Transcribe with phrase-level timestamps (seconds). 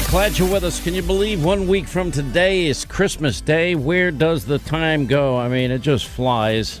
[0.00, 0.82] Right, glad you're with us.
[0.82, 3.74] Can you believe one week from today is Christmas Day?
[3.74, 5.36] Where does the time go?
[5.36, 6.80] I mean, it just flies.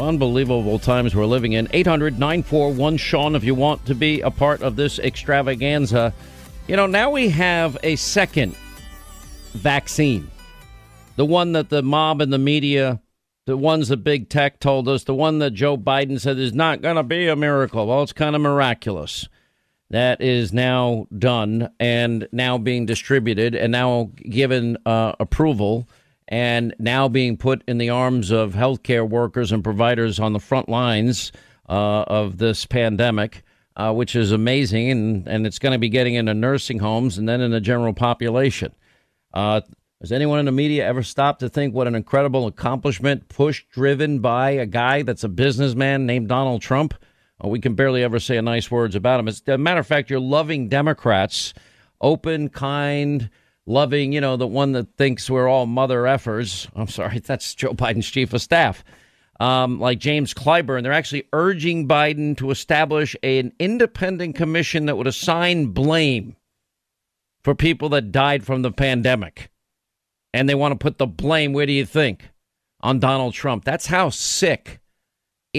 [0.00, 1.68] Unbelievable times we're living in.
[1.72, 6.14] 800 941 Sean, if you want to be a part of this extravaganza.
[6.66, 8.56] You know, now we have a second
[9.52, 10.30] vaccine.
[11.16, 13.02] The one that the mob and the media,
[13.44, 16.80] the ones that big tech told us, the one that Joe Biden said is not
[16.80, 17.86] going to be a miracle.
[17.86, 19.28] Well, it's kind of miraculous
[19.90, 25.88] that is now done and now being distributed and now given uh, approval
[26.28, 30.68] and now being put in the arms of healthcare workers and providers on the front
[30.68, 31.30] lines
[31.68, 33.44] uh, of this pandemic,
[33.76, 34.90] uh, which is amazing.
[34.90, 37.92] And, and it's going to be getting into nursing homes and then in the general
[37.92, 38.74] population.
[39.32, 39.60] Uh,
[40.00, 44.18] has anyone in the media ever stopped to think what an incredible accomplishment, push driven
[44.18, 46.94] by a guy that's a businessman named Donald Trump?
[47.42, 49.28] Uh, we can barely ever say nice words about him.
[49.28, 51.52] As a matter of fact, you're loving Democrats,
[52.00, 53.30] open, kind,
[53.66, 56.68] loving, you know, the one that thinks we're all mother effers.
[56.74, 58.84] I'm sorry, that's Joe Biden's chief of staff.
[59.38, 65.06] Um, like James Clyburn, they're actually urging Biden to establish an independent commission that would
[65.06, 66.36] assign blame
[67.42, 69.50] for people that died from the pandemic.
[70.32, 72.30] And they want to put the blame, where do you think?
[72.80, 73.64] On Donald Trump.
[73.64, 74.80] That's how sick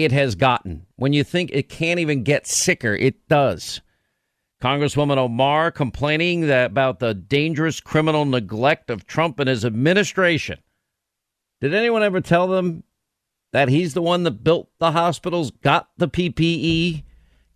[0.04, 0.86] it has gotten.
[0.96, 3.80] When you think it can't even get sicker, it does.
[4.62, 10.58] Congresswoman Omar complaining about the dangerous criminal neglect of Trump and his administration.
[11.60, 12.82] Did anyone ever tell them
[13.52, 17.04] that he's the one that built the hospitals, got the PPE,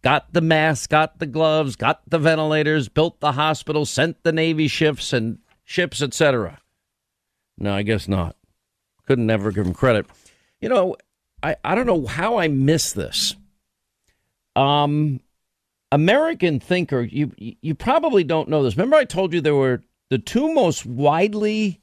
[0.02, 4.68] got the masks, got the gloves, got the ventilators, built the hospitals, sent the Navy
[4.68, 6.60] ships and ships, etc.?
[7.58, 8.36] No, I guess not.
[9.06, 10.06] Couldn't never give him credit.
[10.60, 10.96] You know,
[11.42, 13.34] I, I don't know how I missed this.
[14.54, 15.20] Um,
[15.90, 18.76] American thinker, you you probably don't know this.
[18.76, 21.80] Remember, I told you there were the two most widely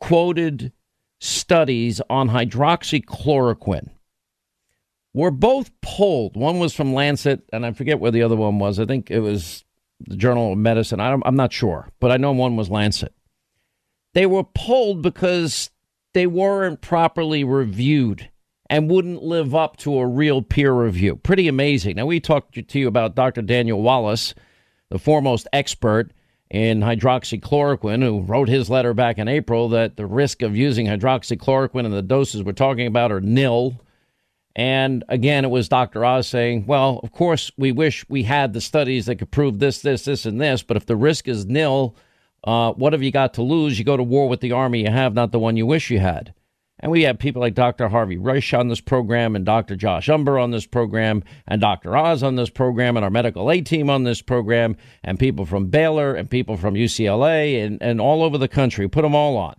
[0.00, 0.72] quoted
[1.20, 3.90] studies on hydroxychloroquine
[5.14, 6.36] were both pulled.
[6.36, 8.78] One was from Lancet, and I forget where the other one was.
[8.78, 9.64] I think it was
[10.00, 11.00] the Journal of Medicine.
[11.00, 13.14] I am not sure, but I know one was Lancet.
[14.12, 15.70] They were pulled because
[16.12, 18.30] they weren't properly reviewed
[18.68, 21.16] and wouldn't live up to a real peer review.
[21.16, 21.96] Pretty amazing.
[21.96, 23.42] Now, we talked to you about Dr.
[23.42, 24.34] Daniel Wallace,
[24.90, 26.12] the foremost expert
[26.50, 31.84] in hydroxychloroquine, who wrote his letter back in April that the risk of using hydroxychloroquine
[31.84, 33.80] and the doses we're talking about are nil.
[34.54, 36.04] And again, it was Dr.
[36.04, 39.80] Oz saying, well, of course, we wish we had the studies that could prove this,
[39.80, 41.94] this, this, and this, but if the risk is nil,
[42.44, 43.78] uh, what have you got to lose?
[43.78, 45.98] You go to war with the army you have, not the one you wish you
[45.98, 46.32] had.
[46.86, 47.88] And we have people like Dr.
[47.88, 49.74] Harvey Risch on this program, and Dr.
[49.74, 51.96] Josh Umbehr on this program, and Dr.
[51.96, 55.66] Oz on this program, and our medical aid team on this program, and people from
[55.66, 58.86] Baylor, and people from UCLA, and, and all over the country.
[58.88, 59.54] Put them all on.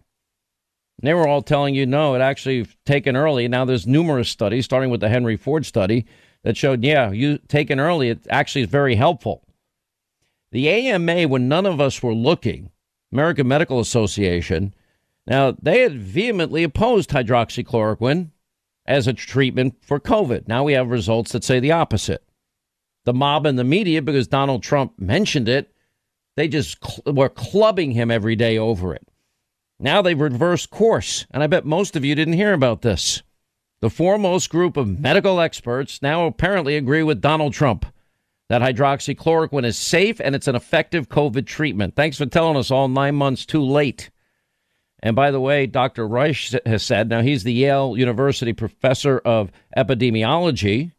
[1.01, 3.49] And they were all telling you, no, it actually taken early.
[3.49, 6.05] Now there's numerous studies, starting with the Henry Ford study,
[6.43, 9.43] that showed, yeah, you taken early, it actually is very helpful.
[10.51, 12.71] The AMA, when none of us were looking,
[13.11, 14.73] American Medical Association,
[15.27, 18.31] now they had vehemently opposed hydroxychloroquine
[18.85, 20.47] as a treatment for COVID.
[20.47, 22.23] Now we have results that say the opposite.
[23.05, 25.73] The mob and the media, because Donald Trump mentioned it,
[26.35, 29.07] they just cl- were clubbing him every day over it.
[29.79, 33.21] Now they've reversed course, and I bet most of you didn't hear about this.
[33.79, 37.85] The foremost group of medical experts now apparently agree with Donald Trump
[38.49, 41.95] that hydroxychloroquine is safe and it's an effective COVID treatment.
[41.95, 44.09] Thanks for telling us all nine months too late.
[45.03, 46.07] And by the way, Dr.
[46.07, 50.91] Risch has said, now he's the Yale University professor of epidemiology.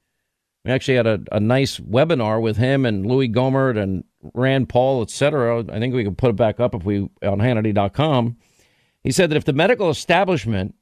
[0.64, 4.04] We actually had a, a nice webinar with him and Louie Gohmert and
[4.34, 5.64] Rand Paul, et cetera.
[5.70, 8.36] I think we can put it back up if we on Hannity.com.
[9.02, 10.74] He said that if the medical establishment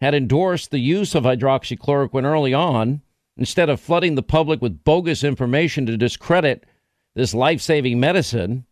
[0.00, 3.02] had endorsed the use of hydroxychloroquine early on,
[3.36, 6.64] instead of flooding the public with bogus information to discredit
[7.14, 8.64] this life saving medicine,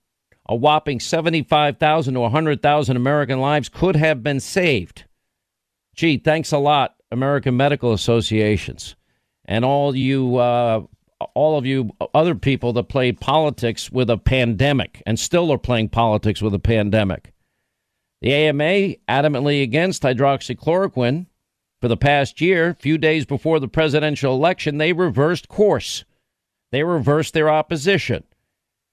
[0.46, 5.04] a whopping 75,000 to 100,000 American lives could have been saved.
[5.94, 8.96] Gee, thanks a lot, American Medical Associations,
[9.44, 10.82] and all you, uh,
[11.34, 15.88] all of you other people that played politics with a pandemic and still are playing
[15.88, 17.32] politics with a pandemic.
[18.20, 21.26] The AMA adamantly against hydroxychloroquine
[21.80, 22.74] for the past year.
[22.80, 26.04] Few days before the presidential election, they reversed course.
[26.72, 28.24] They reversed their opposition.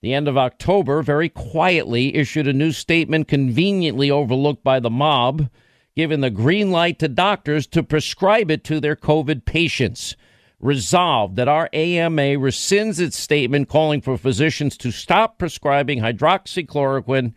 [0.02, 5.48] The end of October, very quietly issued a new statement conveniently overlooked by the mob,
[5.96, 10.16] giving the green light to doctors to prescribe it to their COVID patients.
[10.60, 17.34] Resolved that our AMA rescinds its statement calling for physicians to stop prescribing hydroxychloroquine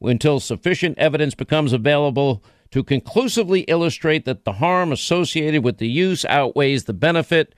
[0.00, 6.24] until sufficient evidence becomes available to conclusively illustrate that the harm associated with the use
[6.24, 7.54] outweighs the benefit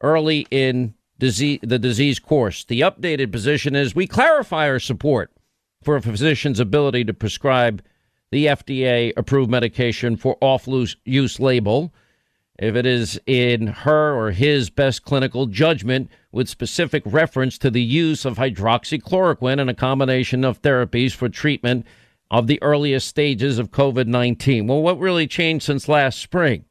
[0.00, 2.64] early in disease, the disease course.
[2.64, 5.32] The updated position is we clarify our support
[5.82, 7.82] for a physician's ability to prescribe
[8.30, 10.68] the FDA approved medication for off
[11.04, 11.94] use label
[12.58, 17.82] if it is in her or his best clinical judgment with specific reference to the
[17.82, 21.86] use of hydroxychloroquine and a combination of therapies for treatment
[22.30, 24.66] of the earliest stages of COVID 19.
[24.66, 26.66] Well, what really changed since last spring?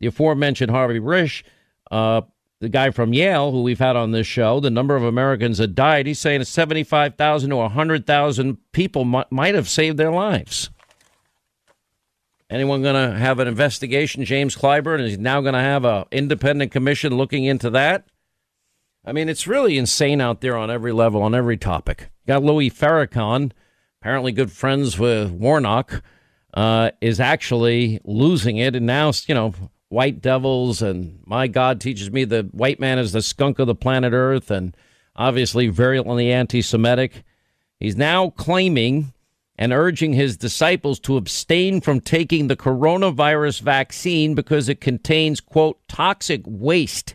[0.00, 1.42] The aforementioned Harvey Risch,
[1.90, 2.22] uh,
[2.64, 5.74] the guy from Yale, who we've had on this show, the number of Americans that
[5.74, 10.70] died, he's saying 75,000 to 100,000 people might, might have saved their lives.
[12.48, 14.24] Anyone going to have an investigation?
[14.24, 18.06] James Clyburn is now going to have an independent commission looking into that.
[19.04, 22.08] I mean, it's really insane out there on every level, on every topic.
[22.26, 23.52] got Louis Farrakhan,
[24.00, 26.02] apparently good friends with Warnock,
[26.54, 28.74] uh, is actually losing it.
[28.74, 29.52] And now, you know,
[29.94, 33.76] white devils and my God teaches me the white man is the skunk of the
[33.76, 34.76] planet Earth and
[35.14, 37.22] obviously virulently anti Semitic.
[37.78, 39.12] He's now claiming
[39.56, 45.78] and urging his disciples to abstain from taking the coronavirus vaccine because it contains, quote,
[45.86, 47.14] toxic waste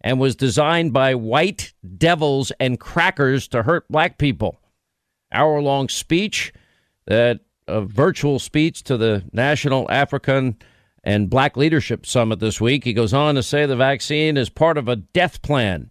[0.00, 4.60] and was designed by white devils and crackers to hurt black people.
[5.32, 6.52] Hour long speech,
[7.06, 10.56] that a virtual speech to the National African
[11.04, 12.84] and Black Leadership Summit this week.
[12.84, 15.90] He goes on to say the vaccine is part of a death plan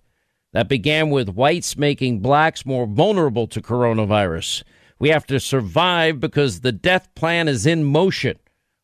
[0.53, 4.63] that began with whites making blacks more vulnerable to coronavirus.
[4.99, 8.37] We have to survive because the death plan is in motion.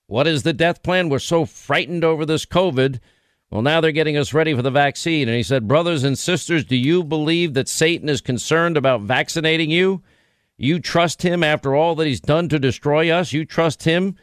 [0.08, 1.10] What is the death plan?
[1.10, 3.00] We're so frightened over this COVID.
[3.50, 5.28] Well, now they're getting us ready for the vaccine.
[5.28, 9.70] And he said, Brothers and sisters, do you believe that Satan is concerned about vaccinating
[9.70, 10.02] you?
[10.58, 13.32] You trust him after all that he's done to destroy us?
[13.32, 14.16] You trust him?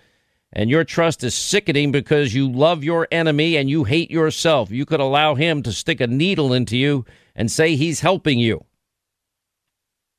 [0.56, 4.70] And your trust is sickening because you love your enemy and you hate yourself.
[4.70, 8.64] You could allow him to stick a needle into you and say he's helping you.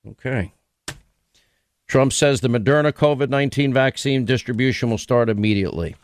[0.06, 0.51] Okay.
[1.88, 5.96] Trump says the Moderna COVID 19 vaccine distribution will start immediately.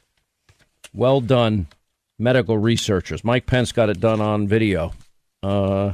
[0.93, 1.67] Well done,
[2.17, 3.25] medical researchers.
[3.25, 4.93] Mike Pence got it done on video.
[5.43, 5.93] Uh,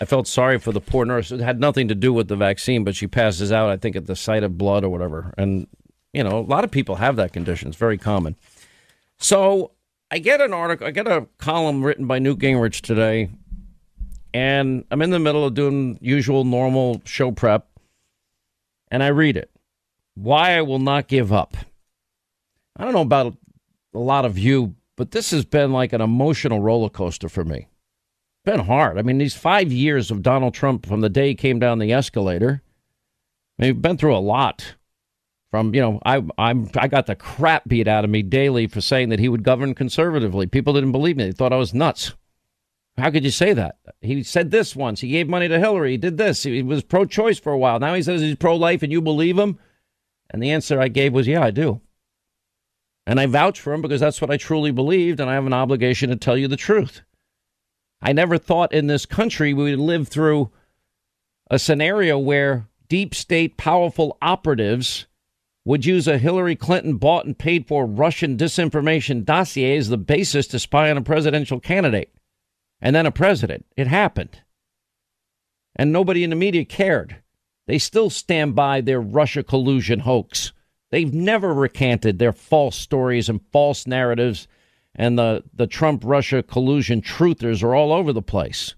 [0.00, 1.30] I felt sorry for the poor nurse.
[1.30, 4.06] It had nothing to do with the vaccine, but she passes out, I think, at
[4.06, 5.32] the sight of blood or whatever.
[5.38, 5.68] And,
[6.16, 7.68] you know, a lot of people have that condition.
[7.68, 8.36] It's very common.
[9.18, 9.72] So
[10.10, 13.28] I get an article, I get a column written by Newt Gingrich today,
[14.32, 17.68] and I'm in the middle of doing usual normal show prep
[18.90, 19.50] and I read it.
[20.14, 21.54] Why I will not give up.
[22.76, 23.36] I don't know about
[23.92, 27.66] a lot of you, but this has been like an emotional roller coaster for me.
[28.46, 28.98] Been hard.
[28.98, 31.92] I mean, these five years of Donald Trump from the day he came down the
[31.92, 32.62] escalator,
[33.58, 34.76] I mean, we've been through a lot.
[35.56, 38.82] From you know, I I'm I got the crap beat out of me daily for
[38.82, 40.46] saying that he would govern conservatively.
[40.46, 42.12] People didn't believe me; they thought I was nuts.
[42.98, 43.78] How could you say that?
[44.02, 45.00] He said this once.
[45.00, 45.92] He gave money to Hillary.
[45.92, 46.42] He did this.
[46.42, 47.78] He was pro-choice for a while.
[47.78, 49.58] Now he says he's pro-life, and you believe him?
[50.28, 51.80] And the answer I gave was, yeah, I do.
[53.06, 55.52] And I vouch for him because that's what I truly believed, and I have an
[55.54, 57.00] obligation to tell you the truth.
[58.02, 60.50] I never thought in this country we would live through
[61.50, 65.06] a scenario where deep state powerful operatives
[65.66, 70.46] would use a Hillary Clinton bought and paid for Russian disinformation dossier as the basis
[70.46, 72.14] to spy on a presidential candidate
[72.80, 73.66] and then a president.
[73.76, 74.42] It happened.
[75.74, 77.16] And nobody in the media cared.
[77.66, 80.52] They still stand by their Russia collusion hoax.
[80.92, 84.46] They've never recanted their false stories and false narratives,
[84.94, 88.76] and the, the Trump Russia collusion truthers are all over the place.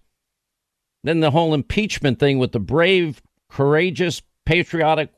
[1.04, 5.10] Then the whole impeachment thing with the brave, courageous, patriotic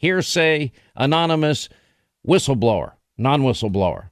[0.00, 1.68] hearsay, anonymous
[2.26, 4.08] whistleblower, non whistleblower.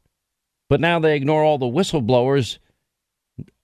[0.69, 2.59] But now they ignore all the whistleblowers,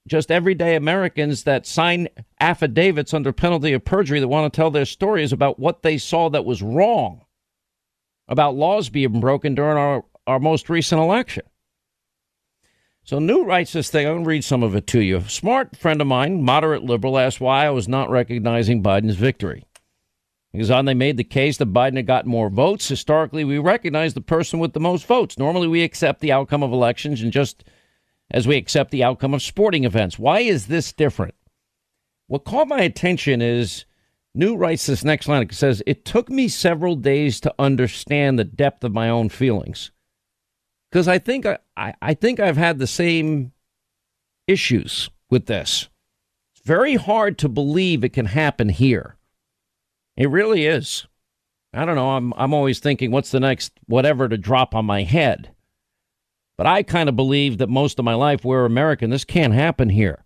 [0.09, 2.09] just everyday Americans that sign
[2.41, 6.31] affidavits under penalty of perjury that want to tell their stories about what they saw
[6.31, 7.27] that was wrong,
[8.27, 11.45] about laws being broken during our, our most recent election.
[13.07, 14.07] So, Newt writes this thing.
[14.07, 15.19] I'm going to read some of it to you.
[15.19, 19.67] A smart friend of mine, moderate liberal, asked why I was not recognizing Biden's victory.
[20.55, 22.87] Because on they made the case that Biden had gotten more votes.
[22.87, 25.37] Historically, we recognize the person with the most votes.
[25.37, 27.65] Normally, we accept the outcome of elections and just
[28.31, 30.17] as we accept the outcome of sporting events.
[30.17, 31.35] Why is this different?
[32.29, 33.85] What caught my attention is
[34.33, 35.43] Newt writes this next line.
[35.43, 39.91] It says, It took me several days to understand the depth of my own feelings.
[40.89, 43.51] Because I think I, I, I think I've had the same
[44.47, 45.89] issues with this.
[46.55, 49.17] It's very hard to believe it can happen here.
[50.17, 51.07] It really is.
[51.73, 52.11] I don't know.
[52.11, 55.51] I'm I'm always thinking, what's the next whatever to drop on my head?
[56.57, 59.11] But I kind of believe that most of my life we're American.
[59.11, 60.25] This can't happen here.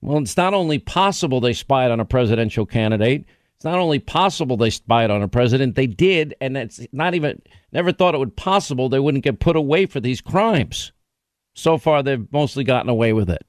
[0.00, 3.26] Well, it's not only possible they spied on a presidential candidate.
[3.56, 5.74] It's not only possible they spied on a president.
[5.74, 9.56] They did, and it's not even never thought it would possible they wouldn't get put
[9.56, 10.92] away for these crimes.
[11.54, 13.44] So far, they've mostly gotten away with it.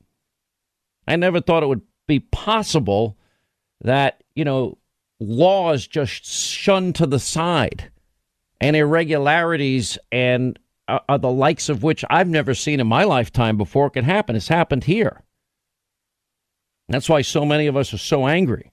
[1.08, 3.18] I never thought it would be possible
[3.82, 4.79] that you know
[5.20, 7.92] laws just shunned to the side
[8.62, 10.58] and irregularities and
[10.88, 14.36] uh, uh, the likes of which I've never seen in my lifetime before can happen.
[14.36, 15.24] It's happened here.
[16.88, 18.72] That's why so many of us are so angry.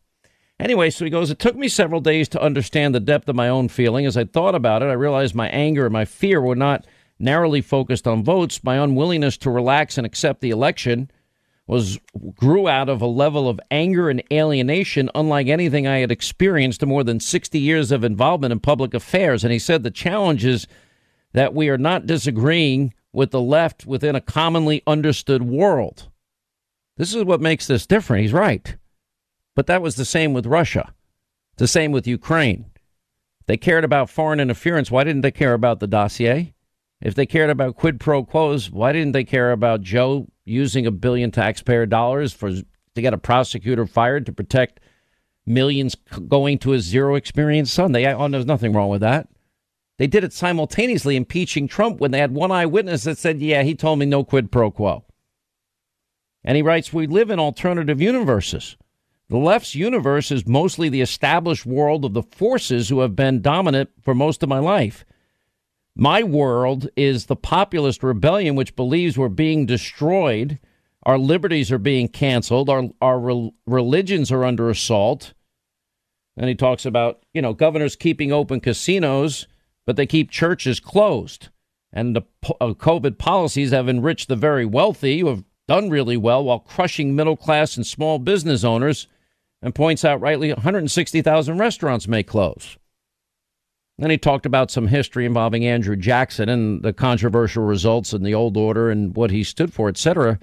[0.58, 3.48] Anyway, so he goes, It took me several days to understand the depth of my
[3.48, 4.06] own feeling.
[4.06, 6.86] As I thought about it, I realized my anger and my fear were not
[7.18, 8.64] narrowly focused on votes.
[8.64, 11.10] My unwillingness to relax and accept the election
[11.66, 11.98] was
[12.36, 16.88] grew out of a level of anger and alienation unlike anything I had experienced in
[16.88, 19.42] more than 60 years of involvement in public affairs.
[19.42, 20.66] And he said the challenge is
[21.32, 26.08] that we are not disagreeing with the left within a commonly understood world.
[26.96, 28.22] This is what makes this different.
[28.22, 28.76] He's right.
[29.54, 30.94] But that was the same with Russia,
[31.56, 32.66] the same with Ukraine.
[33.46, 34.90] They cared about foreign interference.
[34.90, 36.54] Why didn't they care about the dossier?
[37.00, 40.90] If they cared about quid pro quos, why didn't they care about Joe using a
[40.90, 44.80] billion taxpayer dollars for to get a prosecutor fired to protect
[45.44, 45.94] millions
[46.28, 47.92] going to a zero experience son?
[47.92, 49.28] They oh, there's nothing wrong with that.
[49.98, 53.74] They did it simultaneously impeaching Trump when they had one eyewitness that said, "Yeah, he
[53.74, 55.04] told me no quid pro quo."
[56.44, 58.76] And he writes, "We live in alternative universes."
[59.28, 63.90] The left's universe is mostly the established world of the forces who have been dominant
[64.00, 65.04] for most of my life.
[65.98, 70.58] My world is the populist rebellion, which believes we're being destroyed,
[71.04, 75.32] our liberties are being canceled, our, our re- religions are under assault.
[76.36, 79.46] And he talks about, you know, governors keeping open casinos,
[79.86, 81.48] but they keep churches closed.
[81.94, 82.22] And the
[82.60, 87.16] uh, COVID policies have enriched the very wealthy who have done really well while crushing
[87.16, 89.06] middle class and small business owners.
[89.62, 92.76] And points out rightly 160,000 restaurants may close.
[93.98, 98.34] Then he talked about some history involving Andrew Jackson and the controversial results in the
[98.34, 100.38] old order and what he stood for, etc.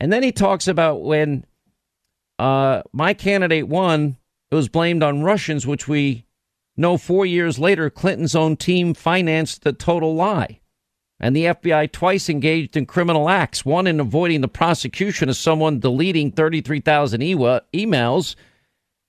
[0.00, 1.44] And then he talks about when
[2.38, 4.16] uh, my candidate won,
[4.50, 6.26] it was blamed on Russians, which we
[6.76, 10.60] know four years later Clinton's own team financed the total lie.
[11.18, 15.78] And the FBI twice engaged in criminal acts, one in avoiding the prosecution of someone
[15.78, 18.34] deleting 33,000 emails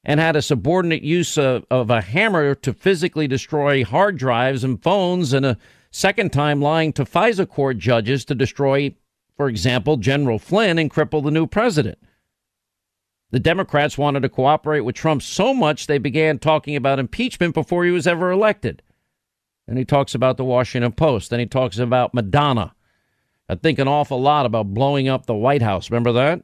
[0.08, 4.82] and had a subordinate use of, of, a hammer to physically destroy hard drives and
[4.82, 5.58] phones and a
[5.98, 8.94] Second time lying to FISA court judges to destroy,
[9.36, 11.98] for example, General Flynn and cripple the new president.
[13.32, 17.84] The Democrats wanted to cooperate with Trump so much they began talking about impeachment before
[17.84, 18.82] he was ever elected.
[19.68, 21.30] And he talks about the Washington Post.
[21.30, 22.74] Then he talks about Madonna.
[23.50, 25.90] I think an awful lot about blowing up the White House.
[25.90, 26.44] Remember that?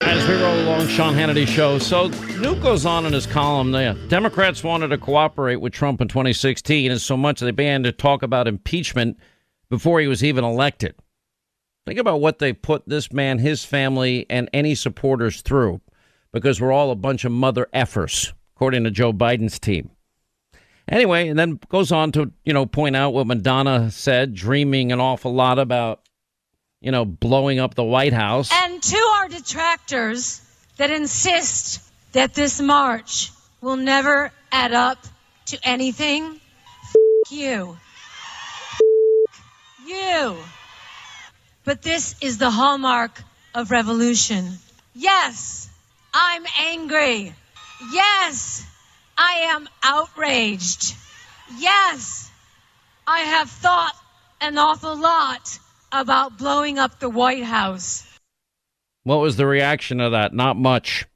[0.00, 1.78] As we roll along, Sean Hannity show.
[1.78, 3.94] So Newt goes on in his column there.
[4.08, 8.22] Democrats wanted to cooperate with Trump in 2016, and so much they began to talk
[8.22, 9.18] about impeachment
[9.70, 10.94] before he was even elected.
[11.86, 15.80] Think about what they put this man, his family, and any supporters through,
[16.32, 19.90] because we're all a bunch of mother effers, according to Joe Biden's team.
[20.88, 25.00] Anyway, and then goes on to you know point out what Madonna said, dreaming an
[25.00, 26.00] awful lot about
[26.84, 28.50] you know blowing up the White House.
[28.52, 30.42] And to our detractors
[30.76, 31.80] that insist
[32.12, 34.98] that this march will never add up
[35.46, 36.38] to anything,
[36.82, 37.78] f- you.
[38.72, 39.42] F-
[39.86, 40.36] you.
[41.64, 43.18] But this is the hallmark
[43.54, 44.58] of revolution.
[44.94, 45.70] Yes,
[46.12, 47.34] I'm angry.
[47.92, 48.66] Yes,
[49.16, 50.94] I am outraged.
[51.56, 52.30] Yes,
[53.06, 53.96] I have thought
[54.42, 55.58] an awful lot
[55.94, 58.04] about blowing up the White House.
[59.04, 60.34] What was the reaction to that?
[60.34, 61.06] Not much.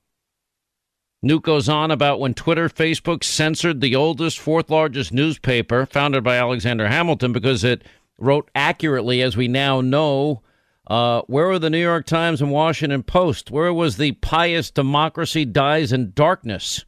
[1.21, 6.37] Newt goes on about when Twitter, Facebook censored the oldest, fourth largest newspaper founded by
[6.37, 7.83] Alexander Hamilton because it
[8.19, 10.43] wrote accurately, as we now know.
[10.87, 13.51] Uh, where were the New York Times and Washington Post?
[13.51, 16.85] Where was the pious democracy dies in darkness?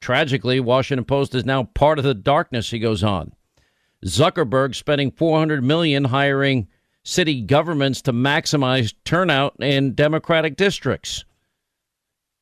[0.00, 3.32] Tragically, Washington Post is now part of the darkness, he goes on.
[4.04, 6.68] Zuckerberg spending 400 million hiring
[7.06, 11.24] city governments to maximize turnout in democratic districts.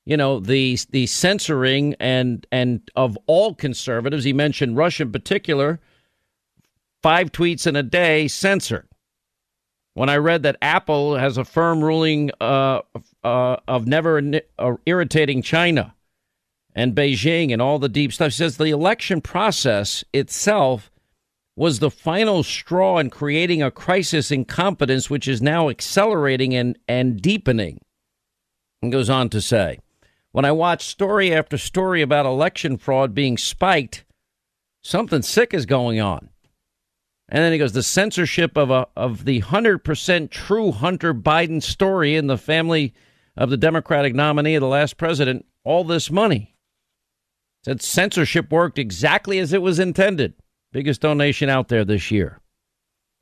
[0.06, 5.80] You know, the the censoring and and of all conservatives, he mentioned Rush in particular,
[7.02, 8.88] five tweets in a day censored.
[9.92, 12.80] When I read that Apple has a firm ruling uh,
[13.22, 15.94] uh, of never uh, irritating China
[16.74, 20.90] and Beijing and all the deep stuff, he says the election process itself
[21.56, 26.78] was the final straw in creating a crisis in competence, which is now accelerating and,
[26.88, 27.80] and deepening.
[28.82, 29.78] And goes on to say,
[30.32, 34.04] when I watch story after story about election fraud being spiked,
[34.82, 36.28] something sick is going on.
[37.28, 41.62] And then he goes, the censorship of a of the hundred percent true Hunter Biden
[41.62, 42.92] story in the family
[43.36, 45.46] of the Democratic nominee of the last president.
[45.64, 46.54] All this money.
[47.64, 50.34] Said censorship worked exactly as it was intended.
[50.74, 52.40] Biggest donation out there this year.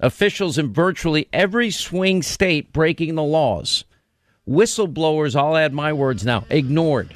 [0.01, 3.85] Officials in virtually every swing state breaking the laws.
[4.49, 7.15] Whistleblowers, I'll add my words now, ignored.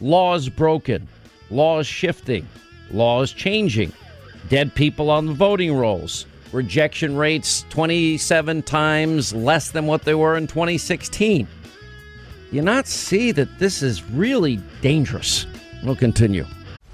[0.00, 1.06] Laws broken.
[1.50, 2.48] Laws shifting.
[2.90, 3.92] Laws changing
[4.48, 10.38] dead people on the voting rolls, rejection rates 27 times less than what they were
[10.38, 11.46] in 2016.
[12.52, 15.46] You not see that this is really dangerous.
[15.84, 16.46] We'll continue.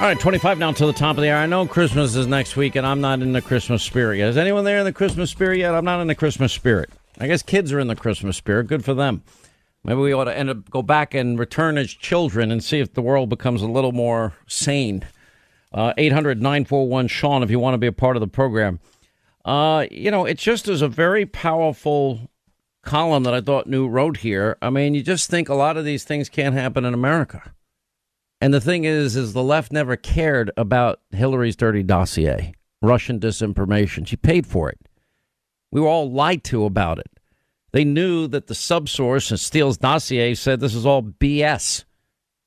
[0.00, 1.38] All right, 25 now to the top of the hour.
[1.38, 4.28] I know Christmas is next week, and I'm not in the Christmas spirit yet.
[4.28, 5.74] Is anyone there in the Christmas spirit yet?
[5.74, 6.90] I'm not in the Christmas spirit.
[7.18, 8.66] I guess kids are in the Christmas spirit.
[8.66, 9.22] Good for them.
[9.84, 12.92] Maybe we ought to end up, go back and return as children and see if
[12.92, 15.06] the world becomes a little more sane.
[15.72, 18.80] Uh, 800 941 Sean, if you want to be a part of the program.
[19.44, 22.30] Uh, you know, it just is a very powerful
[22.82, 24.58] column that I thought Newt wrote here.
[24.60, 27.52] I mean, you just think a lot of these things can't happen in America.
[28.44, 32.52] And the thing is, is the left never cared about Hillary's dirty dossier,
[32.82, 34.06] Russian disinformation.
[34.06, 34.78] She paid for it.
[35.70, 37.10] We were all lied to about it.
[37.72, 41.86] They knew that the subsource in Steele's dossier said this is all BS.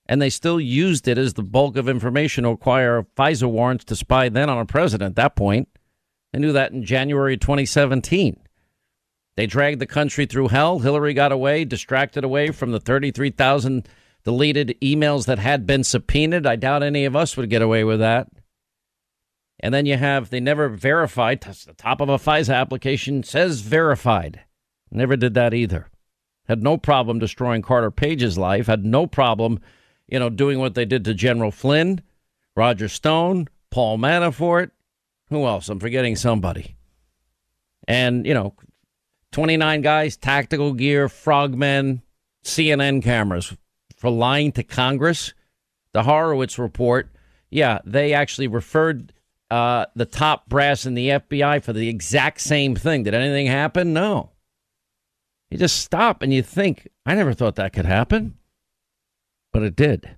[0.06, 3.96] And they still used it as the bulk of information to acquire FISA warrants to
[3.96, 5.68] spy then on a president at that point.
[6.32, 8.40] They knew that in January 2017.
[9.36, 10.78] They dragged the country through hell.
[10.78, 13.90] Hillary got away, distracted away from the 33,000
[14.28, 16.46] deleted emails that had been subpoenaed.
[16.46, 18.28] I doubt any of us would get away with that.
[19.62, 23.62] And then you have, they never verified, that's the top of a FISA application says
[23.62, 24.42] verified.
[24.92, 25.88] Never did that either.
[26.46, 29.62] Had no problem destroying Carter Page's life, had no problem,
[30.10, 32.02] you know, doing what they did to General Flynn,
[32.54, 34.72] Roger Stone, Paul Manafort.
[35.30, 35.70] Who else?
[35.70, 36.76] I'm forgetting somebody.
[37.88, 38.56] And, you know,
[39.32, 42.02] 29 guys, tactical gear, frogmen,
[42.44, 43.56] CNN cameras
[43.98, 45.34] for lying to Congress.
[45.94, 47.10] The Horowitz report,
[47.50, 49.12] yeah, they actually referred
[49.50, 53.04] uh, the top brass in the FBI for the exact same thing.
[53.04, 53.94] Did anything happen?
[53.94, 54.32] No.
[55.50, 58.38] You just stop and you think, I never thought that could happen,
[59.54, 60.18] but it did.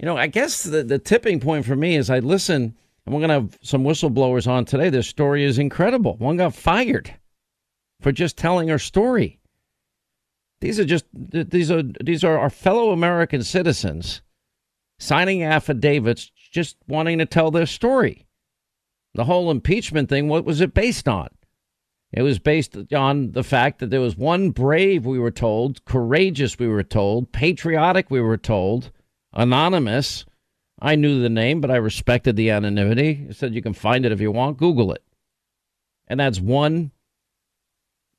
[0.00, 2.74] You know, I guess the, the tipping point for me is I listen,
[3.06, 4.88] and we're going to have some whistleblowers on today.
[4.88, 6.16] This story is incredible.
[6.16, 7.14] One got fired.
[8.00, 9.38] for just telling her story.
[10.64, 14.22] These are just these are these are our fellow American citizens
[14.98, 18.24] signing affidavits just wanting to tell their story.
[19.12, 21.28] The whole impeachment thing, what was it based on?
[22.12, 26.58] It was based on the fact that there was one brave, we were told, courageous,
[26.58, 28.90] we were told, patriotic, we were told,
[29.34, 30.24] anonymous.
[30.80, 33.26] I knew the name, but I respected the anonymity.
[33.28, 35.04] I said you can find it if you want, Google it.
[36.08, 36.90] And that's one,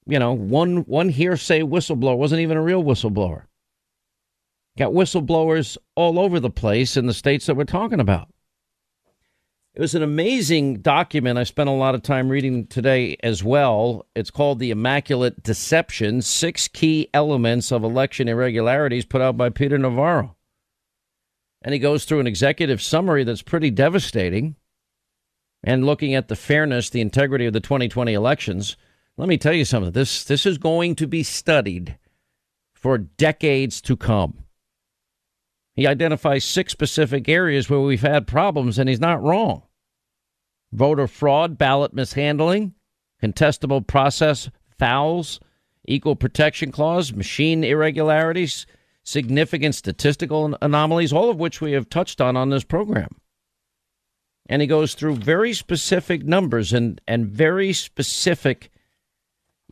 [0.05, 3.43] you know, one one hearsay whistleblower wasn't even a real whistleblower.
[4.77, 8.27] Got whistleblowers all over the place in the states that we're talking about.
[9.73, 14.05] It was an amazing document I spent a lot of time reading today as well.
[14.15, 19.77] It's called The Immaculate Deception Six Key Elements of Election Irregularities, put out by Peter
[19.77, 20.37] Navarro.
[21.61, 24.55] And he goes through an executive summary that's pretty devastating
[25.61, 28.77] and looking at the fairness, the integrity of the 2020 elections.
[29.17, 29.91] Let me tell you something.
[29.91, 31.97] This, this is going to be studied
[32.73, 34.39] for decades to come.
[35.73, 39.63] He identifies six specific areas where we've had problems, and he's not wrong
[40.71, 42.73] voter fraud, ballot mishandling,
[43.23, 45.39] contestable process fouls,
[45.87, 48.65] equal protection clause, machine irregularities,
[49.03, 53.07] significant statistical anomalies, all of which we have touched on on this program.
[54.47, 58.69] And he goes through very specific numbers and, and very specific,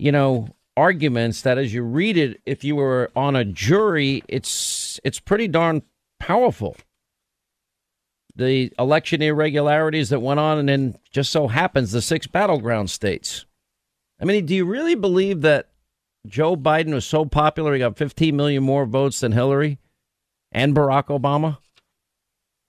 [0.04, 5.00] you know, arguments that as you read it, if you were on a jury, it's
[5.06, 5.82] it's pretty darn
[6.20, 6.76] powerful
[8.36, 13.46] the election irregularities that went on, and then just so happens the six battleground states.
[14.20, 15.70] I mean, do you really believe that
[16.28, 19.80] Joe Biden was so popular he got 15 million more votes than Hillary
[20.52, 21.60] and Barack Obama?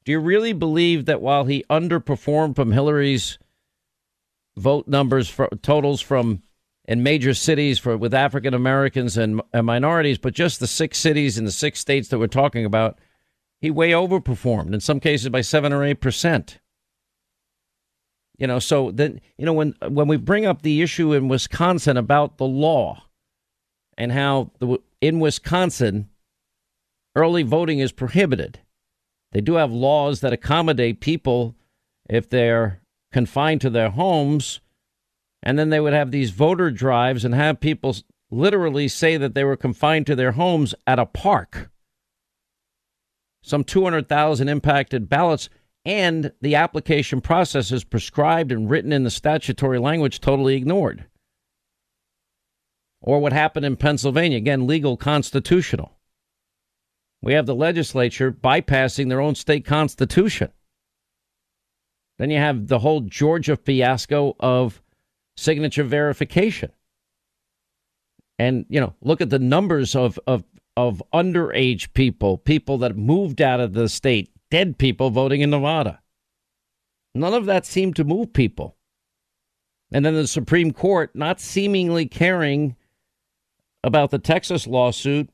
[0.04, 3.38] Do you really believe that while he underperformed from Hillary's
[4.56, 6.42] vote numbers for, totals from
[6.86, 11.38] in major cities for with African Americans and, and minorities, but just the six cities
[11.38, 12.98] in the six states that we're talking about,
[13.60, 16.58] he way overperformed in some cases by seven or eight percent.
[18.36, 21.96] You know, so then you know when when we bring up the issue in Wisconsin
[21.96, 23.04] about the law
[23.96, 26.08] and how the, in Wisconsin
[27.16, 28.60] early voting is prohibited.
[29.32, 31.54] They do have laws that accommodate people
[32.08, 32.80] if they're
[33.12, 34.60] confined to their homes,
[35.44, 37.94] and then they would have these voter drives and have people
[38.32, 41.70] literally say that they were confined to their homes at a park
[43.44, 45.50] some 200,000 impacted ballots,
[45.84, 51.04] and the application process is prescribed and written in the statutory language totally ignored.
[53.02, 55.92] Or what happened in Pennsylvania, again, legal constitutional.
[57.20, 60.50] We have the legislature bypassing their own state constitution.
[62.18, 64.80] Then you have the whole Georgia fiasco of
[65.36, 66.72] signature verification.
[68.38, 70.44] And, you know, look at the numbers of, of
[70.76, 76.00] of underage people, people that moved out of the state, dead people voting in Nevada.
[77.14, 78.76] None of that seemed to move people.
[79.92, 82.74] And then the Supreme Court not seemingly caring
[83.84, 85.30] about the Texas lawsuit.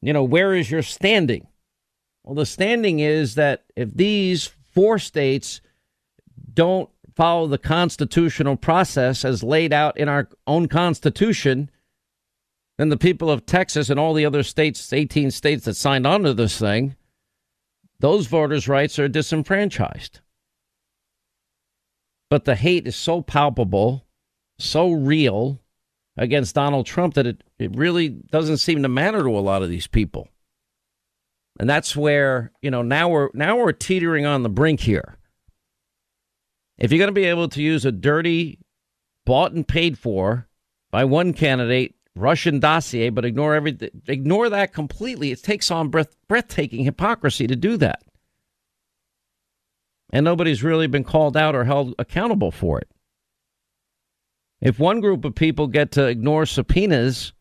[0.00, 1.46] You know, where is your standing?
[2.24, 5.60] Well, the standing is that if these four states
[6.54, 11.70] don't follow the constitutional process as laid out in our own Constitution,
[12.78, 16.22] then the people of Texas and all the other states, 18 states that signed on
[16.22, 16.96] to this thing,
[18.00, 20.20] those voters' rights are disenfranchised.
[22.30, 24.06] But the hate is so palpable,
[24.58, 25.60] so real
[26.16, 29.68] against Donald Trump that it, it really doesn't seem to matter to a lot of
[29.68, 30.28] these people.
[31.60, 35.18] And that's where, you know, now we're now we're teetering on the brink here.
[36.82, 38.58] If you're going to be able to use a dirty,
[39.24, 40.48] bought and paid for
[40.90, 44.02] by one candidate Russian dossier, but ignore everything.
[44.08, 45.30] Ignore that completely.
[45.30, 48.02] It takes on breath, breathtaking hypocrisy to do that,
[50.10, 52.88] and nobody's really been called out or held accountable for it.
[54.60, 57.32] If one group of people get to ignore subpoenas,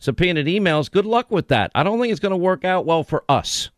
[0.00, 1.70] subpoenaed emails, good luck with that.
[1.74, 3.68] I don't think it's going to work out well for us.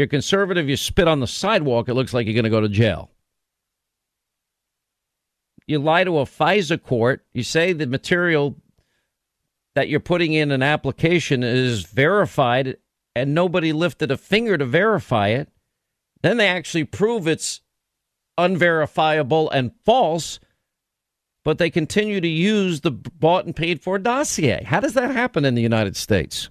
[0.00, 2.68] You're conservative, you spit on the sidewalk, it looks like you're going to go to
[2.68, 3.10] jail
[5.70, 8.56] you lie to a FISA court, you say the material
[9.76, 12.76] that you're putting in an application is verified
[13.14, 15.48] and nobody lifted a finger to verify it,
[16.22, 17.60] then they actually prove it's
[18.36, 20.40] unverifiable and false,
[21.44, 24.64] but they continue to use the bought and paid for dossier.
[24.64, 26.50] How does that happen in the United States?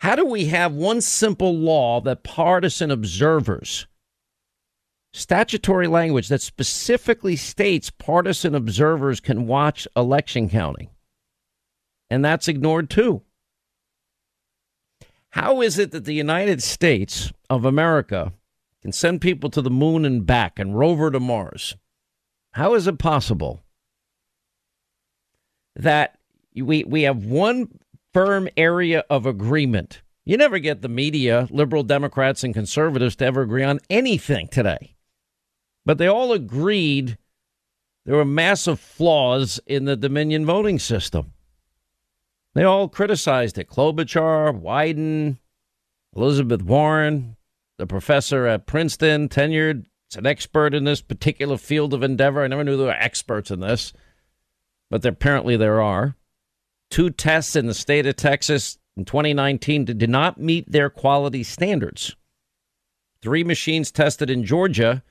[0.00, 3.86] How do we have one simple law that partisan observers
[5.12, 10.90] statutory language that specifically states partisan observers can watch election counting.
[12.08, 13.22] And that's ignored too.
[15.30, 18.32] How is it that the United States of America
[18.82, 21.76] can send people to the moon and back and rover to Mars?
[22.52, 23.60] How is it possible
[25.76, 26.18] that
[26.54, 27.78] we we have one
[28.12, 30.02] firm area of agreement?
[30.24, 34.96] You never get the media, liberal Democrats and conservatives to ever agree on anything today.
[35.84, 37.18] But they all agreed
[38.04, 41.32] there were massive flaws in the Dominion voting system.
[42.54, 43.68] They all criticized it.
[43.68, 45.38] Klobuchar, Wyden,
[46.14, 47.36] Elizabeth Warren,
[47.78, 52.42] the professor at Princeton, tenured, an expert in this particular field of endeavor.
[52.42, 53.92] I never knew there were experts in this,
[54.90, 56.16] but apparently there are.
[56.90, 62.16] Two tests in the state of Texas in 2019 did not meet their quality standards.
[63.22, 65.02] Three machines tested in Georgia.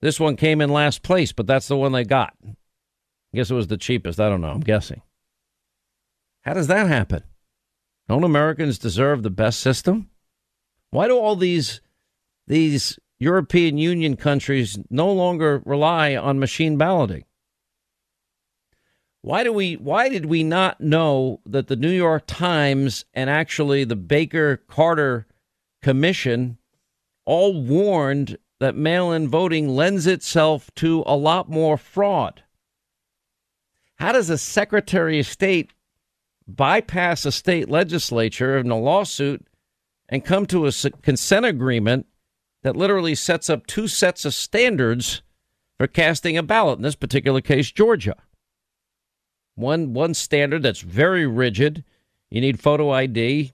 [0.00, 2.34] This one came in last place, but that's the one they got.
[2.44, 2.56] I
[3.34, 4.18] guess it was the cheapest.
[4.18, 4.50] I don't know.
[4.50, 5.02] I'm guessing.
[6.42, 7.22] How does that happen?
[8.08, 10.08] Don't Americans deserve the best system?
[10.90, 11.80] Why do all these
[12.46, 17.24] these European Union countries no longer rely on machine balloting?
[19.22, 23.84] Why do we why did we not know that the New York Times and actually
[23.84, 25.26] the Baker Carter
[25.82, 26.58] Commission
[27.24, 32.42] all warned that mail-in voting lends itself to a lot more fraud?
[33.96, 35.72] How does a Secretary of State
[36.48, 39.46] bypass a state legislature in a lawsuit
[40.08, 42.06] and come to a consent agreement
[42.62, 45.22] that literally sets up two sets of standards
[45.76, 46.78] for casting a ballot.
[46.78, 48.16] In this particular case, Georgia.
[49.58, 51.84] One one standard that's very rigid.
[52.30, 53.52] You need photo ID.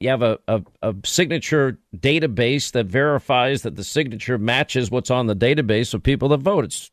[0.00, 5.26] You have a, a, a signature database that verifies that the signature matches what's on
[5.26, 6.64] the database of people that vote.
[6.64, 6.90] It's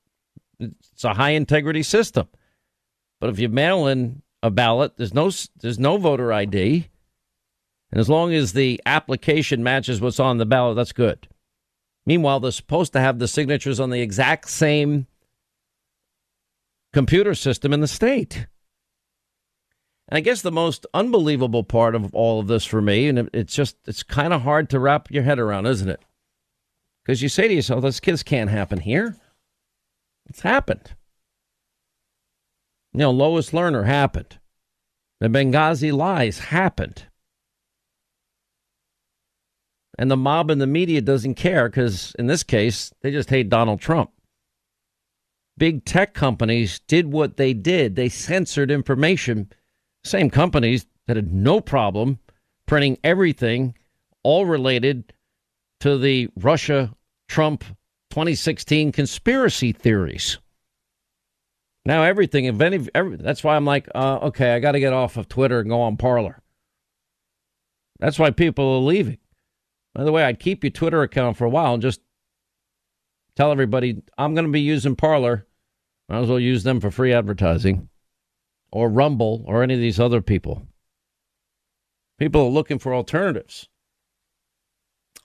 [0.60, 2.28] it's a high integrity system.
[3.20, 4.96] But if you mail in a ballot.
[4.96, 6.88] There's no there's no voter ID,
[7.92, 11.28] and as long as the application matches what's on the ballot, that's good.
[12.06, 15.08] Meanwhile, they're supposed to have the signatures on the exact same
[16.96, 18.48] computer system in the state.
[20.08, 23.54] And I guess the most unbelievable part of all of this for me, and it's
[23.54, 26.00] just it's kind of hard to wrap your head around, isn't it?
[27.04, 29.18] Because you say to yourself, "This kids can't happen here."
[30.28, 30.96] It's happened.
[32.94, 34.40] You know, Lois Lerner happened.
[35.20, 37.08] The Benghazi lies happened.
[40.00, 43.50] And the mob and the media doesn't care because, in this case, they just hate
[43.50, 44.12] Donald Trump.
[45.58, 47.96] Big tech companies did what they did.
[47.96, 49.52] They censored information.
[50.04, 52.20] Same companies that had no problem
[52.66, 53.76] printing everything,
[54.24, 55.14] all related
[55.80, 56.94] to the Russia
[57.28, 57.64] Trump
[58.12, 60.40] 2016 conspiracy theories.
[61.86, 64.94] Now everything, if any, every, that's why I'm like, uh, okay, I got to get
[64.94, 66.42] off of Twitter and go on Parler.
[68.00, 69.20] That's why people are leaving.
[69.94, 72.02] By the way, I'd keep your Twitter account for a while and just
[73.36, 75.46] tell everybody I'm going to be using Parler.
[76.10, 77.90] Might as well use them for free advertising,
[78.72, 80.68] or Rumble, or any of these other people.
[82.20, 83.68] People are looking for alternatives.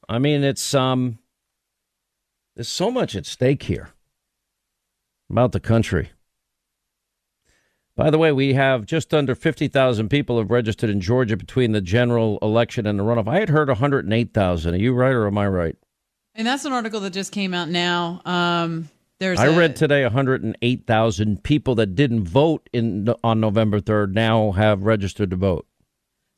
[0.08, 1.18] I mean, it's um,
[2.56, 3.90] there's so much at stake here
[5.28, 6.10] about the country.
[7.94, 11.80] By the way, we have just under 50,000 people have registered in Georgia between the
[11.80, 13.28] general election and the runoff.
[13.28, 14.74] I had heard 108,000.
[14.74, 15.76] Are you right or am I right?
[16.34, 18.22] And that's an article that just came out now.
[18.24, 18.88] Um,
[19.18, 24.52] there's I a, read today 108,000 people that didn't vote in on November 3rd now
[24.52, 25.66] have registered to vote.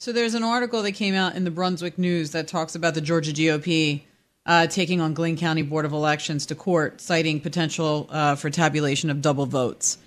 [0.00, 3.00] So there's an article that came out in the Brunswick News that talks about the
[3.00, 4.02] Georgia GOP
[4.46, 9.11] uh, taking on Glynn County Board of Elections to court, citing potential uh, for tabulation
[9.11, 9.98] of double votes.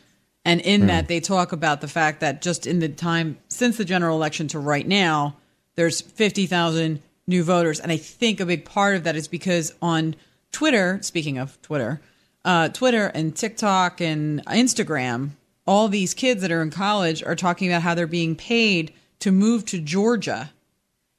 [0.44, 0.88] And in mm.
[0.88, 4.50] that, they talk about the fact that just in the time since the general election
[4.50, 5.38] to right now,
[5.76, 7.80] there's 50,000 new voters.
[7.80, 10.16] And I think a big part of that is because on
[10.52, 12.02] Twitter, speaking of Twitter,
[12.44, 15.32] uh, Twitter and TikTok and Instagram,
[15.68, 19.32] all these kids that are in college are talking about how they're being paid to
[19.32, 20.52] move to Georgia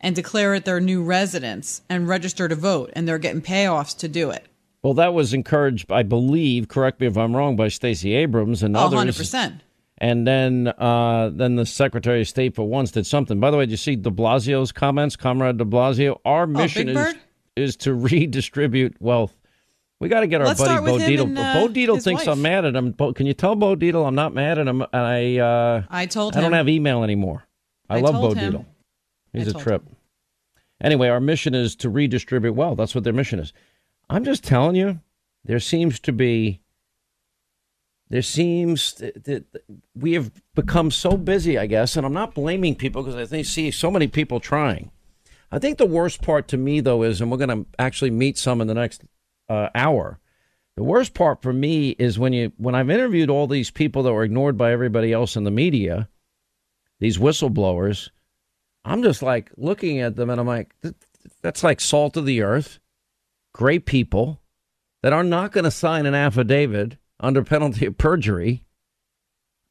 [0.00, 2.90] and declare it their new residence and register to vote.
[2.92, 4.46] And they're getting payoffs to do it.
[4.82, 6.68] Well, that was encouraged, I believe.
[6.68, 8.94] Correct me if I'm wrong, by Stacey Abrams and others.
[8.94, 9.62] 100 percent.
[9.98, 13.40] And then, uh, then the Secretary of State for once did something.
[13.40, 16.20] By the way, did you see De Blasio's comments, Comrade De Blasio?
[16.24, 17.14] Our Oh, mission is
[17.56, 19.34] is to redistribute wealth.
[19.98, 21.22] We got to get our Let's buddy Bo him Dietl.
[21.22, 22.36] and, uh, Bo his thinks wife.
[22.36, 22.90] I'm mad at him.
[22.92, 24.82] Bo, can you tell Bo Dietl I'm not mad at him?
[24.82, 26.56] And I uh, I told I don't him.
[26.58, 27.46] have email anymore.
[27.88, 28.52] I, I love Bo him.
[28.52, 28.64] Dietl.
[29.32, 29.82] He's I a trip.
[30.82, 32.76] Anyway, our mission is to redistribute wealth.
[32.76, 33.54] That's what their mission is.
[34.10, 35.00] I'm just telling you,
[35.44, 36.60] there seems to be,
[38.08, 39.44] there seems that
[39.94, 43.46] we have become so busy, I guess, and I'm not blaming people because I think
[43.46, 44.90] see so many people trying.
[45.50, 48.38] I think the worst part to me though is, and we're going to actually meet
[48.38, 49.04] some in the next
[49.48, 50.18] uh, hour.
[50.76, 54.12] The worst part for me is when you when I've interviewed all these people that
[54.12, 56.08] were ignored by everybody else in the media,
[57.00, 58.10] these whistleblowers.
[58.84, 60.74] I'm just like looking at them and I'm like,
[61.42, 62.78] that's like salt of the earth
[63.56, 64.38] great people
[65.02, 68.62] that are not going to sign an affidavit under penalty of perjury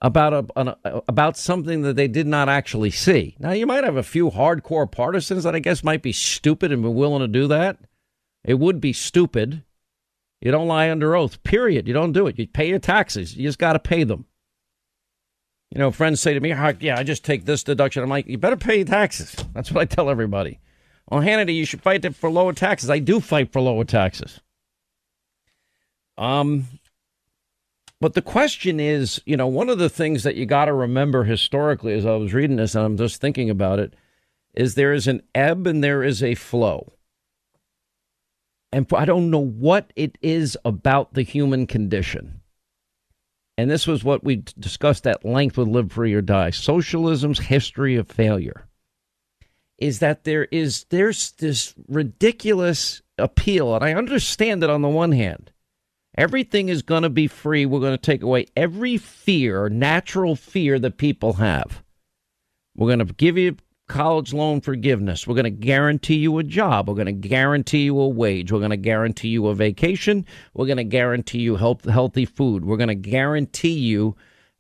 [0.02, 0.76] about a, an,
[1.08, 3.36] about something that they did not actually see.
[3.40, 6.84] Now you might have a few hardcore partisans that I guess might be stupid and
[6.84, 7.78] be willing to do that.
[8.44, 9.64] It would be stupid.
[10.42, 11.42] You don't lie under oath.
[11.44, 11.88] Period.
[11.88, 12.38] You don't do it.
[12.38, 13.36] You pay your taxes.
[13.36, 14.26] You just got to pay them.
[15.72, 18.38] You know, friends say to me, "Yeah, I just take this deduction." I'm like, "You
[18.38, 20.60] better pay taxes." That's what I tell everybody.
[21.10, 22.90] Well, Hannity, you should fight for lower taxes.
[22.90, 24.40] I do fight for lower taxes.
[26.18, 26.68] Um,
[28.02, 31.24] but the question is, you know, one of the things that you got to remember
[31.24, 33.94] historically, as I was reading this and I'm just thinking about it,
[34.54, 36.94] is there is an ebb and there is a flow.
[38.72, 42.42] And I don't know what it is about the human condition.
[43.58, 47.96] And this was what we discussed at length with Live Free or Die Socialism's history
[47.96, 48.68] of failure
[49.78, 55.12] is that there is there's this ridiculous appeal and I understand it on the one
[55.12, 55.52] hand.
[56.18, 57.66] Everything is going to be free.
[57.66, 61.84] We're going to take away every fear, natural fear that people have.
[62.76, 63.58] We're going to give you
[63.88, 65.28] college loan forgiveness.
[65.28, 66.88] We're going to guarantee you a job.
[66.88, 68.52] We're going to guarantee you a wage.
[68.52, 70.26] We're going to guarantee you a vacation.
[70.54, 72.66] We're going to guarantee you health, healthy food.
[72.66, 74.16] We're going to guarantee you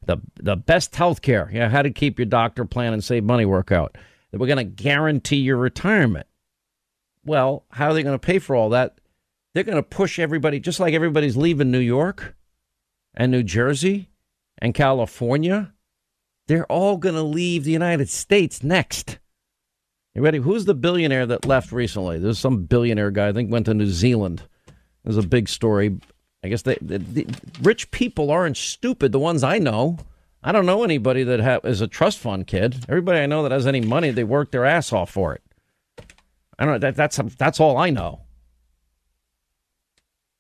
[0.05, 1.49] the the best health care.
[1.51, 3.97] Yeah, how to keep your doctor plan and save money workout
[4.31, 6.27] that we're going to guarantee your retirement.
[7.23, 8.99] Well, how are they going to pay for all that?
[9.55, 12.35] They're going to push everybody, just like everybody's leaving New York
[13.13, 14.09] and New Jersey
[14.57, 15.73] and California.
[16.47, 19.17] They're all going to leave the United States next.
[20.13, 20.39] You ready?
[20.39, 22.19] Who's the billionaire that left recently?
[22.19, 24.43] There's some billionaire guy, I think, went to New Zealand.
[25.05, 26.01] There's a big story.
[26.43, 27.25] I guess they, the, the
[27.61, 29.99] rich people aren't stupid, the ones I know.
[30.43, 32.83] I don't know anybody that ha- is a trust fund kid.
[32.89, 35.41] Everybody I know that has any money, they work their ass off for it.
[36.59, 36.79] I don't know.
[36.79, 38.24] That, that's that's all I know.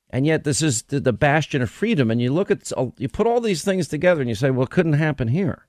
[0.09, 2.11] And yet, this is the, the bastion of freedom.
[2.11, 4.69] And you look at you put all these things together, and you say, "Well, it
[4.69, 5.67] couldn't happen here."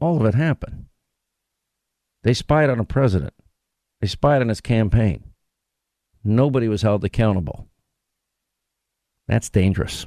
[0.00, 0.86] All of it happened.
[2.22, 3.34] They spied on a president.
[4.00, 5.24] They spied on his campaign.
[6.22, 7.66] Nobody was held accountable.
[9.26, 10.06] That's dangerous.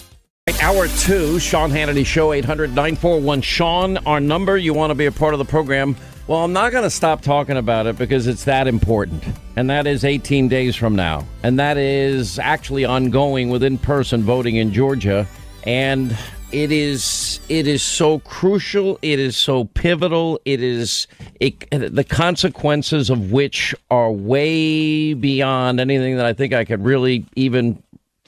[0.59, 4.57] Hour two, Sean Hannity Show, 800 941 Sean, our number.
[4.57, 5.95] You want to be a part of the program.
[6.27, 9.23] Well, I'm not going to stop talking about it because it's that important.
[9.55, 11.27] And that is 18 days from now.
[11.43, 15.27] And that is actually ongoing with in person voting in Georgia.
[15.63, 16.17] And
[16.51, 21.07] it is it is so crucial it is so pivotal it is
[21.39, 27.25] it, the consequences of which are way beyond anything that i think i could really
[27.37, 27.81] even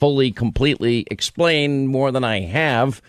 [0.04, 3.00] fully completely explain more than i have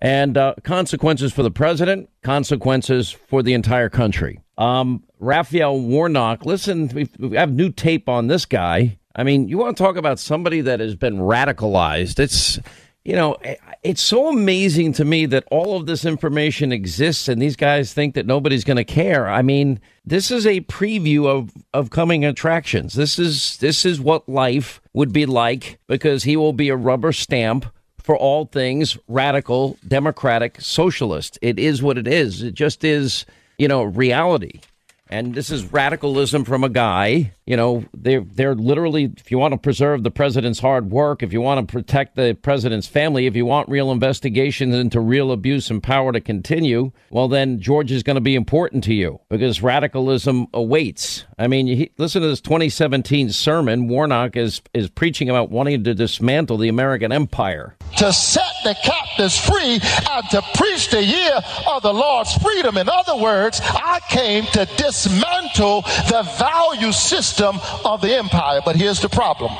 [0.00, 4.40] and uh, consequences for the president, consequences for the entire country.
[4.56, 8.98] Um, Raphael Warnock, listen, we we have new tape on this guy.
[9.14, 12.18] I mean, you want to talk about somebody that has been radicalized?
[12.18, 12.58] It's,
[13.04, 17.40] you know, eh, it's so amazing to me that all of this information exists and
[17.40, 19.28] these guys think that nobody's going to care.
[19.28, 22.94] I mean, this is a preview of of coming attractions.
[22.94, 27.12] This is this is what life would be like because he will be a rubber
[27.12, 27.66] stamp
[28.02, 31.38] for all things radical, democratic, socialist.
[31.42, 32.42] It is what it is.
[32.42, 33.24] It just is,
[33.58, 34.60] you know, reality.
[35.08, 37.32] And this is radicalism from a guy.
[37.50, 39.12] You know, they're they're literally.
[39.16, 42.38] If you want to preserve the president's hard work, if you want to protect the
[42.40, 47.26] president's family, if you want real investigations into real abuse and power to continue, well,
[47.26, 51.24] then George is going to be important to you because radicalism awaits.
[51.40, 53.88] I mean, you, listen to this 2017 sermon.
[53.88, 57.74] Warnock is is preaching about wanting to dismantle the American empire.
[57.96, 59.80] to set the captives free
[60.12, 61.34] and to preach the year
[61.66, 62.76] of the Lord's freedom.
[62.76, 68.60] In other words, I came to dismantle the value system of the empire.
[68.64, 69.52] But here's the problem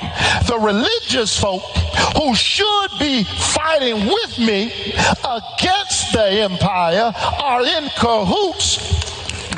[0.47, 1.63] the religious folk
[2.17, 4.67] who should be fighting with me
[5.25, 8.79] against the empire are in cahoots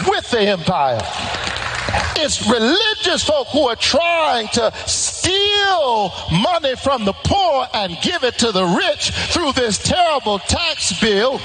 [0.09, 1.01] with the empire.
[2.17, 8.39] It's religious folk who are trying to steal money from the poor and give it
[8.39, 11.41] to the rich through this terrible tax bill.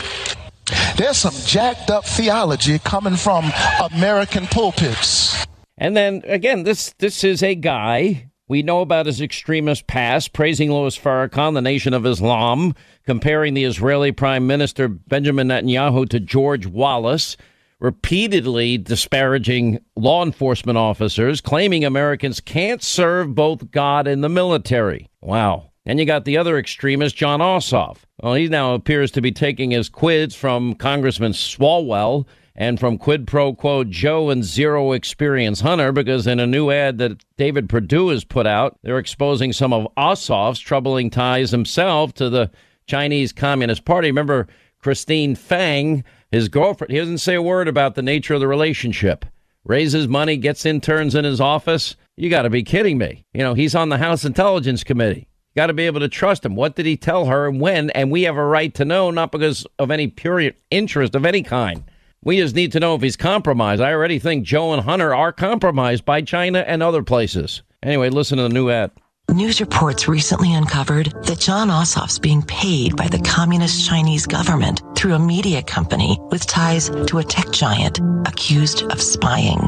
[0.97, 3.51] There's some jacked up theology coming from
[3.91, 5.45] American pulpits.
[5.77, 10.71] And then again, this this is a guy we know about his extremist past, praising
[10.71, 12.73] Louis Farrakhan, the Nation of Islam,
[13.05, 17.35] comparing the Israeli Prime Minister Benjamin Netanyahu to George Wallace,
[17.79, 25.09] repeatedly disparaging law enforcement officers, claiming Americans can't serve both God and the military.
[25.21, 25.71] Wow.
[25.85, 27.99] And you got the other extremist, Jon Ossoff.
[28.21, 32.25] Well, he now appears to be taking his quids from Congressman Swalwell
[32.57, 36.97] and from quid pro quo Joe and Zero Experience Hunter because in a new ad
[36.97, 42.29] that David Perdue has put out, they're exposing some of Ossoff's troubling ties himself to
[42.29, 42.49] the
[42.87, 44.07] Chinese Communist Party.
[44.07, 44.47] Remember
[44.79, 49.25] Christine Fang, his girlfriend, he doesn't say a word about the nature of the relationship.
[49.63, 51.95] Raises money, gets interns in his office.
[52.15, 53.25] You got to be kidding me.
[53.33, 55.27] You know, he's on the House Intelligence Committee.
[55.55, 56.55] Got to be able to trust him.
[56.55, 57.89] What did he tell her and when?
[57.91, 61.43] And we have a right to know, not because of any pure interest of any
[61.43, 61.83] kind.
[62.23, 63.81] We just need to know if he's compromised.
[63.81, 67.61] I already think Joe and Hunter are compromised by China and other places.
[67.83, 68.91] Anyway, listen to the new ad.
[69.31, 75.15] News reports recently uncovered that Jon Ossoff's being paid by the communist Chinese government through
[75.15, 79.59] a media company with ties to a tech giant accused of spying.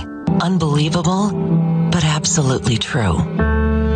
[0.42, 1.32] Unbelievable,
[1.92, 3.18] but absolutely true.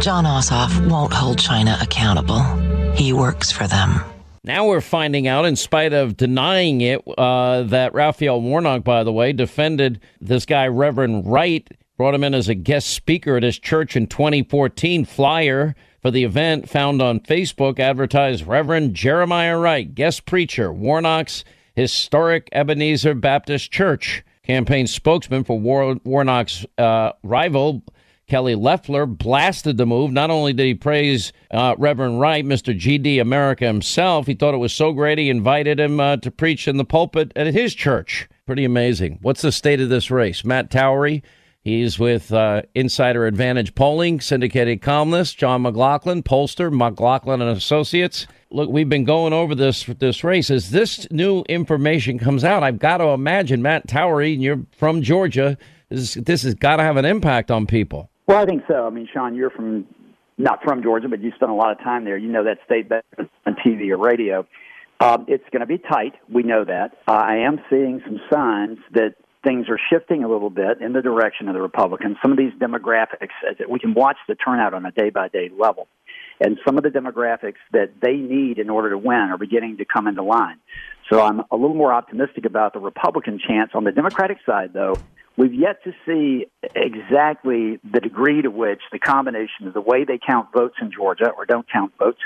[0.01, 2.43] Jon Ossoff won't hold China accountable.
[2.93, 4.04] He works for them.
[4.46, 9.14] Now we're finding out, in spite of denying it, uh, that Raphael Warnock, by the
[9.14, 11.66] way, defended this guy, Reverend Wright,
[11.96, 15.06] brought him in as a guest speaker at his church in 2014.
[15.06, 22.50] Flyer for the event found on Facebook advertised Reverend Jeremiah Wright, guest preacher, Warnock's historic
[22.52, 24.26] Ebenezer Baptist Church.
[24.44, 27.82] Campaign spokesman for War- Warnock's uh, rival,
[28.34, 30.12] Kelly Loeffler blasted the move.
[30.12, 32.76] Not only did he praise uh, Reverend Wright, Mr.
[32.76, 36.68] GD America himself, he thought it was so great he invited him uh, to preach
[36.68, 38.28] in the pulpit at his church.
[38.48, 39.20] Pretty amazing.
[39.22, 40.44] What's the state of this race?
[40.44, 41.22] Matt Towery,
[41.62, 48.26] he's with uh, Insider Advantage Polling, syndicated columnist, John McLaughlin, pollster, McLaughlin and Associates.
[48.50, 50.50] Look, we've been going over this this race.
[50.50, 55.04] As this new information comes out, I've got to imagine Matt Towery, and you're from
[55.04, 55.56] Georgia.
[55.90, 58.10] This this has got to have an impact on people.
[58.28, 58.88] Well, I think so.
[58.88, 59.86] I mean, Sean, you're from
[60.38, 62.17] not from Georgia, but you spent a lot of time there.
[62.17, 63.03] You know that state better
[63.45, 64.47] on TV or radio.
[64.99, 66.13] Um, it's going to be tight.
[66.32, 66.97] We know that.
[67.07, 71.01] Uh, I am seeing some signs that things are shifting a little bit in the
[71.01, 72.17] direction of the Republicans.
[72.21, 73.34] Some of these demographics,
[73.69, 75.88] we can watch the turnout on a day by day level.
[76.39, 79.86] And some of the demographics that they need in order to win are beginning to
[79.86, 80.57] come into line.
[81.11, 83.71] So I'm a little more optimistic about the Republican chance.
[83.74, 84.95] On the Democratic side, though,
[85.38, 90.20] we've yet to see exactly the degree to which the combination of the way they
[90.26, 92.20] count votes in Georgia or don't count votes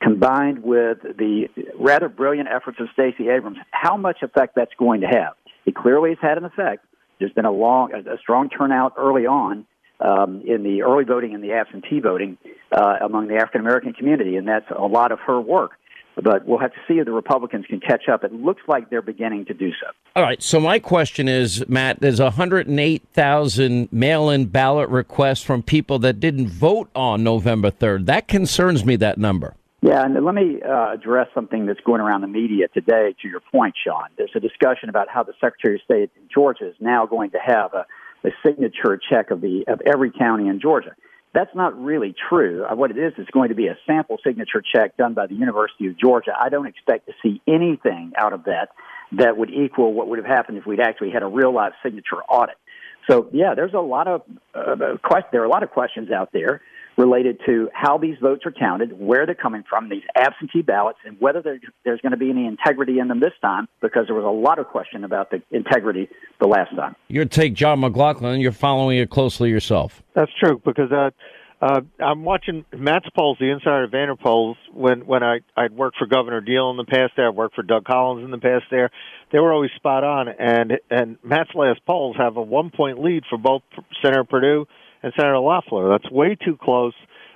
[0.00, 5.08] combined with the rather brilliant efforts of Stacey Abrams, how much effect that's going to
[5.08, 5.34] have.
[5.66, 6.84] It clearly has had an effect.
[7.18, 9.66] There's been a long, a strong turnout early on
[10.00, 12.38] um, in the early voting and the absentee voting
[12.70, 15.72] uh, among the African American community, and that's a lot of her work.
[16.22, 18.24] But we'll have to see if the Republicans can catch up.
[18.24, 19.86] It looks like they're beginning to do so.
[20.16, 20.42] All right.
[20.42, 26.90] So my question is, Matt, there's 108,000 mail-in ballot requests from people that didn't vote
[26.94, 28.06] on November 3rd.
[28.06, 28.96] That concerns me.
[28.96, 29.54] That number.
[29.80, 33.14] Yeah, and let me uh, address something that's going around the media today.
[33.22, 36.68] To your point, Sean, there's a discussion about how the Secretary of State in Georgia
[36.68, 37.86] is now going to have a,
[38.24, 40.96] a signature check of the of every county in Georgia.
[41.34, 42.64] That's not really true.
[42.64, 45.34] Uh, what it is is going to be a sample signature check done by the
[45.34, 46.32] University of Georgia.
[46.38, 48.70] I don't expect to see anything out of that
[49.12, 52.22] that would equal what would have happened if we'd actually had a real life signature
[52.28, 52.56] audit.
[53.08, 54.22] So yeah, there's a lot of
[54.54, 56.60] uh, quest- there are a lot of questions out there
[56.98, 61.16] related to how these votes are counted, where they're coming from, these absentee ballots, and
[61.20, 61.40] whether
[61.84, 64.58] there's going to be any integrity in them this time, because there was a lot
[64.58, 66.08] of question about the integrity
[66.40, 66.96] the last time.
[67.06, 70.02] Your take, John McLaughlin, you're following it closely yourself.
[70.14, 71.10] That's true, because uh,
[71.60, 76.06] uh, I'm watching Matt's polls, the Insider Vanner polls, when, when I, I'd worked for
[76.06, 78.90] Governor Deal in the past there, I worked for Doug Collins in the past there.
[79.30, 83.22] They were always spot on, and, and Matt's last polls have a one point lead
[83.30, 83.62] for both
[84.02, 84.66] Senator Perdue
[85.02, 85.88] and Senator Loeffler.
[85.88, 86.94] That's way too close,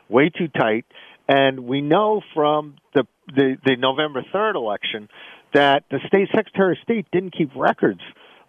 [0.08, 0.84] way too tight.
[1.28, 5.08] And we know from the, the, the November 3rd election
[5.54, 8.00] that the state secretary of state didn't keep records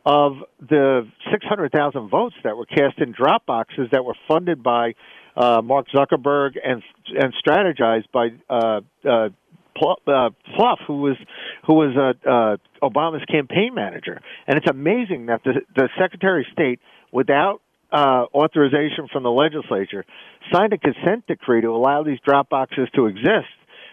[0.05, 4.93] of the 600,000 votes that were cast in drop boxes that were funded by
[5.35, 9.29] uh, Mark Zuckerberg and and strategized by uh, uh,
[9.75, 11.17] uh, Plouffe, who was
[11.65, 12.57] who was uh, uh,
[12.87, 14.21] Obama's campaign manager.
[14.45, 16.79] And it's amazing that the the Secretary of State,
[17.11, 17.61] without
[17.93, 20.03] uh, authorization from the legislature,
[20.51, 23.47] signed a consent decree to allow these drop boxes to exist.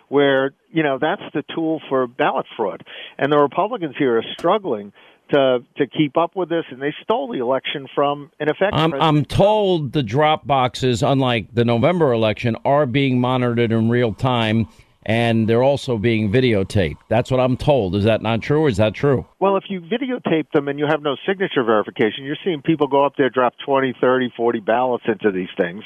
[0.09, 2.85] Where you know that's the tool for ballot fraud,
[3.17, 4.93] and the Republicans here are struggling
[5.31, 8.75] to to keep up with this, and they stole the election from in effect.
[8.75, 14.13] I'm, I'm told the drop boxes, unlike the November election, are being monitored in real
[14.13, 14.67] time
[15.11, 16.99] and they're also being videotaped.
[17.09, 17.97] That's what I'm told.
[17.97, 19.27] Is that not true or is that true?
[19.41, 23.05] Well, if you videotape them and you have no signature verification, you're seeing people go
[23.05, 25.83] up there, drop 20, 30, 40 ballots into these things.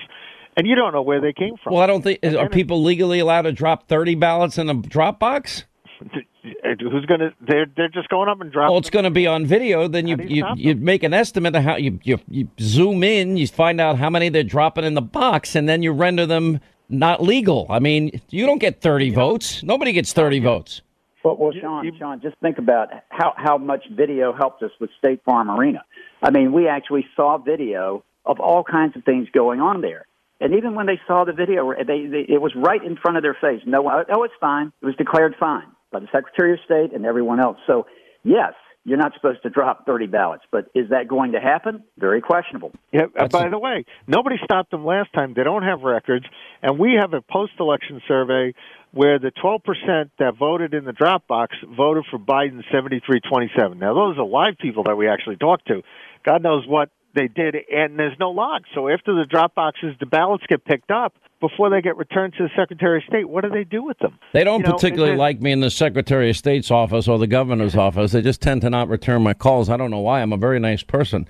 [0.59, 1.73] And you don't know where they came from.
[1.73, 5.19] Well, I don't think are people legally allowed to drop thirty ballots in a drop
[5.19, 5.65] box?
[6.05, 7.31] Who's going to?
[7.41, 8.71] They're they're just going up and dropping.
[8.71, 9.89] Well, it's going to be on video.
[9.89, 13.37] Then you you, you make an estimate of how you, you you zoom in.
[13.37, 16.61] You find out how many they're dropping in the box, and then you render them
[16.89, 17.67] not legal.
[17.71, 19.15] I mean, you don't get 30 yeah.
[19.15, 19.63] votes.
[19.63, 20.83] Nobody gets 30 votes.
[21.25, 25.23] Well, well, Sean, Sean, just think about how, how much video helped us with State
[25.25, 25.83] Farm Arena.
[26.23, 30.07] I mean, we actually saw video of all kinds of things going on there.
[30.41, 33.23] And even when they saw the video, they, they, it was right in front of
[33.23, 33.63] their face.
[33.65, 34.73] No, oh, it's fine.
[34.83, 37.57] It was declared fine by the Secretary of State and everyone else.
[37.67, 37.87] So,
[38.25, 38.53] yes,
[38.85, 40.45] you're not supposed to drop 30 ballots.
[40.51, 41.85] But is that going to happen?
[41.99, 42.73] Very questionable.
[42.93, 43.07] Yeah.
[43.19, 45.35] Uh, by a- the way, nobody stopped them last time.
[45.35, 46.27] They don't have records,
[46.63, 48.55] and we have a post-election survey
[48.93, 53.79] where the 12% that voted in the drop box voted for Biden 73-27.
[53.79, 55.83] Now those are live people that we actually talked to.
[56.25, 58.63] God knows what they did, and there's no log.
[58.75, 62.45] So after the drop boxes, the ballots get picked up before they get returned to
[62.45, 63.29] the Secretary of State.
[63.29, 64.19] What do they do with them?
[64.33, 67.27] They don't you particularly know, like me in the Secretary of State's office or the
[67.27, 68.13] governor's office.
[68.13, 69.69] They just tend to not return my calls.
[69.69, 70.23] I don't know why.
[70.23, 71.29] I'm a very nice person.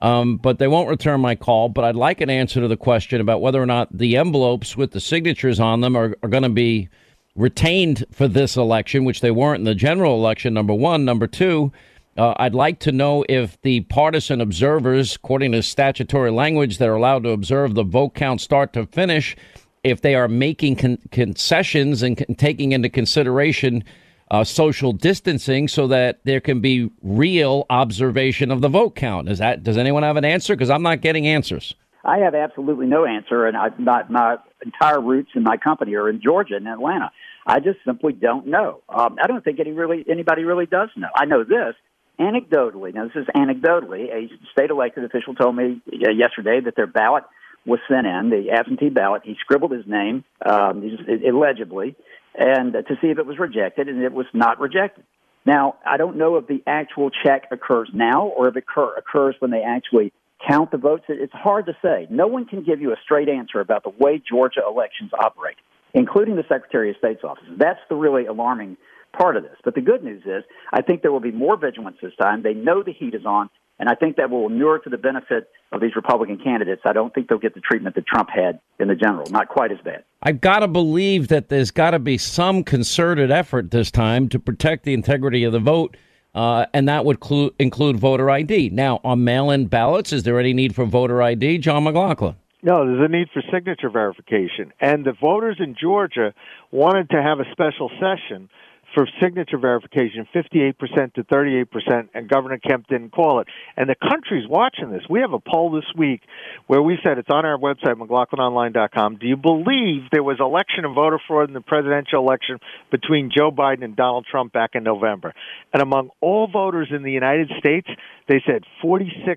[0.00, 1.68] Um, but they won't return my call.
[1.68, 4.90] But I'd like an answer to the question about whether or not the envelopes with
[4.90, 6.88] the signatures on them are, are going to be
[7.36, 11.04] retained for this election, which they weren't in the general election, number one.
[11.04, 11.72] Number two,
[12.16, 16.94] uh, I'd like to know if the partisan observers, according to statutory language, that are
[16.94, 19.36] allowed to observe the vote count start to finish,
[19.82, 23.82] if they are making con- concessions and con- taking into consideration
[24.30, 29.28] uh, social distancing so that there can be real observation of the vote count.
[29.28, 30.54] Is that does anyone have an answer?
[30.54, 31.74] Because I'm not getting answers.
[32.04, 36.08] I have absolutely no answer, and I, my, my entire roots in my company are
[36.08, 37.12] in Georgia and Atlanta.
[37.46, 38.80] I just simply don't know.
[38.88, 41.08] Um, I don't think any really anybody really does know.
[41.14, 41.74] I know this
[42.18, 46.86] anecdotally, now this is anecdotally, a state elected official told me uh, yesterday that their
[46.86, 47.24] ballot
[47.64, 49.22] was sent in, the absentee ballot.
[49.24, 51.94] He scribbled his name, um, illegibly,
[52.34, 55.04] and uh, to see if it was rejected, and it was not rejected.
[55.44, 59.34] Now, I don't know if the actual check occurs now or if it occur, occurs
[59.40, 60.12] when they actually
[60.46, 61.04] count the votes.
[61.08, 62.06] It's hard to say.
[62.10, 65.56] No one can give you a straight answer about the way Georgia elections operate,
[65.94, 67.44] including the Secretary of State's office.
[67.56, 68.76] That's the really alarming
[69.12, 69.56] part of this.
[69.64, 72.42] But the good news is, I think there will be more vigilance this time.
[72.42, 75.48] They know the heat is on, and I think that will inure to the benefit
[75.72, 76.82] of these Republican candidates.
[76.84, 79.26] I don't think they'll get the treatment that Trump had in the general.
[79.30, 80.04] Not quite as bad.
[80.22, 84.38] I've got to believe that there's got to be some concerted effort this time to
[84.38, 85.96] protect the integrity of the vote.
[86.34, 88.70] Uh, and that would clu- include voter ID.
[88.70, 91.58] Now, on mail in ballots, is there any need for voter ID?
[91.58, 92.36] John McLaughlin.
[92.62, 94.72] No, there's a need for signature verification.
[94.80, 96.32] And the voters in Georgia
[96.70, 98.48] wanted to have a special session
[98.94, 103.48] for signature verification, 58% to 38%, and Governor Kemp didn't call it.
[103.76, 105.02] And the country's watching this.
[105.08, 106.20] We have a poll this week
[106.66, 109.16] where we said it's on our website, McLaughlinOnline.com.
[109.16, 112.58] Do you believe there was election and voter fraud in the presidential election
[112.90, 115.34] between Joe Biden and Donald Trump back in November?
[115.72, 117.88] And among all voters in the United States,
[118.28, 119.36] they said 46%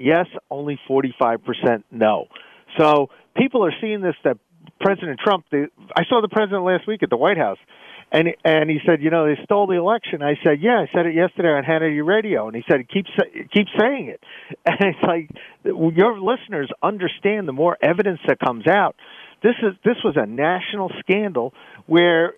[0.00, 2.26] yes, only 45% no.
[2.78, 4.38] So people are seeing this that
[4.80, 7.58] President Trump, the, I saw the president last week at the White House
[8.12, 10.22] and and he said, you know, they stole the election.
[10.22, 13.06] I said, yeah, I said it yesterday on Hannity Radio, and he said, keep
[13.52, 14.22] keep saying it.
[14.66, 15.30] And it's like
[15.64, 18.96] your listeners understand the more evidence that comes out.
[19.42, 21.54] This is this was a national scandal
[21.86, 22.34] where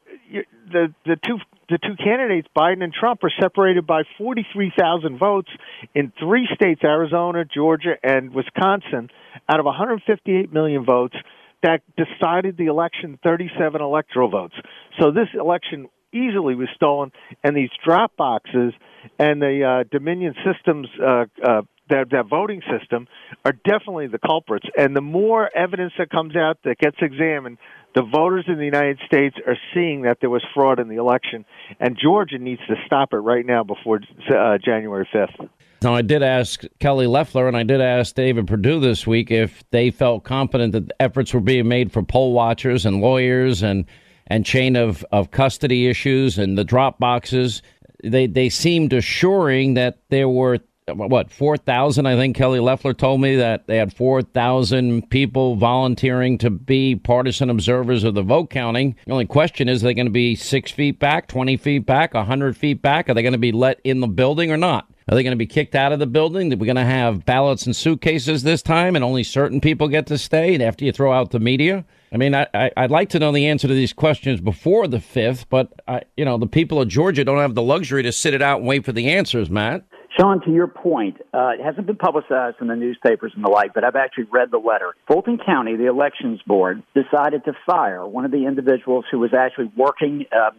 [0.70, 5.48] the the two the two candidates, Biden and Trump, are separated by 43,000 votes
[5.94, 9.08] in three states, Arizona, Georgia, and Wisconsin,
[9.48, 11.16] out of 158 million votes
[11.64, 14.54] that decided the election 37 electoral votes.
[15.00, 17.10] So this election easily was stolen,
[17.42, 18.72] and these drop boxes
[19.18, 23.08] and the uh, Dominion systems, uh, uh, that, that voting system,
[23.44, 24.66] are definitely the culprits.
[24.76, 27.58] And the more evidence that comes out that gets examined,
[27.94, 31.44] the voters in the United States are seeing that there was fraud in the election,
[31.80, 34.00] and Georgia needs to stop it right now before
[34.30, 35.48] uh, January 5th.
[35.82, 39.62] Now, I did ask Kelly Loeffler and I did ask David Perdue this week if
[39.70, 43.84] they felt confident that efforts were being made for poll watchers and lawyers and
[44.26, 47.62] and chain of, of custody issues and the drop boxes.
[48.02, 50.60] They they seemed assuring that there were
[50.92, 52.06] what four thousand.
[52.06, 56.96] I think Kelly Loeffler told me that they had four thousand people volunteering to be
[56.96, 58.94] partisan observers of the vote counting.
[59.06, 62.14] The only question is: Are they going to be six feet back, twenty feet back,
[62.14, 63.08] hundred feet back?
[63.08, 64.90] Are they going to be let in the building or not?
[65.08, 66.50] Are they going to be kicked out of the building?
[66.52, 70.06] Are we going to have ballots and suitcases this time, and only certain people get
[70.06, 71.84] to stay after you throw out the media?
[72.10, 75.00] I mean, I, I, would like to know the answer to these questions before the
[75.00, 78.32] fifth, but I, you know, the people of Georgia don't have the luxury to sit
[78.32, 79.84] it out and wait for the answers, Matt.
[80.18, 83.74] Sean, to your point, uh, it hasn't been publicized in the newspapers and the like,
[83.74, 84.94] but I've actually read the letter.
[85.08, 89.72] Fulton County, the elections board, decided to fire one of the individuals who was actually
[89.76, 90.50] working uh,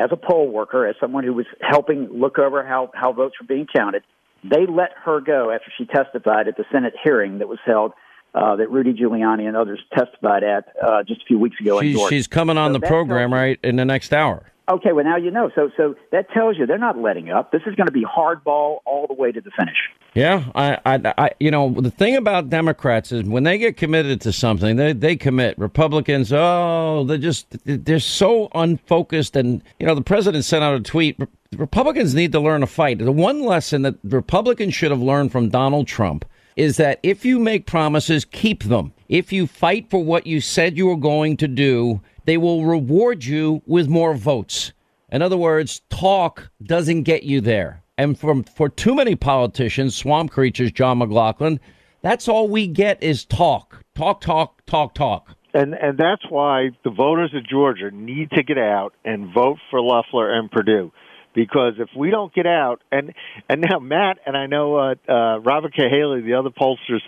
[0.00, 3.46] as a poll worker, as someone who was helping look over how, how votes were
[3.46, 4.02] being counted.
[4.42, 7.92] They let her go after she testified at the Senate hearing that was held
[8.34, 11.80] uh, that Rudy Giuliani and others testified at uh, just a few weeks ago.
[11.80, 14.50] She's, she's coming on so the program right in the next hour.
[14.70, 15.50] Okay, well now you know.
[15.54, 17.50] So so that tells you they're not letting up.
[17.50, 19.76] This is going to be hardball all the way to the finish.
[20.14, 24.20] Yeah, I, I, I, you know, the thing about Democrats is when they get committed
[24.22, 25.58] to something, they they commit.
[25.58, 29.34] Republicans, oh, they're just they're so unfocused.
[29.34, 31.18] And you know, the president sent out a tweet.
[31.56, 32.98] Republicans need to learn to fight.
[32.98, 37.38] The one lesson that Republicans should have learned from Donald Trump is that if you
[37.38, 38.92] make promises, keep them.
[39.08, 42.00] If you fight for what you said you were going to do,
[42.30, 44.72] they will reward you with more votes.
[45.10, 47.82] In other words, talk doesn't get you there.
[47.98, 51.58] And from for too many politicians, swamp creatures, John McLaughlin,
[52.02, 53.84] that's all we get is talk.
[53.96, 55.36] Talk, talk, talk, talk.
[55.54, 59.80] And and that's why the voters of Georgia need to get out and vote for
[59.80, 60.92] Loeffler and Perdue
[61.34, 63.12] because if we don't get out and
[63.48, 67.00] and now Matt and I know uh, uh, Robert Cahaly, the other pollsters,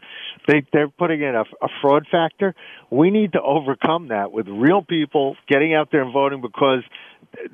[0.46, 2.54] they they're putting in a, a fraud factor.
[2.90, 6.82] We need to overcome that with real people getting out there and voting because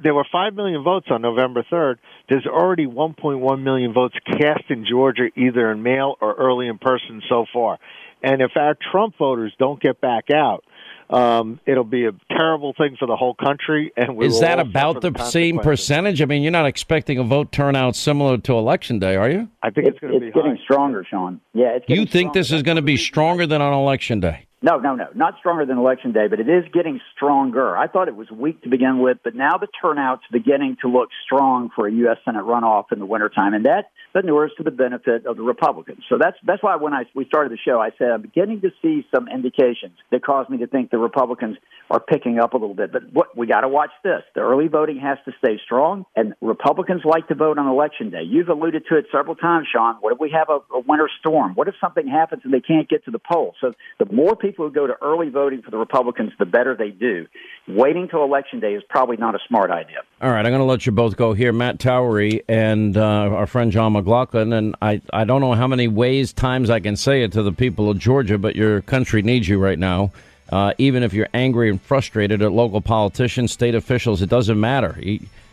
[0.03, 1.97] there were 5 million votes on November 3rd.
[2.29, 7.23] There's already 1.1 million votes cast in Georgia, either in mail or early in person
[7.29, 7.79] so far.
[8.23, 10.65] And if our Trump voters don't get back out,
[11.11, 13.93] um, it'll be a terrible thing for the whole country.
[13.97, 14.27] And we.
[14.27, 16.21] is that about the, the same percentage?
[16.21, 19.49] I mean, you're not expecting a vote turnout similar to election day, are you?
[19.63, 20.63] I think it's, it's going to be getting high.
[20.65, 21.41] stronger, Sean.
[21.55, 24.48] Yeah, you think this is going to be stronger than on election day?
[24.61, 27.77] No, no, no, not stronger than election day, but it is getting stronger.
[27.77, 31.11] I thought it was weak to begin with, but now the turnout's beginning to look
[31.25, 32.17] strong for a U.S.
[32.25, 33.85] Senate runoff in the wintertime, and that
[34.17, 36.03] inures to the benefit of the Republicans.
[36.09, 38.71] So that's that's why when I we started the show, I said I'm beginning to
[38.83, 41.57] see some indications that cause me to think the Republicans
[41.89, 42.91] are picking up a little bit.
[42.91, 46.35] But what we got to watch this: the early voting has to stay strong, and
[46.41, 48.23] Republicans like to vote on election day.
[48.25, 49.95] You've alluded to it several times, Sean.
[50.01, 51.55] What if we have a, a winter storm?
[51.55, 53.55] What if something happens and they can't get to the polls?
[53.61, 56.75] So the more people people who go to early voting for the Republicans, the better
[56.75, 57.27] they do.
[57.67, 59.99] Waiting till election day is probably not a smart idea.
[60.23, 63.47] All right, I'm going to let you both go here, Matt Towery and uh, our
[63.47, 64.53] friend John McLaughlin.
[64.55, 67.53] And I, I don't know how many ways, times I can say it to the
[67.53, 70.13] people of Georgia, but your country needs you right now.
[70.51, 74.99] Uh, even if you're angry and frustrated at local politicians, state officials, it doesn't matter.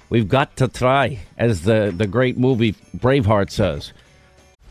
[0.09, 3.91] We've got to try, as the, the great movie Braveheart says.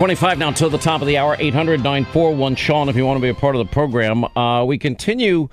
[0.00, 3.20] 25 now to the top of the hour, 800 941 Sean, if you want to
[3.20, 4.24] be a part of the program.
[4.38, 5.48] Uh, we continue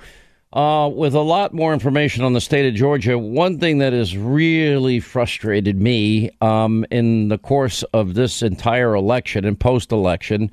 [0.52, 3.18] uh, with a lot more information on the state of Georgia.
[3.18, 9.44] One thing that has really frustrated me um, in the course of this entire election
[9.44, 10.52] and post election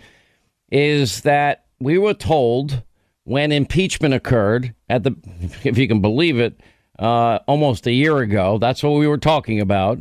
[0.71, 2.81] is that we were told
[3.25, 5.15] when impeachment occurred, at the,
[5.63, 6.59] if you can believe it,
[6.97, 9.99] uh, almost a year ago, that's what we were talking about.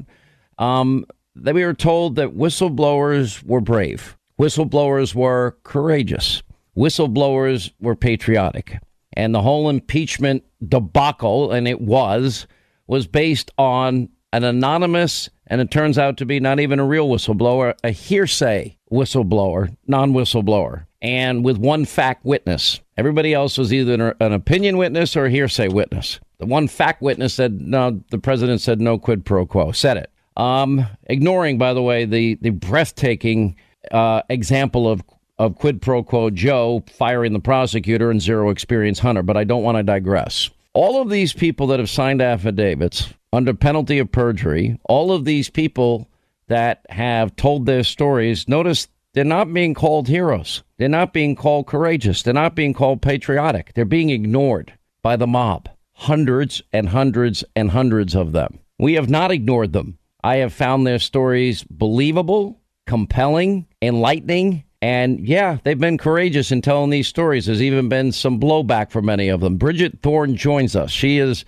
[0.57, 1.05] Um,
[1.35, 6.43] that we were told that whistleblowers were brave, whistleblowers were courageous,
[6.77, 8.79] whistleblowers were patriotic.
[9.15, 12.47] And the whole impeachment debacle, and it was,
[12.87, 17.09] was based on an anonymous, and it turns out to be not even a real
[17.09, 22.81] whistleblower, a hearsay whistleblower, non whistleblower, and with one fact witness.
[22.97, 26.21] Everybody else was either an opinion witness or a hearsay witness.
[26.39, 30.12] The one fact witness said, no, the president said no quid pro quo, said it.
[30.37, 33.57] Um, ignoring, by the way, the the breathtaking
[33.91, 35.03] uh, example of
[35.39, 39.23] of quid pro quo Joe firing the prosecutor and zero experience Hunter.
[39.23, 40.51] But I don't want to digress.
[40.75, 45.51] All of these people that have signed affidavits under penalty of perjury, all of these
[45.51, 46.09] people
[46.49, 50.63] that have told their stories, notice they're not being called heroes.
[50.79, 52.23] They're not being called courageous.
[52.23, 53.73] They're not being called patriotic.
[53.75, 54.73] They're being ignored
[55.03, 55.69] by the mob.
[55.93, 58.59] Hundreds and hundreds and hundreds of them.
[58.79, 59.99] We have not ignored them.
[60.25, 66.91] I have found their stories believable, compelling, enlightening, And yeah, they've been courageous in telling
[66.91, 67.47] these stories.
[67.47, 69.57] There's even been some blowback for many of them.
[69.57, 70.91] Bridget Thorne joins us.
[70.91, 71.45] She is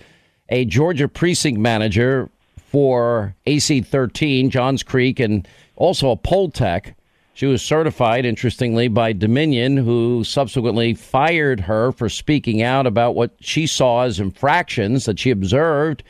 [0.48, 6.96] a Georgia precinct manager for AC 13, Johns Creek, and also a poll tech.
[7.32, 13.34] She was certified, interestingly, by Dominion, who subsequently fired her for speaking out about what
[13.40, 16.04] she saw as infractions that she observed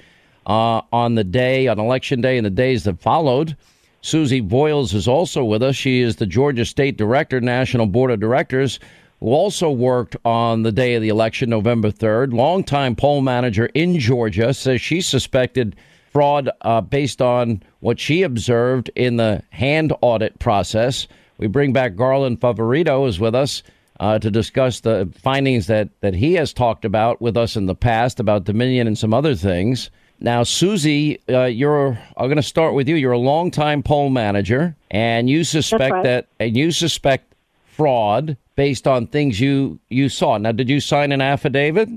[0.47, 3.57] uh, on the day, on election day, and the days that followed.
[4.01, 5.76] Susie Voyles is also with us.
[5.76, 8.78] She is the Georgia State Director, National Board of Directors,
[9.20, 12.34] who also worked on the day of the election, November 3rd.
[12.34, 15.76] Longtime poll manager in Georgia says she suspected
[16.12, 21.09] fraud uh, based on what she observed in the hand audit process.
[21.38, 23.62] We bring back Garland Favorito is with us
[24.01, 27.74] uh, to discuss the findings that, that he has talked about with us in the
[27.74, 29.90] past about Dominion and some other things.
[30.20, 31.98] Now, Suzi, uh, you're.
[32.16, 32.96] I'm going to start with you.
[32.96, 36.02] You're a longtime poll manager, and you suspect right.
[36.04, 37.34] that, and you suspect
[37.66, 40.38] fraud based on things you you saw.
[40.38, 41.88] Now, did you sign an affidavit?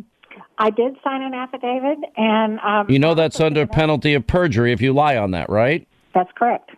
[0.59, 4.81] I did sign an affidavit, and um, You know that's under penalty of perjury if
[4.81, 5.87] you lie on that, right?
[6.13, 6.71] that's correct.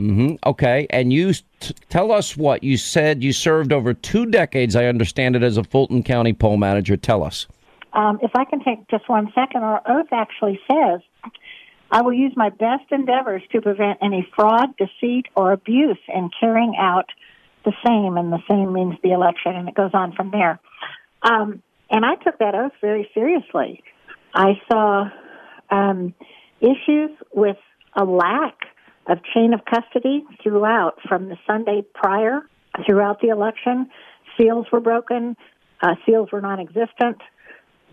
[0.00, 0.34] Mm-hmm.
[0.46, 0.86] Okay.
[0.90, 3.24] And you t- tell us what you said.
[3.24, 4.76] You served over two decades.
[4.76, 6.96] I understand it as a Fulton County poll manager.
[6.96, 7.46] Tell us.
[7.96, 11.00] Um, if I can take just one second, our oath actually says,
[11.90, 16.74] I will use my best endeavors to prevent any fraud, deceit, or abuse in carrying
[16.78, 17.06] out
[17.64, 20.60] the same, and the same means the election, and it goes on from there.
[21.22, 23.82] Um, and I took that oath very seriously.
[24.34, 25.08] I saw
[25.70, 26.14] um,
[26.60, 27.56] issues with
[27.96, 28.58] a lack
[29.06, 32.42] of chain of custody throughout, from the Sunday prior
[32.84, 33.88] throughout the election.
[34.36, 35.34] Seals were broken,
[35.80, 37.22] uh, seals were non existent.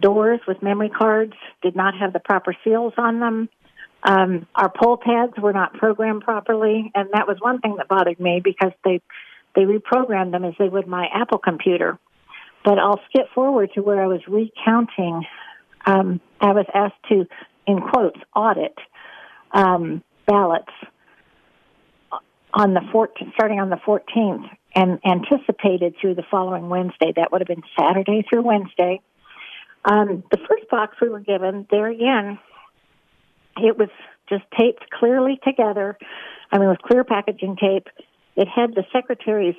[0.01, 3.49] Doors with memory cards did not have the proper seals on them.
[4.03, 8.19] Um, our poll pads were not programmed properly, and that was one thing that bothered
[8.19, 9.01] me because they
[9.55, 11.99] they reprogrammed them as they would my Apple computer.
[12.65, 15.23] But I'll skip forward to where I was recounting.
[15.85, 17.27] Um, I was asked to,
[17.67, 18.75] in quotes, audit
[19.51, 20.71] um, ballots
[22.53, 27.13] on the 14th, starting on the 14th, and anticipated through the following Wednesday.
[27.15, 29.01] That would have been Saturday through Wednesday.
[29.85, 32.39] Um, the first box we were given, there again,
[33.57, 33.89] it was
[34.29, 35.97] just taped clearly together.
[36.51, 37.87] I mean, with clear packaging tape.
[38.35, 39.55] It had the secretary's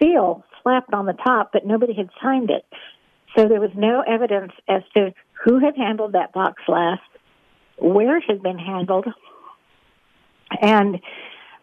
[0.00, 2.64] seal slapped on the top, but nobody had signed it.
[3.36, 5.12] So there was no evidence as to
[5.44, 7.02] who had handled that box last,
[7.78, 9.06] where it had been handled,
[10.62, 11.00] and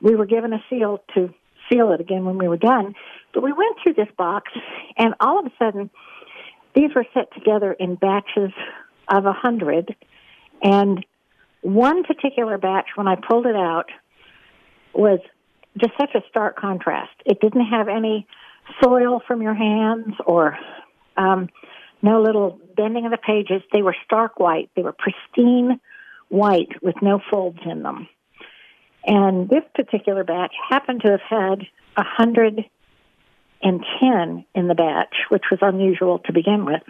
[0.01, 1.33] we were given a seal to
[1.69, 2.93] seal it again when we were done.
[3.33, 4.51] But we went through this box,
[4.97, 5.89] and all of a sudden,
[6.75, 8.51] these were set together in batches
[9.07, 9.95] of a hundred,
[10.63, 11.05] and
[11.61, 13.89] one particular batch, when I pulled it out,
[14.93, 15.19] was
[15.77, 17.13] just such a stark contrast.
[17.25, 18.27] It didn't have any
[18.83, 20.57] soil from your hands or
[21.17, 21.49] um,
[22.01, 23.61] no little bending of the pages.
[23.71, 24.69] They were stark white.
[24.75, 25.79] They were pristine
[26.29, 28.07] white with no folds in them.
[29.05, 31.67] And this particular batch happened to have had
[31.97, 32.65] a hundred
[33.63, 36.83] and ten in the batch, which was unusual to begin with.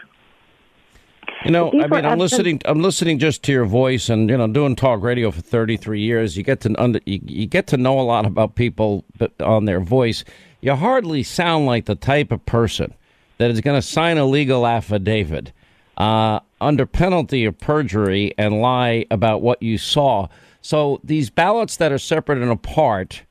[1.46, 2.62] You know, I mean, I'm listening.
[2.66, 6.38] I'm listening just to your voice, and you know, doing talk radio for 33 years,
[6.38, 9.06] you get to under, you, you get to know a lot about people
[9.40, 10.24] on their voice.
[10.62, 12.94] You hardly sound like the type of person
[13.40, 15.52] that is going to sign a legal affidavit
[15.98, 20.28] uh, under penalty of perjury and lie about what you saw.
[20.62, 23.24] So these ballots that are separate and apart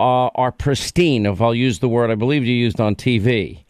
[0.00, 1.26] uh, are pristine.
[1.26, 3.64] If I'll use the word I believe you used on TV,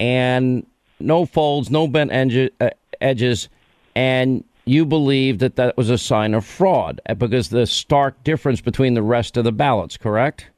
[0.00, 0.66] and
[0.98, 2.70] no folds, no bent edge, uh,
[3.00, 3.48] edges,
[3.94, 8.60] and you believe that that was a sign of fraud uh, because the stark difference
[8.60, 10.48] between the rest of the ballots, correct?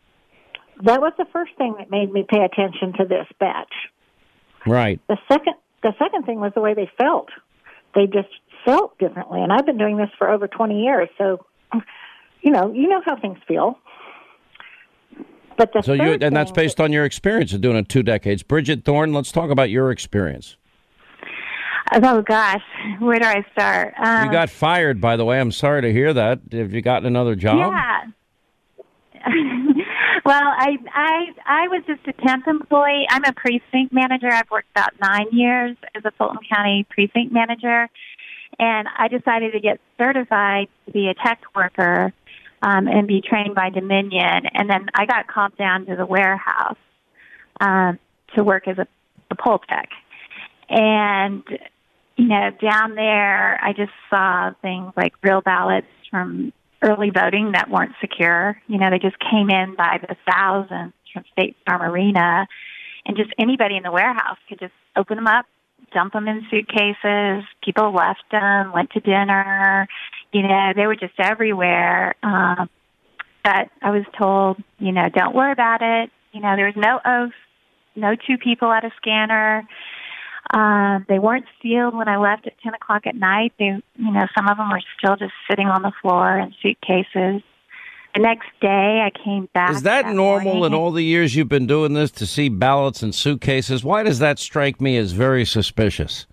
[0.82, 3.72] That was the first thing that made me pay attention to this batch.
[4.66, 5.00] Right.
[5.08, 7.30] The second, the second thing was the way they felt.
[7.94, 8.28] They just
[8.64, 11.44] felt differently, and I've been doing this for over 20 years, so
[12.42, 13.78] you know, you know how things feel.
[15.58, 18.44] But the So you and that's based on your experience of doing it two decades.
[18.44, 20.56] Bridget Thorne, let's talk about your experience.
[21.92, 22.62] Oh gosh,
[23.00, 23.94] where do I start?
[23.98, 25.40] Um, You got fired, by the way.
[25.40, 26.40] I'm sorry to hear that.
[26.52, 27.72] Have you gotten another job?
[27.72, 28.00] Yeah.
[30.24, 33.06] well, I I I was just a temp employee.
[33.10, 34.30] I'm a precinct manager.
[34.30, 37.88] I've worked about nine years as a Fulton County precinct manager,
[38.60, 42.12] and I decided to get certified to be a tech worker
[42.62, 44.46] um, and be trained by Dominion.
[44.52, 46.78] And then I got called down to the warehouse
[47.60, 47.98] um,
[48.34, 48.86] to work as a,
[49.30, 49.88] a poll tech.
[50.68, 51.42] And
[52.18, 56.52] you know, down there, I just saw things like real ballots from
[56.82, 58.60] early voting that weren't secure.
[58.66, 62.46] You know, they just came in by the thousands from State Farm Arena,
[63.06, 65.46] and just anybody in the warehouse could just open them up,
[65.92, 67.44] dump them in suitcases.
[67.64, 69.88] People left them, went to dinner.
[70.32, 72.14] You know, they were just everywhere.
[72.22, 72.68] Um,
[73.44, 76.10] but I was told, you know, don't worry about it.
[76.32, 77.32] You know, there was no oath,
[77.96, 79.66] no two people at a scanner.
[80.52, 83.52] Uh, they weren't sealed when I left at 10 o'clock at night.
[83.58, 83.66] They,
[83.96, 87.42] you know, some of them were still just sitting on the floor in suitcases.
[88.14, 89.72] The next day I came back.
[89.72, 90.72] Is that normal morning.
[90.72, 93.84] in all the years you've been doing this to see ballots in suitcases?
[93.84, 96.26] Why does that strike me as very suspicious?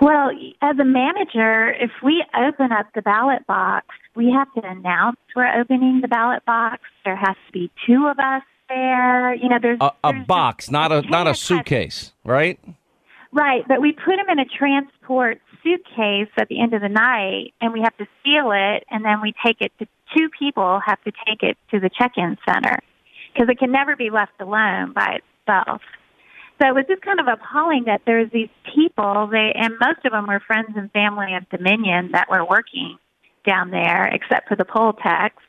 [0.00, 0.30] Well,
[0.60, 5.60] as a manager, if we open up the ballot box, we have to announce we're
[5.60, 6.82] opening the ballot box.
[7.04, 9.34] There has to be two of us there.
[9.34, 12.58] You know, there's A, a box, not a not a suitcase, right?
[13.32, 17.52] Right, but we put them in a transport suitcase at the end of the night,
[17.60, 19.86] and we have to seal it, and then we take it to
[20.16, 22.78] two people have to take it to the check-in center
[23.32, 25.82] because it can never be left alone by itself.
[26.60, 30.12] So it was just kind of appalling that there's these people, they and most of
[30.12, 32.98] them were friends and family of Dominion that were working
[33.46, 35.42] down there, except for the poll techs,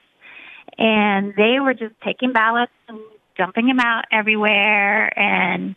[0.77, 2.99] and they were just taking ballots and
[3.37, 5.75] dumping them out everywhere and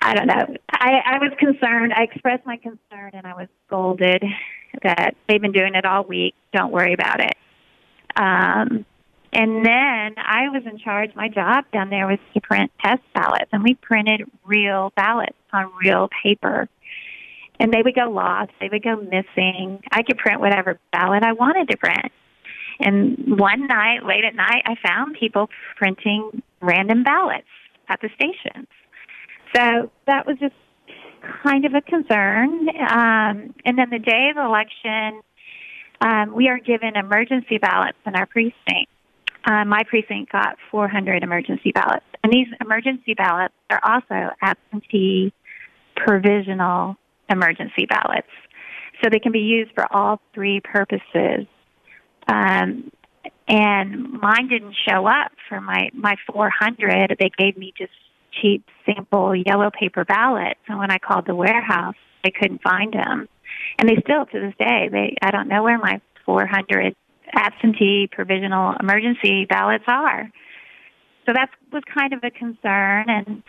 [0.00, 0.56] I don't know.
[0.70, 1.94] I, I was concerned.
[1.96, 4.22] I expressed my concern and I was scolded
[4.82, 6.34] that they've been doing it all week.
[6.52, 7.34] Don't worry about it.
[8.14, 8.84] Um,
[9.34, 11.10] and then I was in charge.
[11.14, 15.70] My job down there was to print test ballots, and we printed real ballots on
[15.82, 16.68] real paper.
[17.58, 18.50] And they would go lost.
[18.60, 19.80] They would go missing.
[19.92, 22.12] I could print whatever ballot I wanted to print.
[22.80, 27.46] And one night, late at night, I found people printing random ballots
[27.88, 28.66] at the stations.
[29.54, 30.54] So that was just
[31.44, 32.68] kind of a concern.
[32.68, 35.22] Um, and then the day of the election,
[36.00, 38.90] um, we are given emergency ballots in our precinct.
[39.46, 42.06] Uh, my precinct got 400 emergency ballots.
[42.22, 45.32] And these emergency ballots are also absentee
[45.94, 46.96] provisional
[47.28, 48.28] emergency ballots.
[49.02, 51.46] So they can be used for all three purposes.
[52.26, 52.90] Um,
[53.46, 57.16] and mine didn't show up for my, my 400.
[57.18, 57.92] They gave me just
[58.40, 60.60] cheap sample yellow paper ballots.
[60.68, 63.28] And when I called the warehouse, they couldn't find them.
[63.78, 66.96] And they still, to this day, they I don't know where my 400
[67.32, 70.30] absentee provisional emergency ballots are.
[71.26, 73.42] So that was kind of a concern, and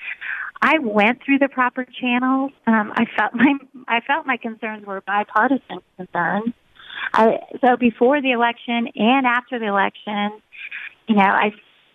[0.62, 2.52] I went through the proper channels.
[2.66, 3.56] Um, I felt my
[3.88, 6.54] I felt my concerns were bipartisan concerns.
[7.14, 10.42] I, so before the election and after the election,
[11.08, 11.52] you know, I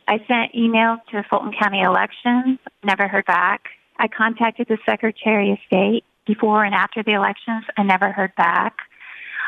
[0.07, 3.69] I sent emails to Fulton County Elections, never heard back.
[3.99, 8.77] I contacted the Secretary of State before and after the elections, I never heard back.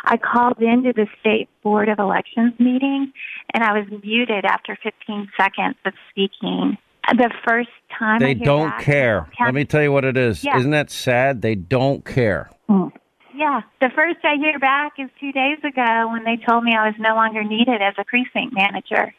[0.04, 3.12] I called into the State Board of Elections meeting,
[3.54, 6.76] and I was muted after 15 seconds of speaking.
[7.08, 9.28] The first time They don't back- care.
[9.40, 10.44] Let me tell you what it is.
[10.44, 10.56] Yeah.
[10.58, 11.42] Isn't that sad?
[11.42, 12.50] They don't care.
[12.68, 12.92] Mm.
[13.34, 16.86] Yeah, the first I hear back is two days ago when they told me I
[16.86, 19.12] was no longer needed as a precinct manager.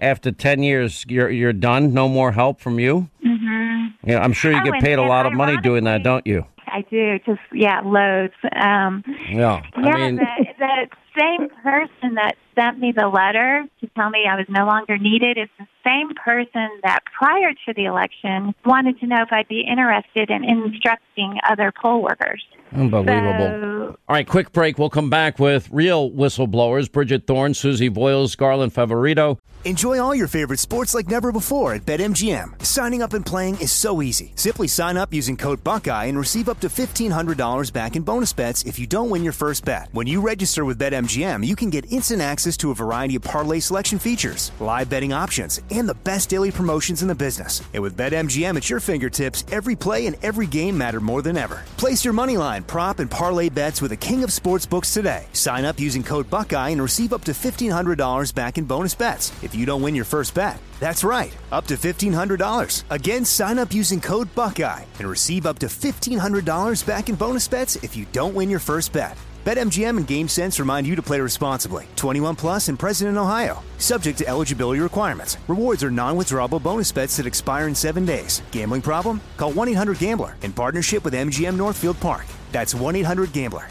[0.00, 1.92] After 10 years, you're you're done?
[1.92, 3.08] No more help from you?
[3.24, 4.08] Mm-hmm.
[4.08, 6.46] Yeah, I'm sure you Oh, get paid a lot of money doing that, don't you?
[6.66, 8.34] I do, just yeah, loads.
[8.54, 9.62] Um, Yeah.
[9.76, 10.86] yeah, I mean, the, the
[11.18, 15.38] same person that sent me the letter to tell me I was no longer needed
[15.38, 19.60] is the same person that prior to the election wanted to know if I'd be
[19.60, 22.44] interested in instructing other poll workers.
[22.72, 23.96] unbelievable.
[24.08, 24.78] All right, quick break.
[24.78, 29.38] We'll come back with real whistleblowers Bridget Thorne, Suzi Voyles, Garland Favorito.
[29.64, 32.64] Enjoy all your favorite sports like never before at BetMGM.
[32.64, 34.32] Signing up and playing is so easy.
[34.36, 38.64] Simply sign up using code Buckeye and receive up to $1,500 back in bonus bets
[38.64, 39.88] if you don't win your first bet.
[39.90, 43.58] When you register with BetMGM, you can get instant access to a variety of parlay
[43.58, 47.60] selection features, live betting options, and the best daily promotions in the business.
[47.74, 51.62] And with BetMGM at your fingertips, every play and every game matter more than ever.
[51.76, 55.26] Place your money line, prop, and parlay bets with the king of sportsbooks today.
[55.32, 59.54] Sign up using code Buckeye and receive up to $1,500 back in bonus bets if
[59.54, 60.60] you don't win your first bet.
[60.78, 62.84] That's right, up to $1,500.
[62.90, 67.76] Again, sign up using code Buckeye and receive up to $1,500 back in bonus bets
[67.76, 69.16] if you don't win your first bet.
[69.44, 71.88] BetMGM and GameSense remind you to play responsibly.
[71.96, 73.64] 21 plus and present in Ohio.
[73.78, 75.38] Subject to eligibility requirements.
[75.48, 78.42] Rewards are non-withdrawable bonus bets that expire in seven days.
[78.52, 79.22] Gambling problem?
[79.38, 82.26] Call 1-800-GAMBLER in partnership with MGM Northfield Park.
[82.52, 83.68] That's 1-800-GAMBLER.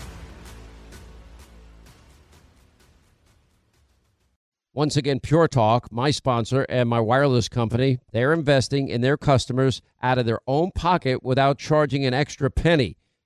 [4.77, 9.81] Once again, Pure Talk, my sponsor and my wireless company, they're investing in their customers
[10.03, 12.95] out of their own pocket without charging an extra penny.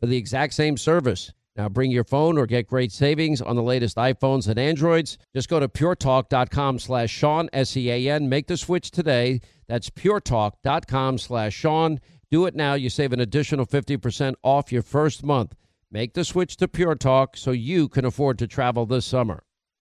[0.00, 1.32] for the exact same service.
[1.56, 5.18] Now bring your phone or get great savings on the latest iPhones and Androids.
[5.34, 8.28] Just go to puretalk.com slash Sean, S-E-A-N.
[8.28, 9.40] Make the switch today.
[9.66, 11.98] That's puretalk.com slash Sean.
[12.30, 12.74] Do it now.
[12.74, 15.56] You save an additional 50% off your first month.
[15.90, 19.42] Make the switch to Pure Talk so you can afford to travel this summer.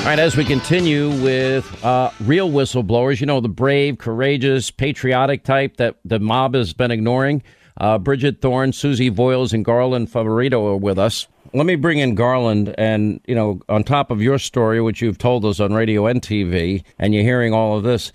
[0.00, 5.44] All right, as we continue with uh, real whistleblowers, you know, the brave, courageous, patriotic
[5.44, 7.42] type that the mob has been ignoring.
[7.76, 11.28] Uh, Bridget Thorne, Suzi Voyles, and Garland Favorito are with us.
[11.52, 15.18] Let me bring in Garland, and, you know, on top of your story, which you've
[15.18, 18.10] told us on radio and TV, and you're hearing all of this,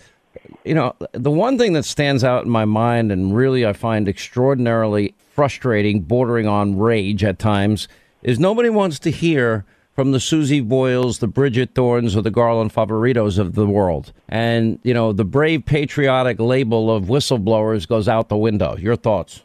[0.64, 4.10] you know, the one thing that stands out in my mind and really I find
[4.10, 7.88] extraordinarily frustrating, bordering on rage at times,
[8.24, 9.66] is nobody wants to hear
[9.96, 14.12] from the Suzi Voyles, the Bridget Thornes, or the Garland Favoritos of the world.
[14.28, 18.76] And, you know, the brave patriotic label of whistleblowers goes out the window.
[18.76, 19.44] Your thoughts?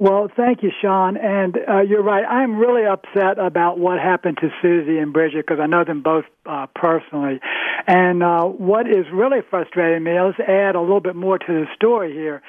[0.00, 1.16] Well, thank you, Sean.
[1.16, 2.24] And uh, you're right.
[2.24, 6.24] I'm really upset about what happened to Suzi and Bridget because I know them both
[6.44, 7.40] uh, personally.
[7.86, 11.66] And uh, what is really frustrating me, let's add a little bit more to the
[11.76, 12.42] story here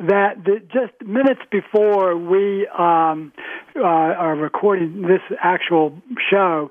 [0.00, 3.32] that the, just minutes before we um,
[3.76, 5.92] uh, are recording this actual
[6.30, 6.70] show,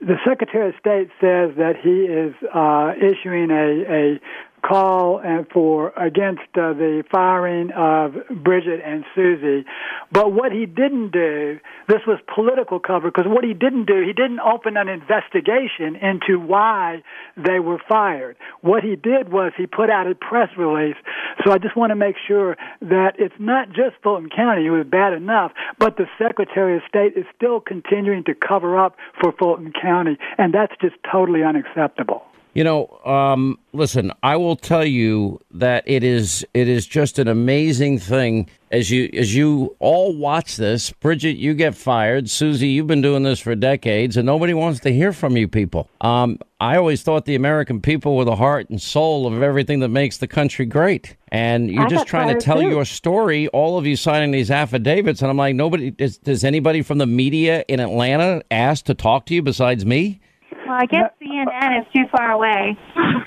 [0.00, 4.20] the Secretary of State says that he is uh, issuing a, a
[4.66, 9.64] call and for against uh, the firing of Bridget and Suzi.
[10.10, 11.58] But what he didn't do,
[11.88, 16.38] this was political cover, because what he didn't do, he didn't open an investigation into
[16.40, 17.02] why
[17.36, 18.36] they were fired.
[18.62, 20.96] What he did was he put out a press release.
[21.44, 24.86] So I just want to make sure that it's not just Fulton County, it was
[24.86, 29.72] bad enough, but the Secretary of State is still continuing to cover up for Fulton
[29.72, 32.22] County, and that's just totally unacceptable.
[32.54, 37.26] You know, um, listen, I will tell you that it is it is just an
[37.26, 40.92] amazing thing as you as you all watch this.
[40.92, 42.26] Bridget, you get fired.
[42.26, 45.90] Suzi, you've been doing this for decades, and nobody wants to hear from you people.
[46.00, 49.88] Um, I always thought the American people were the heart and soul of everything that
[49.88, 51.16] makes the country great.
[51.32, 52.68] And you're I just trying to tell too.
[52.68, 53.48] your story.
[53.48, 55.90] All of you signing these affidavits, and I'm like, nobody.
[55.90, 60.20] Does, does anybody from the media in Atlanta ask to talk to you besides me?
[60.66, 62.78] Well, I guess CNN is too far away.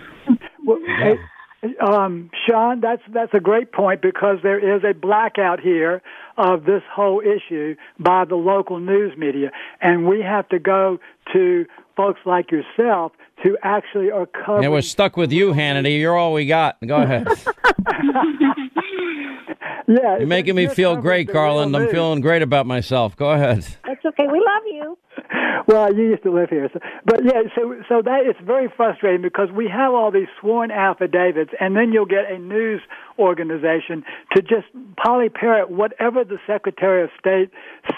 [0.65, 1.15] Well, hey,
[1.79, 6.01] um, Sean, that's that's a great point because there is a blackout here
[6.37, 10.99] of this whole issue by the local news media, and we have to go
[11.31, 11.65] to
[11.95, 14.63] folks like yourself who actually are covering.
[14.63, 15.99] Yeah, we're stuck with you, Hannity.
[15.99, 16.77] You're all we got.
[16.85, 17.27] Go ahead.
[19.87, 21.75] yeah, You're making me feel great, Garland.
[21.75, 23.15] I'm feeling great about myself.
[23.15, 23.65] Go ahead.
[23.85, 24.27] That's okay.
[24.27, 24.97] We love you.
[25.67, 29.21] well, you used to live here, so, but yeah, so so that it's very frustrating
[29.21, 32.81] because we have all these sworn affidavits, and then you'll get a news
[33.19, 34.03] organization
[34.35, 34.67] to just
[35.03, 37.49] polyparrot whatever the Secretary of State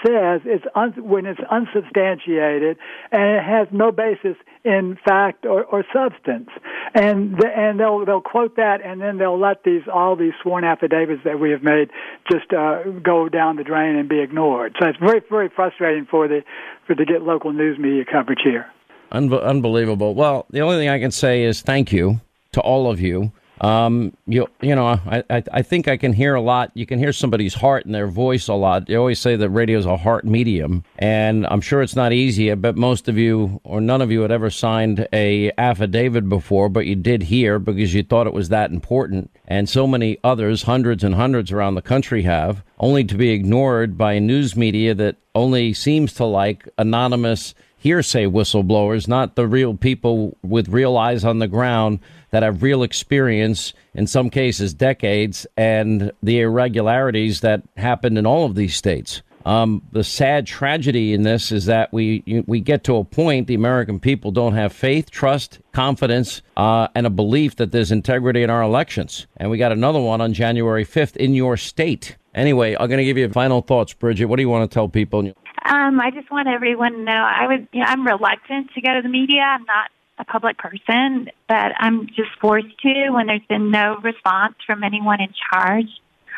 [0.04, 2.78] says is un, when it's unsubstantiated
[3.12, 6.48] and it has no basis in fact or, or substance,
[6.94, 10.64] and the, and they'll they'll quote that, and then they'll let these all these sworn
[10.64, 11.90] affidavits that we have made
[12.30, 14.76] just uh, go down the drain and be ignored.
[14.80, 16.42] So it's very very frustrating for the
[16.86, 18.66] for to get local news media coverage here.
[19.12, 20.14] Unbe- unbelievable.
[20.14, 22.20] Well, the only thing I can say is thank you
[22.52, 23.32] to all of you.
[23.60, 26.70] Um, you you know, I, I I think I can hear a lot.
[26.74, 28.86] You can hear somebody's heart in their voice a lot.
[28.86, 32.50] They always say that radio is a heart medium, and I'm sure it's not easy.
[32.50, 36.68] I bet most of you or none of you had ever signed a affidavit before,
[36.70, 39.30] but you did here because you thought it was that important.
[39.46, 43.98] And so many others, hundreds and hundreds around the country, have only to be ignored
[43.98, 50.36] by news media that only seems to like anonymous hearsay whistleblowers, not the real people
[50.42, 51.98] with real eyes on the ground
[52.30, 58.44] that have real experience, in some cases decades, and the irregularities that happened in all
[58.44, 59.22] of these states.
[59.46, 63.54] Um, the sad tragedy in this is that we we get to a point the
[63.54, 68.50] American people don't have faith, trust, confidence, uh, and a belief that there's integrity in
[68.50, 69.26] our elections.
[69.38, 72.16] And we got another one on January 5th in your state.
[72.34, 74.26] Anyway, I'm going to give you final thoughts, Bridget.
[74.26, 75.32] What do you want to tell people?
[75.64, 78.94] Um, I just want everyone to know I was, you know, I'm reluctant to go
[78.94, 79.42] to the media.
[79.42, 84.54] I'm not a public person, but I'm just forced to when there's been no response
[84.66, 85.88] from anyone in charge.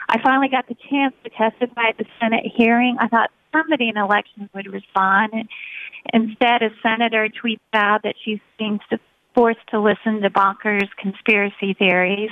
[0.08, 2.96] I finally got the chance to testify at the Senate hearing.
[3.00, 5.32] I thought somebody in elections would respond.
[6.12, 8.80] Instead, a senator tweets out that she's being
[9.34, 12.30] forced to listen to bonkers conspiracy theories.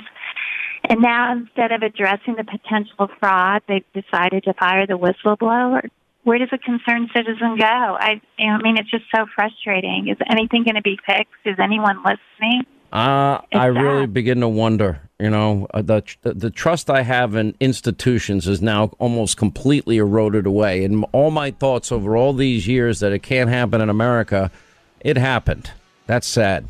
[0.89, 5.89] And now, instead of addressing the potential fraud, they've decided to fire the whistleblower.
[6.23, 7.65] Where does a concerned citizen go?
[7.65, 10.07] I, I mean, it's just so frustrating.
[10.07, 11.33] Is anything going to be fixed?
[11.45, 12.63] Is anyone listening?
[12.91, 15.01] Uh, I really begin to wonder.
[15.17, 19.97] You know, uh, the, the the trust I have in institutions is now almost completely
[19.97, 20.83] eroded away.
[20.83, 24.51] And all my thoughts over all these years that it can't happen in America,
[24.99, 25.71] it happened.
[26.07, 26.67] That's sad.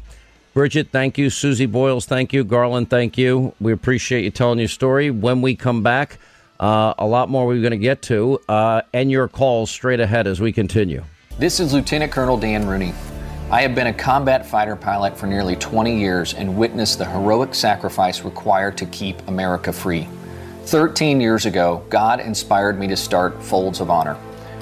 [0.54, 1.28] Bridget, thank you.
[1.28, 2.44] Suzi Voyles, thank you.
[2.44, 3.54] Garland, thank you.
[3.60, 5.10] We appreciate you telling your story.
[5.10, 6.20] When we come back,
[6.62, 10.28] uh, a lot more we're going to get to, uh, and your calls straight ahead
[10.28, 11.04] as we continue.
[11.40, 12.94] This is Lieutenant Colonel Dan Rooney.
[13.50, 17.56] I have been a combat fighter pilot for nearly 20 years and witnessed the heroic
[17.56, 20.08] sacrifice required to keep America free.
[20.66, 24.18] 13 years ago, God inspired me to start Folds of Honor.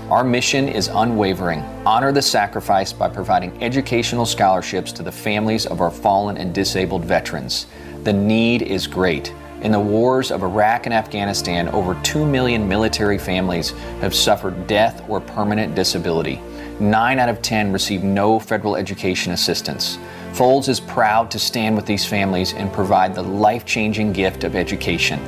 [0.09, 5.81] Our mission is unwavering honor the sacrifice by providing educational scholarships to the families of
[5.81, 7.67] our fallen and disabled veterans.
[8.05, 9.33] The need is great.
[9.61, 15.03] In the wars of Iraq and Afghanistan, over 2 million military families have suffered death
[15.09, 16.41] or permanent disability.
[16.79, 19.97] 9 out of 10 receive no federal education assistance.
[20.31, 24.55] Folds is proud to stand with these families and provide the life changing gift of
[24.55, 25.19] education.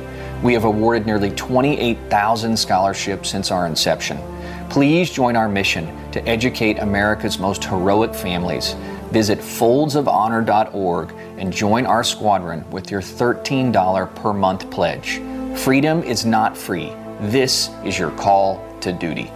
[0.42, 4.18] We have awarded nearly 28,000 scholarships since our inception.
[4.70, 8.74] Please join our mission to educate America's most heroic families.
[9.10, 11.12] Visit foldsofhonor.org
[11.42, 15.20] and join our squadron with your $13 per month pledge.
[15.58, 16.92] Freedom is not free.
[17.20, 19.28] This is your call to duty.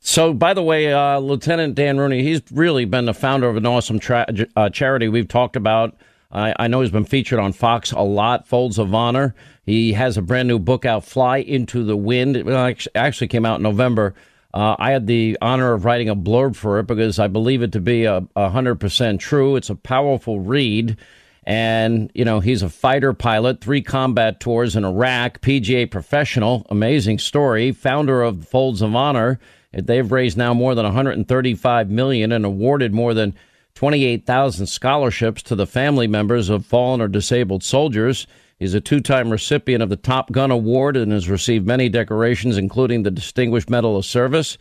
[0.00, 3.64] So, by the way, uh, Lieutenant Dan Rooney, he's really been the founder of an
[3.64, 5.96] awesome tra- uh, charity we've talked about.
[6.30, 9.34] I, I, know he's been featured on Fox a lot, Folds of Honor.
[9.64, 12.36] He has a brand new book out, Fly into the Wind.
[12.36, 14.14] It actually came out in November.
[14.54, 17.72] Uh, I had the honor of writing a blurb for it because I believe it
[17.72, 19.56] to be a, a 100% true.
[19.56, 20.96] It's a powerful read.
[21.42, 27.18] And, you know, he's a fighter pilot, three combat tours in Iraq, PGA professional, amazing
[27.18, 29.40] story, founder of Folds of Honor.
[29.72, 33.34] They've raised now more than 135 million and awarded more than
[33.74, 38.28] 28,000 scholarships to the family members of fallen or disabled soldiers.
[38.58, 43.02] He's a two-time recipient of the Top Gun Award and has received many decorations, including
[43.02, 44.58] the Distinguished Medal of Service,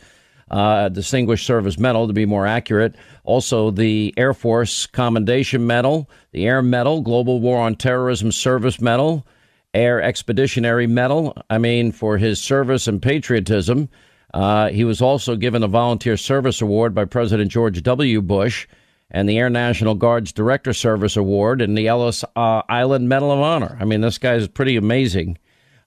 [0.49, 2.95] uh, Distinguished Service Medal, to be more accurate.
[3.23, 9.25] Also, the Air Force Commendation Medal, the Air Medal, Global War on Terrorism Service Medal,
[9.73, 11.35] Air Expeditionary Medal.
[11.49, 13.89] I mean, for his service and patriotism.
[14.33, 18.21] Uh, he was also given a Volunteer Service Award by President George W.
[18.21, 18.67] Bush
[19.13, 23.39] and the Air National Guard's Director Service Award and the Ellis uh, Island Medal of
[23.39, 23.77] Honor.
[23.79, 25.37] I mean, this guy is pretty amazing.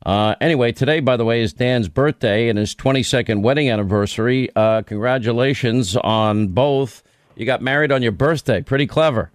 [0.04, 4.48] Uh, anyway, today, by the way, is Dan's birthday and his 22nd wedding anniversary.
[4.54, 7.02] Uh, congratulations on both.
[7.34, 8.62] You got married on your birthday.
[8.62, 9.32] Pretty clever.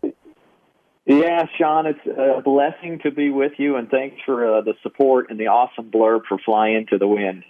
[1.06, 5.30] Yeah, Sean, it's a blessing to be with you, and thanks for uh, the support
[5.30, 7.44] and the awesome blurb for Fly Into the Wind.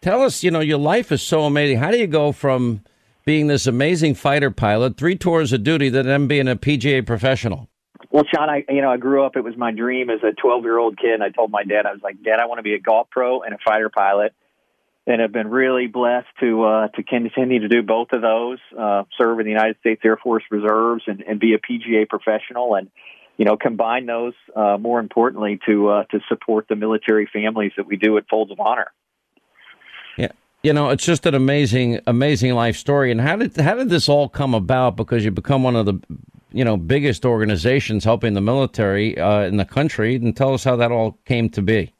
[0.00, 1.78] Tell us, you know, your life is so amazing.
[1.78, 2.84] How do you go from
[3.24, 7.68] being this amazing fighter pilot, three tours of duty, to then being a PGA professional?
[8.14, 9.36] Well, Sean, I you know I grew up.
[9.36, 11.14] It was my dream as a 12 year old kid.
[11.14, 13.08] And I told my dad, I was like, Dad, I want to be a golf
[13.10, 14.34] pro and a fighter pilot.
[15.04, 18.58] And I've been really blessed to uh, to continue to do both of those.
[18.78, 22.76] Uh, serve in the United States Air Force Reserves and, and be a PGA professional,
[22.76, 22.88] and
[23.36, 24.34] you know combine those.
[24.54, 28.52] Uh, more importantly, to uh, to support the military families that we do at Folds
[28.52, 28.92] of Honor.
[30.16, 30.32] Yeah,
[30.64, 33.12] you know, it's just an amazing, amazing life story.
[33.12, 34.96] And how did how did this all come about?
[34.96, 36.00] Because you become one of the,
[36.52, 40.16] you know, biggest organizations helping the military uh, in the country.
[40.16, 41.92] And tell us how that all came to be.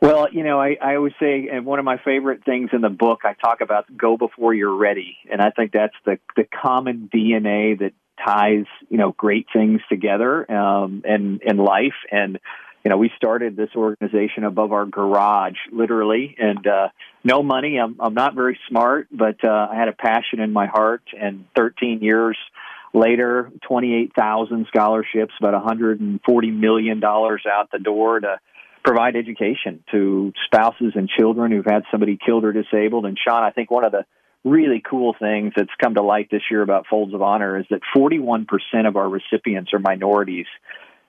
[0.00, 2.88] Well, you know, I, I always say, and one of my favorite things in the
[2.88, 7.10] book, I talk about go before you're ready, and I think that's the the common
[7.12, 7.92] DNA that
[8.24, 12.38] ties, you know, great things together um, and in life and
[12.84, 16.88] you know, we started this organization above our garage, literally, and uh,
[17.22, 17.78] no money.
[17.78, 21.02] I'm I'm not very smart, but uh, I had a passion in my heart.
[21.18, 22.36] And 13 years
[22.92, 28.40] later, 28,000 scholarships, about 140 million dollars out the door to
[28.84, 33.06] provide education to spouses and children who've had somebody killed or disabled.
[33.06, 34.04] And Sean, I think one of the
[34.44, 37.80] really cool things that's come to light this year about Folds of Honor is that
[37.96, 38.46] 41%
[38.86, 40.46] of our recipients are minorities.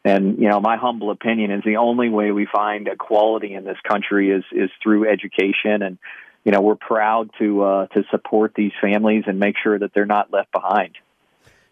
[0.05, 3.77] And you know, my humble opinion is the only way we find equality in this
[3.87, 5.81] country is is through education.
[5.81, 5.97] And
[6.43, 10.05] you know, we're proud to uh, to support these families and make sure that they're
[10.05, 10.97] not left behind.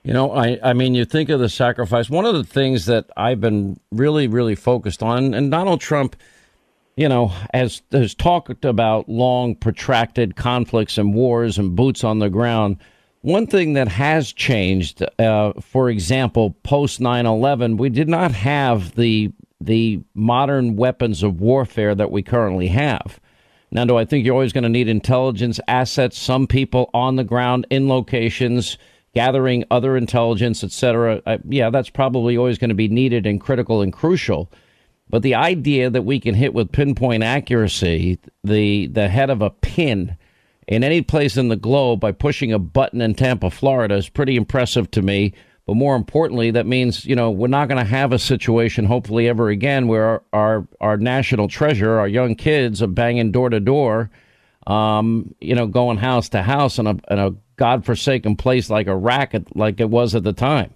[0.03, 2.10] You know, I, I mean, you think of the sacrifice.
[2.10, 6.16] One of the things that I've been really, really focused on, and Donald Trump,
[6.95, 12.30] you know, has has talked about long, protracted conflicts and wars and boots on the
[12.30, 12.78] ground.
[13.22, 19.31] One thing that has changed, uh, for example, post 9/11, we did not have the
[19.60, 23.19] the modern weapons of warfare that we currently have.
[23.72, 26.18] Now, do I think you're always going to need intelligence assets?
[26.18, 28.77] Some people on the ground in locations
[29.14, 31.22] gathering other intelligence, etc.
[31.26, 34.49] Uh, yeah, that's probably always going to be needed and critical and crucial.
[35.10, 39.49] But the idea that we can hit with pinpoint accuracy the the head of a
[39.49, 40.18] pin
[40.72, 44.38] in any place in the globe by pushing a button in Tampa, Florida is pretty
[44.38, 45.34] impressive to me.
[45.68, 49.27] But more importantly, that means you know we're not going to have a situation, hopefully,
[49.27, 54.10] ever again where our, our, national treasure, our young kids, are banging door to door,
[54.65, 59.34] um, you know, going house to house in a, in a godforsaken place like Iraq,
[59.53, 60.73] like it was at the time.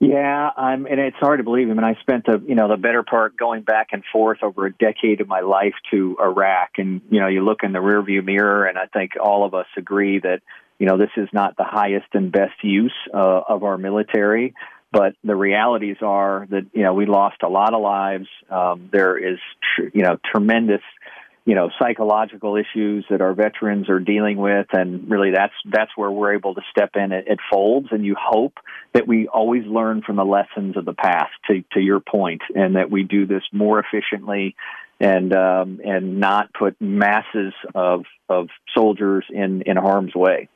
[0.00, 1.68] Yeah, I'm, and it's hard to believe.
[1.70, 4.66] I mean, I spent the you know the better part going back and forth over
[4.66, 8.24] a decade of my life to Iraq, and you know you look in the rearview
[8.24, 10.40] mirror, and I think all of us agree that
[10.78, 14.54] you know this is not the highest and best use uh, of our military.
[14.92, 18.28] But the realities are that you know we lost a lot of lives.
[18.48, 19.38] Um, there is
[19.74, 20.82] tr- you know tremendous
[21.48, 26.10] you know psychological issues that our veterans are dealing with and really that's that's where
[26.10, 27.10] we're able to step in.
[27.10, 28.58] At, folds and you hope
[28.92, 32.76] that we always learn from the lessons of the past to to your point and
[32.76, 34.56] that we do this more efficiently
[35.00, 40.50] and um, and not put masses of of soldiers in in harm's way.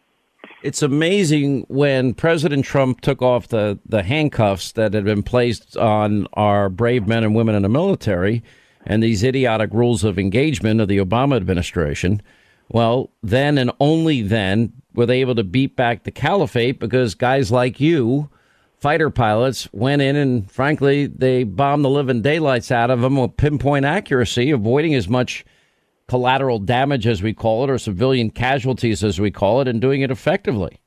[0.62, 6.27] It's amazing when President Trump took off the, the handcuffs that had been placed on
[6.35, 8.43] our brave men and women in the military
[8.84, 12.22] and these idiotic rules of engagement of the Obama administration,
[12.68, 17.50] well, then and only then were they able to beat back the caliphate because guys
[17.50, 18.28] like you,
[18.78, 23.36] fighter pilots, went in and frankly, they bombed the living daylights out of them with
[23.36, 25.44] pinpoint accuracy, avoiding as much
[26.09, 30.02] collateral damage as we call it or civilian casualties as we call it and doing
[30.02, 30.81] it effectively.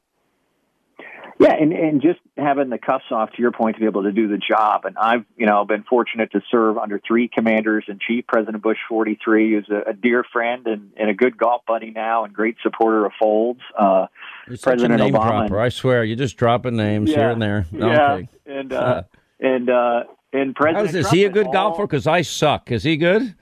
[1.38, 4.14] Yeah, and and just having the cuffs off to your point to be able to
[4.14, 4.86] do the job.
[4.86, 8.26] And I've you know been fortunate to serve under three commanders in chief.
[8.26, 12.24] President Bush 43 who's a, a dear friend and, and a good golf buddy now
[12.24, 13.60] and great supporter of Folds.
[13.78, 14.08] Uh,
[14.48, 15.48] You're President name Obama.
[15.48, 17.66] Dropper, I swear, you're just dropping names yeah, here and there.
[17.70, 18.28] No, yeah, okay.
[18.46, 19.04] and uh,
[19.42, 20.96] and uh, and President.
[20.96, 21.86] Is he a good golfer?
[21.86, 22.72] Because I suck.
[22.72, 23.36] Is he good?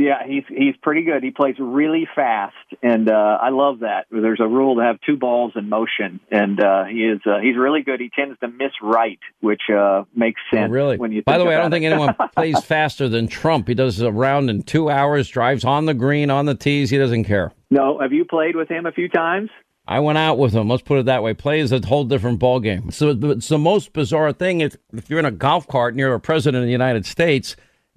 [0.00, 1.22] Yeah, he's he's pretty good.
[1.22, 4.06] He plays really fast, and uh, I love that.
[4.10, 7.58] There's a rule to have two balls in motion, and uh, he is uh, he's
[7.58, 8.00] really good.
[8.00, 10.70] He tends to miss right, which uh, makes oh, sense.
[10.70, 10.96] Oh, really?
[10.96, 11.76] When you by the way, I don't it.
[11.76, 13.68] think anyone plays faster than Trump.
[13.68, 16.88] He does a round in two hours, drives on the green, on the tees.
[16.88, 17.52] He doesn't care.
[17.68, 19.50] No, have you played with him a few times?
[19.86, 20.70] I went out with him.
[20.70, 21.34] Let's put it that way.
[21.34, 22.90] Play is a whole different ball game.
[22.90, 24.62] So it's the most bizarre thing.
[24.62, 27.54] If, if you're in a golf cart and you're a president of the United States,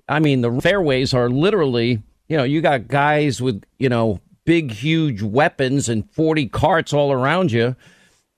[0.07, 4.71] I mean, the fairways are literally you know, you got guys with, you know, big,
[4.71, 7.75] huge weapons and 40 carts all around you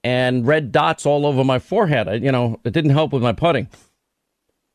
[0.04, 2.08] and red dots all over my forehead.
[2.08, 3.70] I, you know, it didn't help with my putting.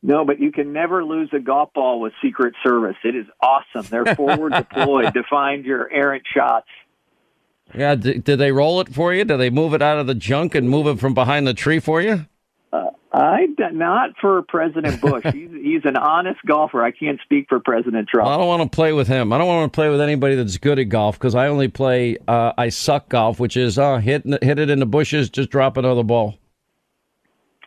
[0.03, 2.95] No, but you can never lose a golf ball with Secret Service.
[3.03, 3.85] It is awesome.
[3.89, 6.67] They're forward deployed to find your errant shots.
[7.75, 9.23] Yeah, did, did they roll it for you?
[9.23, 11.79] Did they move it out of the junk and move it from behind the tree
[11.79, 12.25] for you?
[12.73, 15.23] Uh, I not for President Bush.
[15.33, 16.81] he's he's an honest golfer.
[16.81, 18.25] I can't speak for President Trump.
[18.25, 19.33] Well, I don't want to play with him.
[19.33, 22.17] I don't want to play with anybody that's good at golf because I only play
[22.27, 25.75] uh, I suck golf, which is uh, hit hit it in the bushes, just drop
[25.75, 26.37] another ball.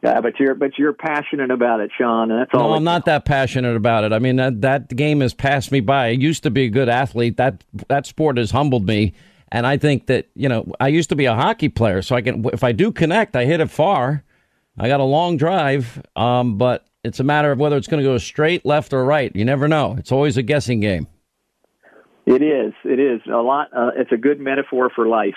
[0.03, 2.71] Yeah, but you're but you're passionate about it, Sean, and that's all.
[2.71, 4.13] No, I'm not that passionate about it.
[4.13, 6.07] I mean that that game has passed me by.
[6.07, 7.37] I used to be a good athlete.
[7.37, 9.13] That that sport has humbled me,
[9.53, 12.23] and I think that you know I used to be a hockey player, so I
[12.23, 14.25] can if I do connect, I hit it far.
[14.79, 18.09] I got a long drive, um, but it's a matter of whether it's going to
[18.09, 19.35] go straight, left, or right.
[19.35, 19.95] You never know.
[19.99, 21.07] It's always a guessing game.
[22.27, 22.73] It is.
[22.85, 23.69] It is a lot.
[23.77, 25.35] Uh, it's a good metaphor for life.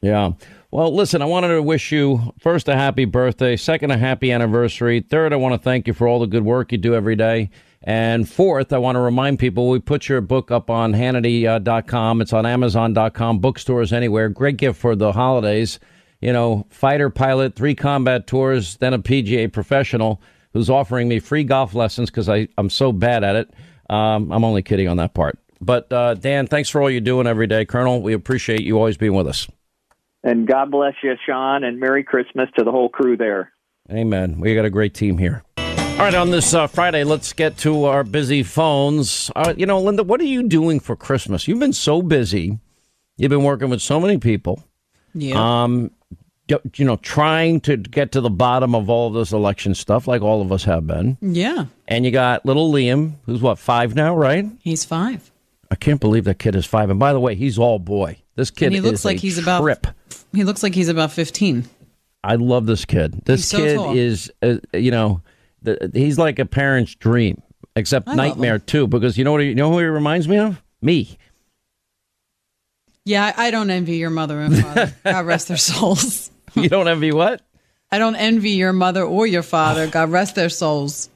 [0.00, 0.32] Yeah.
[0.70, 5.00] Well, listen, I wanted to wish you first a happy birthday, second a happy anniversary,
[5.00, 7.50] third I want to thank you for all the good work you do every day.
[7.82, 12.20] And fourth, I want to remind people we put your book up on Hannity.com.
[12.20, 14.28] It's on Amazon.com, bookstores anywhere.
[14.28, 15.80] Great gift for the holidays
[16.20, 20.20] you know, fighter pilot, three combat tours, then a PGA professional.
[20.52, 23.54] who's offering me free golf lessons because I'm so bad at it.
[23.90, 25.38] Um, I'm only kidding on that part.
[25.60, 28.00] But uh, Dan, thanks for all you're doing every day, Colonel.
[28.00, 29.46] We appreciate you always being with us.
[30.24, 33.52] And God bless you, Sean, and Merry Christmas to the whole crew there.
[33.90, 34.40] Amen.
[34.40, 35.42] We got a great team here.
[35.56, 39.32] All right, on this uh, Friday, let's get to our busy phones.
[39.34, 41.48] Uh, you know, Linda, what are you doing for Christmas?
[41.48, 42.58] You've been so busy.
[43.16, 44.62] You've been working with so many people.
[45.12, 45.62] Yeah.
[45.64, 45.90] Um,
[46.76, 50.22] you know, trying to get to the bottom of all of this election stuff, like
[50.22, 51.18] all of us have been.
[51.20, 51.66] Yeah.
[51.86, 54.46] And you got little Liam, who's what, five now, right?
[54.60, 55.30] He's five.
[55.70, 56.90] I can't believe that kid is five.
[56.90, 58.18] And by the way, he's all boy.
[58.36, 59.84] This kid and he looks is like a he's trip.
[59.84, 59.94] about.
[60.32, 61.64] He looks like he's about fifteen.
[62.22, 63.24] I love this kid.
[63.24, 63.96] This so kid tall.
[63.96, 65.22] is, uh, you know,
[65.62, 67.42] the, he's like a parent's dream,
[67.76, 68.86] except I nightmare too.
[68.86, 69.40] Because you know what?
[69.42, 70.62] He, you know who he reminds me of?
[70.80, 71.18] Me.
[73.04, 74.94] Yeah, I I don't envy your mother and father.
[75.04, 76.30] God rest their souls.
[76.54, 77.42] you don't envy what?
[77.90, 79.86] I don't envy your mother or your father.
[79.90, 81.10] God rest their souls.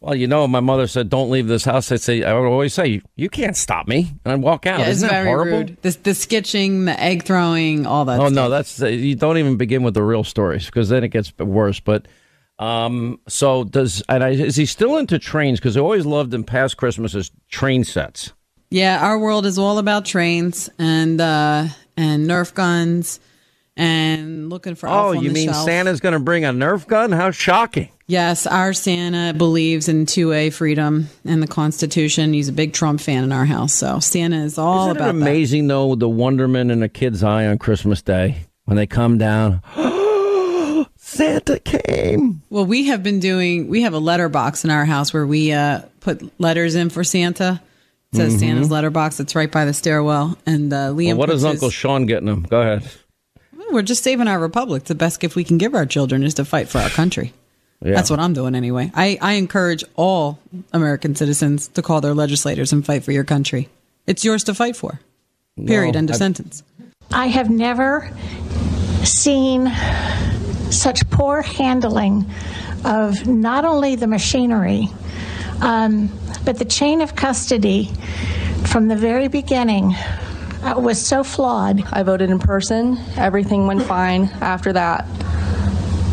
[0.00, 2.72] Well, you know, my mother said, "Don't leave this house." I say, I would always
[2.72, 4.78] say, "You can't stop me," and I'd walk out.
[4.78, 5.58] Yeah, Isn't that horrible?
[5.58, 5.76] rude.
[5.82, 8.20] The, the sketching, the egg throwing, all that.
[8.20, 8.32] oh stuff.
[8.32, 11.36] no, that's uh, you don't even begin with the real stories because then it gets
[11.36, 11.80] worse.
[11.80, 12.06] But
[12.60, 15.58] um, so does and I, is he still into trains?
[15.58, 18.32] Because I always loved in past Christmases train sets.
[18.70, 23.18] Yeah, our world is all about trains and uh, and Nerf guns
[23.78, 24.88] and looking for.
[24.88, 25.64] Oh, you mean shelf.
[25.64, 27.12] Santa's going to bring a Nerf gun?
[27.12, 27.88] How shocking!
[28.06, 32.32] Yes, our Santa believes in two A freedom and the Constitution.
[32.32, 35.10] He's a big Trump fan in our house, so Santa is all Isn't about it
[35.10, 39.62] amazing though the wonderment in a kid's eye on Christmas Day when they come down?
[40.96, 42.42] Santa came.
[42.50, 43.68] Well, we have been doing.
[43.68, 47.60] We have a letterbox in our house where we uh, put letters in for Santa.
[48.12, 48.38] It says Mhm.
[48.40, 49.20] Santa's letterbox.
[49.20, 51.08] It's right by the stairwell, and uh, Liam.
[51.08, 52.42] Well, what puts Uncle Sean getting him?
[52.42, 52.88] Go ahead.
[53.70, 54.84] We're just saving our republic.
[54.84, 57.32] The best gift we can give our children is to fight for our country.
[57.80, 57.94] Yeah.
[57.94, 58.90] That's what I'm doing anyway.
[58.94, 60.38] I, I encourage all
[60.72, 63.68] American citizens to call their legislators and fight for your country.
[64.06, 65.00] It's yours to fight for.
[65.64, 65.92] Period.
[65.94, 66.62] No, End of I- sentence.
[67.12, 68.10] I have never
[69.04, 69.68] seen
[70.70, 72.26] such poor handling
[72.84, 74.88] of not only the machinery,
[75.60, 76.10] um,
[76.44, 77.90] but the chain of custody
[78.66, 79.94] from the very beginning
[80.62, 81.82] uh, was so flawed.
[81.92, 82.98] I voted in person.
[83.16, 85.06] Everything went fine after that.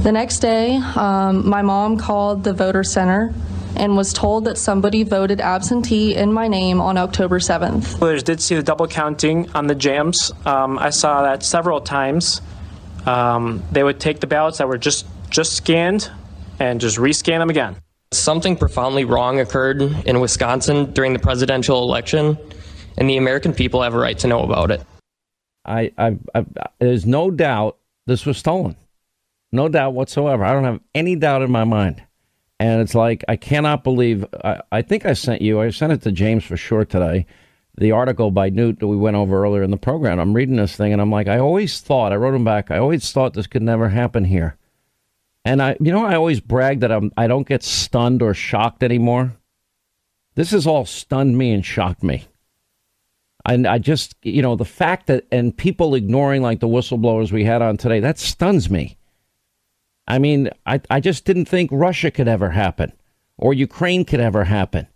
[0.03, 3.33] The next day, um, my mom called the voter center
[3.75, 7.97] and was told that somebody voted absentee in my name on October 7th.
[7.97, 10.31] Voters did see the double counting on the jams.
[10.45, 12.41] Um, I saw that several times.
[13.05, 16.09] Um, they would take the ballots that were just just scanned
[16.59, 17.75] and just rescan them again.
[18.11, 22.37] Something profoundly wrong occurred in Wisconsin during the presidential election,
[22.97, 24.81] and the American people have a right to know about it.
[25.65, 26.45] I, I, I,
[26.79, 28.75] there's no doubt this was stolen.
[29.51, 30.43] No doubt whatsoever.
[30.43, 32.03] I don't have any doubt in my mind.
[32.59, 36.01] And it's like, I cannot believe, I, I think I sent you, I sent it
[36.03, 37.25] to James for sure today,
[37.77, 40.19] the article by Newt that we went over earlier in the program.
[40.19, 42.77] I'm reading this thing and I'm like, I always thought, I wrote him back, I
[42.77, 44.55] always thought this could never happen here.
[45.43, 48.83] And I, you know, I always brag that I'm, I don't get stunned or shocked
[48.83, 49.35] anymore.
[50.35, 52.25] This has all stunned me and shocked me.
[53.45, 57.43] And I just, you know, the fact that, and people ignoring like the whistleblowers we
[57.43, 58.97] had on today, that stuns me.
[60.07, 62.93] I mean, I, I just didn't think Russia could ever happen
[63.37, 64.87] or Ukraine could ever happen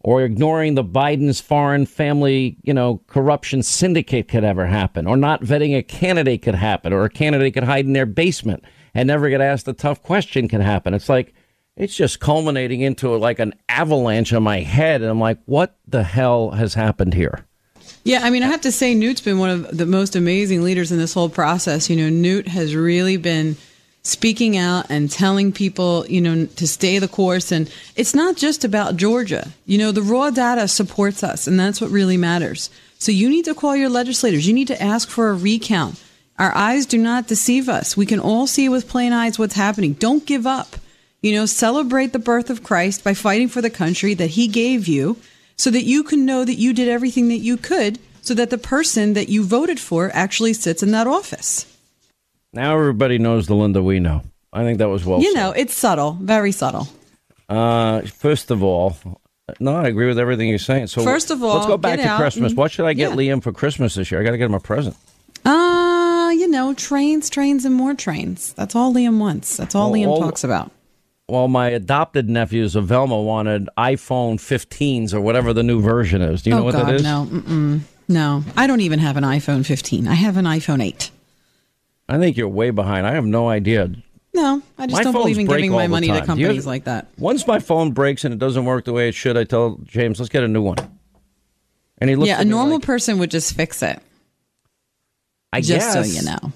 [0.00, 5.42] or ignoring the Biden's foreign family, you know, corruption syndicate could ever happen or not
[5.42, 8.64] vetting a candidate could happen or a candidate could hide in their basement
[8.94, 10.94] and never get asked a tough question can happen.
[10.94, 11.34] It's like,
[11.76, 15.00] it's just culminating into like an avalanche on my head.
[15.00, 17.46] And I'm like, what the hell has happened here?
[18.08, 20.90] Yeah, I mean, I have to say, Newt's been one of the most amazing leaders
[20.90, 21.90] in this whole process.
[21.90, 23.58] You know, Newt has really been
[24.02, 27.52] speaking out and telling people, you know, to stay the course.
[27.52, 29.52] And it's not just about Georgia.
[29.66, 32.70] You know, the raw data supports us, and that's what really matters.
[32.98, 34.46] So you need to call your legislators.
[34.46, 36.02] You need to ask for a recount.
[36.38, 37.94] Our eyes do not deceive us.
[37.94, 39.92] We can all see with plain eyes what's happening.
[39.92, 40.76] Don't give up.
[41.20, 44.88] You know, celebrate the birth of Christ by fighting for the country that he gave
[44.88, 45.18] you
[45.58, 48.58] so that you can know that you did everything that you could so that the
[48.58, 51.66] person that you voted for actually sits in that office.
[52.52, 54.22] Now everybody knows the Linda we know.
[54.52, 55.40] I think that was well you said.
[55.40, 56.88] know, it's subtle, very subtle.
[57.48, 58.96] Uh, first of all,
[59.60, 60.88] no, I agree with everything you're saying.
[60.88, 62.52] So First of all, let's go back to out Christmas.
[62.52, 63.16] and- What should I get yeah.
[63.16, 64.20] Liam for Christmas this year?
[64.20, 64.96] I got to get him a present.
[65.44, 68.52] Uh, you know, trains, trains, and more trains.
[68.54, 69.56] That's all Liam wants.
[69.56, 70.70] That's all Well, Liam all- talks about.
[71.28, 76.42] Well, my adopted nephews of Velma wanted iPhone 15s or whatever the new version is.
[76.42, 77.02] Do you know oh, what God, that is?
[77.02, 77.80] No, mm-mm.
[78.08, 78.42] no.
[78.56, 80.08] I don't even have an iPhone 15.
[80.08, 81.10] I have an iPhone 8.
[82.08, 83.06] I think you're way behind.
[83.06, 83.90] I have no idea.
[84.32, 86.36] No, I just My don't believe in giving my money to time.
[86.36, 87.08] Do you companies ever- like that.
[87.18, 90.20] Once my phone breaks and it doesn't work the way it should, I tell James,
[90.20, 90.78] let's get a new one.
[91.98, 94.00] And he looks Yeah, a normal like, person would just fix it.
[95.52, 96.52] I just so you know.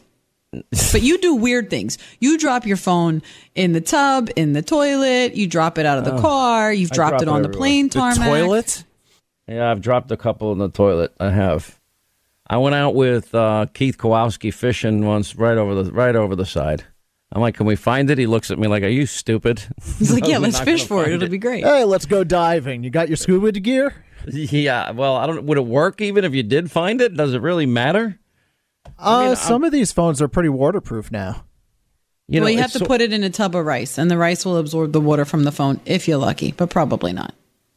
[0.52, 1.98] But you do weird things.
[2.20, 3.22] You drop your phone
[3.54, 5.34] in the tub, in the toilet.
[5.34, 6.72] You drop it out of the Oh, car.
[6.72, 7.58] You've dropped drop it it on the everywhere.
[7.58, 8.28] plane The tarmac.
[8.28, 8.84] toilet?
[9.48, 11.12] Yeah, I've dropped a couple in the toilet.
[11.18, 11.78] I have.
[12.48, 16.44] I went out with uh, Keith Kowalski fishing once, right over the right over the
[16.46, 16.84] side.
[17.34, 19.62] I'm like, "Can we find it?" He looks at me like, "Are you stupid?"
[19.98, 21.12] He's like, yeah, let's fish for it.
[21.14, 21.64] It'll be great.
[21.64, 22.84] Hey, let's go diving.
[22.84, 24.04] You got your scuba gear?
[24.28, 24.92] Yeah.
[24.92, 25.42] Well, I don't.
[25.44, 27.16] Would it work even if you did find it?
[27.16, 28.20] Does it really matter?
[29.02, 31.44] Uh, some of these phones are pretty waterproof now.
[32.28, 34.10] You well, know, you have to so- put it in a tub of rice, and
[34.10, 37.34] the rice will absorb the water from the phone if you're lucky, but probably not.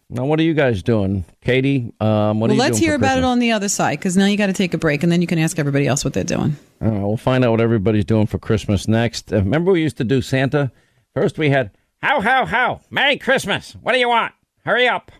[0.07, 1.91] Now, what are you guys doing, Katie?
[1.99, 4.38] Um, what are well, let's hear about it on the other side because now you
[4.38, 6.57] got to take a break, and then you can ask everybody else what they're doing.
[6.80, 9.34] All right, we'll find out what everybody's doing for Christmas next.
[9.34, 10.72] Uh, remember, we used to do Santa.
[11.15, 11.72] First, we had
[12.03, 13.76] how how how Merry Christmas.
[13.81, 14.34] What do you want?
[14.64, 15.11] Hurry up.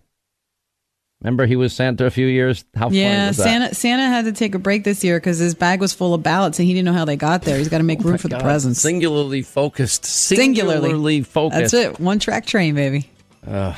[1.26, 2.66] Remember, he was Santa a few years.
[2.76, 3.44] How funny yeah, was that?
[3.44, 6.22] Santa Santa had to take a break this year because his bag was full of
[6.22, 7.58] ballots, and he didn't know how they got there.
[7.58, 8.80] He's got to make room for the Oh presents.
[8.80, 10.06] Singularly focused.
[10.06, 10.82] Singularly.
[10.82, 11.72] Singularly focused.
[11.72, 12.00] That's it.
[12.00, 13.10] One track train, baby.
[13.48, 13.76] Ugh.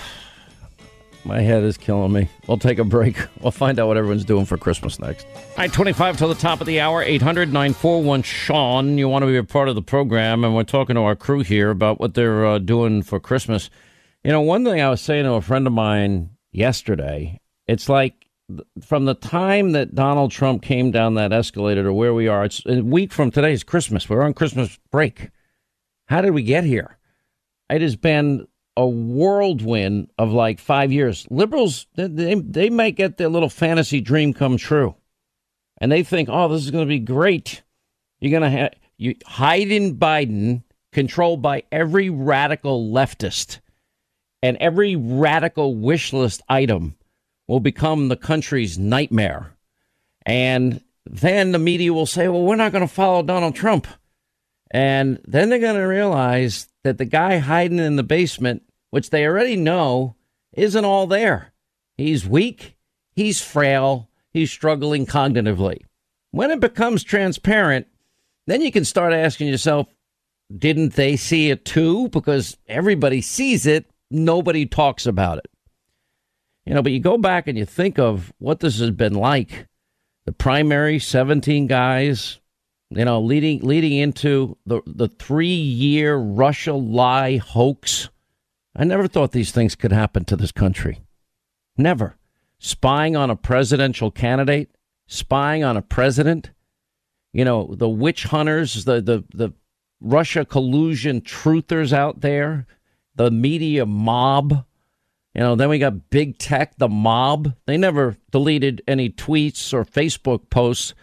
[1.23, 2.27] my head is killing me.
[2.47, 3.15] We'll take a break.
[3.41, 5.25] We'll find out what everyone's doing for Christmas next.
[5.33, 8.97] All right, 25 till the top of the hour, 800 941 Sean.
[8.97, 11.43] You want to be a part of the program, and we're talking to our crew
[11.43, 13.69] here about what they're uh, doing for Christmas.
[14.25, 18.27] You know, one thing I was saying to a friend of mine yesterday, it's like
[18.81, 22.63] from the time that Donald Trump came down that escalator to where we are, it's
[22.65, 24.09] a week from today is Christmas.
[24.09, 25.29] We're on Christmas break.
[26.07, 26.97] How did we get here?
[27.69, 31.27] It has been a whirlwind of like five years.
[31.29, 34.95] Liberals, they, they, might get their little fantasy dream come true.
[35.79, 37.63] And they think, oh, this is going to be great.
[38.19, 43.59] You're going to you hide in Biden, controlled by every radical leftist,
[44.41, 46.95] and every radical wish list item
[47.47, 49.53] will become the country's nightmare.
[50.25, 53.87] And then the media will say, well, we're not going to follow Donald Trump.
[54.71, 59.25] And then they're going to realize that the guy hiding in the basement, which they
[59.25, 60.15] already know,
[60.53, 61.53] isn't all there.
[61.95, 62.77] He's weak,
[63.15, 65.81] he's frail, he's struggling cognitively.
[66.31, 67.87] When it becomes transparent,
[68.45, 69.87] then you can start asking yourself,
[70.55, 72.09] didn't they see it too?
[72.09, 75.49] Because everybody sees it, nobody talks about it.
[76.65, 79.67] You know, but you go back and you think of what this has been like.
[80.25, 82.41] The primary, 17 guys,
[82.89, 88.09] you know, leading leading into the the three year Russia lie hoax.
[88.75, 90.99] I never thought these things could happen to this country.
[91.77, 92.17] Never.
[92.59, 94.69] Spying on a presidential candidate,
[95.07, 96.51] spying on a president,
[97.31, 99.53] you know, the witch hunters, the the the
[99.99, 102.67] Russia collusion truthers out there,
[103.17, 104.65] the media mob.
[105.33, 107.53] You know, then we got big tech, the mob.
[107.65, 110.93] They never deleted any tweets or Facebook posts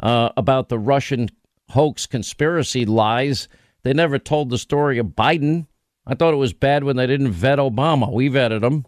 [0.00, 1.30] uh, about the Russian
[1.70, 3.48] hoax conspiracy lies.
[3.82, 5.66] They never told the story of Biden.
[6.06, 8.12] I thought it was bad when they didn't vet Obama.
[8.12, 8.84] We vetted him.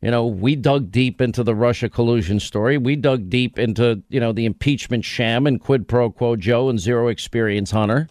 [0.00, 2.78] You know, we dug deep into the Russia collusion story.
[2.78, 6.78] We dug deep into, you know, the impeachment sham and quid pro quo Joe and
[6.78, 8.08] zero experience Hunter.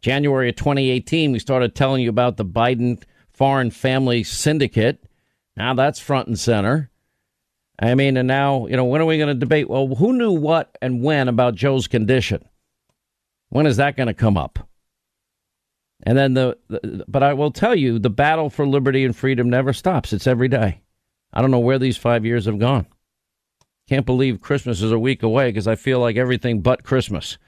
[0.00, 3.02] January of 2018, we started telling you about the Biden
[3.38, 5.04] foreign family syndicate.
[5.56, 6.90] Now that's front and center.
[7.80, 9.70] I mean, and now, you know, when are we going to debate?
[9.70, 12.44] Well, who knew what and when about Joe's condition?
[13.50, 14.68] When is that going to come up?
[16.02, 19.48] And then the, the, but I will tell you, the battle for liberty and freedom
[19.48, 20.12] never stops.
[20.12, 20.80] It's every day.
[21.32, 22.86] I don't know where these five years have gone.
[23.88, 27.38] Can't believe Christmas is a week away because I feel like everything but Christmas.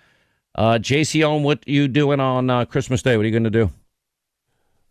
[0.55, 3.17] Uh, JC on what you doing on uh, Christmas Day?
[3.17, 3.73] What are you going to do?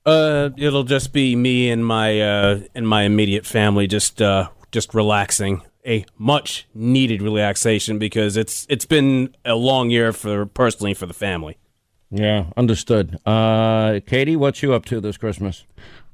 [0.10, 4.94] Uh, it'll just be me and my uh and my immediate family just uh just
[4.94, 5.62] relaxing.
[5.88, 11.14] A much needed relaxation because it's it's been a long year for personally for the
[11.14, 11.58] family.
[12.12, 13.18] Yeah, understood.
[13.26, 15.66] Uh, Katie, what's you up to this Christmas?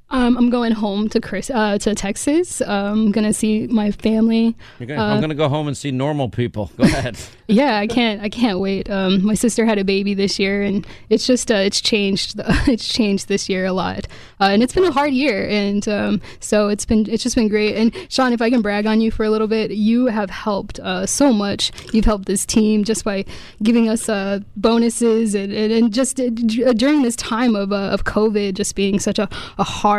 [0.08, 2.60] Um, I'm going home to Chris uh, to Texas.
[2.60, 4.54] Um, I'm gonna see my family.
[4.78, 6.70] Gonna, Uh, I'm going to go home and see normal people.
[6.76, 7.18] Go ahead.
[7.48, 8.22] yeah, I can't.
[8.22, 8.88] I can't wait.
[8.88, 12.34] Um, my sister had a baby this year, and it's just uh, it's changed.
[12.68, 14.06] it's changed this year a lot,
[14.40, 15.48] uh, and it's been a hard year.
[15.48, 17.74] And um, so it's been it's just been great.
[17.76, 20.78] And Sean, if I can brag on you for a little bit, you have helped
[20.80, 21.72] uh, so much.
[21.92, 23.24] You've helped this team just by
[23.60, 28.04] giving us uh, bonuses and, and, and just uh, during this time of uh, of
[28.04, 29.28] COVID, just being such a,
[29.58, 29.95] a hard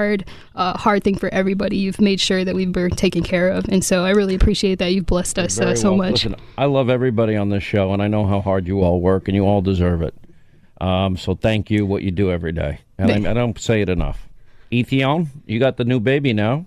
[0.56, 1.78] uh, hard thing for everybody.
[1.78, 4.94] You've made sure that we've been taken care of, and so I really appreciate that.
[4.94, 6.10] You've blessed us uh, so well.
[6.10, 6.26] much.
[6.26, 9.28] Listen, I love everybody on this show, and I know how hard you all work,
[9.28, 10.14] and you all deserve it.
[10.80, 12.80] Um, so thank you, what you do every day.
[12.98, 14.28] And I, I don't say it enough.
[14.72, 16.66] Ethion, you got the new baby now.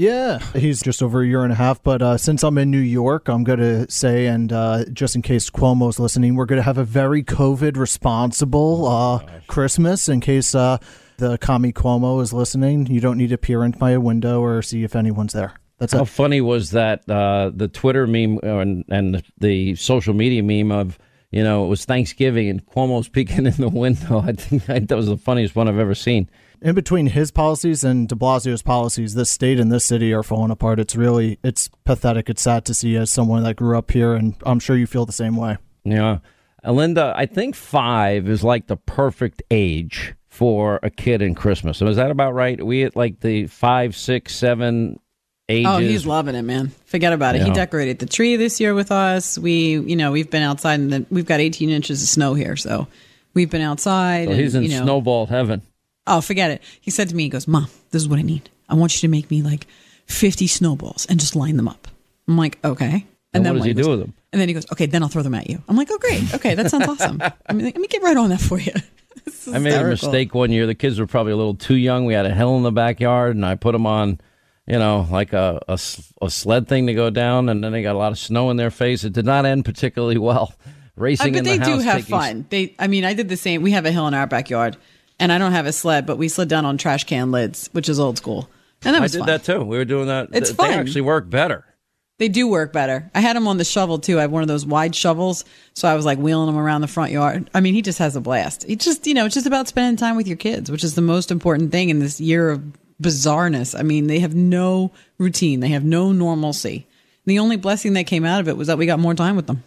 [0.00, 1.82] Yeah, he's just over a year and a half.
[1.82, 5.20] But uh, since I'm in New York, I'm going to say, and uh, just in
[5.20, 10.08] case Cuomo's listening, we're going to have a very COVID responsible uh, Christmas.
[10.08, 10.78] In case uh,
[11.18, 14.84] the commie Cuomo is listening, you don't need to peer into my window or see
[14.84, 15.52] if anyone's there.
[15.76, 16.08] That's How it.
[16.08, 20.98] funny was that uh, the Twitter meme uh, and, and the social media meme of
[21.30, 24.20] you know it was Thanksgiving and Cuomo's peeking in the window.
[24.20, 26.30] I think that was the funniest one I've ever seen.
[26.62, 30.50] In between his policies and De Blasio's policies, this state and this city are falling
[30.50, 30.78] apart.
[30.78, 32.28] It's really, it's pathetic.
[32.28, 35.06] It's sad to see as someone that grew up here, and I'm sure you feel
[35.06, 35.56] the same way.
[35.84, 36.18] Yeah,
[36.62, 41.78] Uh, Linda, I think five is like the perfect age for a kid in Christmas.
[41.78, 42.62] So is that about right?
[42.62, 45.00] we at like the five, six, seven
[45.48, 45.70] ages.
[45.70, 46.68] Oh, he's loving it, man.
[46.84, 47.42] Forget about it.
[47.42, 49.38] He decorated the tree this year with us.
[49.38, 52.56] We, you know, we've been outside and the, we've got 18 inches of snow here,
[52.56, 52.86] so
[53.32, 54.26] we've been outside.
[54.26, 55.62] So and, he's in you know, snowball heaven.
[56.06, 56.62] Oh, forget it.
[56.80, 58.50] He said to me, he goes, Mom, this is what I need.
[58.68, 59.66] I want you to make me like
[60.06, 61.88] 50 snowballs and just line them up.
[62.28, 63.06] I'm like, okay.
[63.32, 64.14] And then what does he goes- do with them?
[64.32, 65.60] And then he goes, okay, then I'll throw them at you.
[65.68, 66.32] I'm like, oh, great.
[66.34, 67.20] Okay, that sounds awesome.
[67.46, 68.72] I mean, let me get right on that for you.
[69.52, 70.66] I made a mistake one year.
[70.66, 72.04] The kids were probably a little too young.
[72.04, 74.20] We had a hill in the backyard, and I put them on,
[74.68, 77.98] you know, like a a sled thing to go down, and then they got a
[77.98, 79.02] lot of snow in their face.
[79.02, 80.54] It did not end particularly well.
[80.96, 82.46] Racing Uh, but in they the do house, have taking fun.
[82.50, 83.62] They, I mean, I did the same.
[83.62, 84.76] We have a hill in our backyard,
[85.20, 87.88] and I don't have a sled, but we slid down on trash can lids, which
[87.88, 88.48] is old school,
[88.82, 89.26] and that I was did fun.
[89.28, 89.62] that too.
[89.62, 90.30] We were doing that.
[90.32, 90.70] It's They fun.
[90.72, 91.64] actually work better.
[92.18, 93.10] They do work better.
[93.14, 94.18] I had him on the shovel too.
[94.18, 95.44] I have one of those wide shovels,
[95.74, 97.48] so I was like wheeling him around the front yard.
[97.54, 98.64] I mean, he just has a blast.
[98.64, 101.00] He just, you know, it's just about spending time with your kids, which is the
[101.00, 102.62] most important thing in this year of
[103.02, 103.78] bizarreness.
[103.78, 105.60] I mean, they have no routine.
[105.60, 106.86] They have no normalcy.
[107.24, 109.46] The only blessing that came out of it was that we got more time with
[109.46, 109.62] them.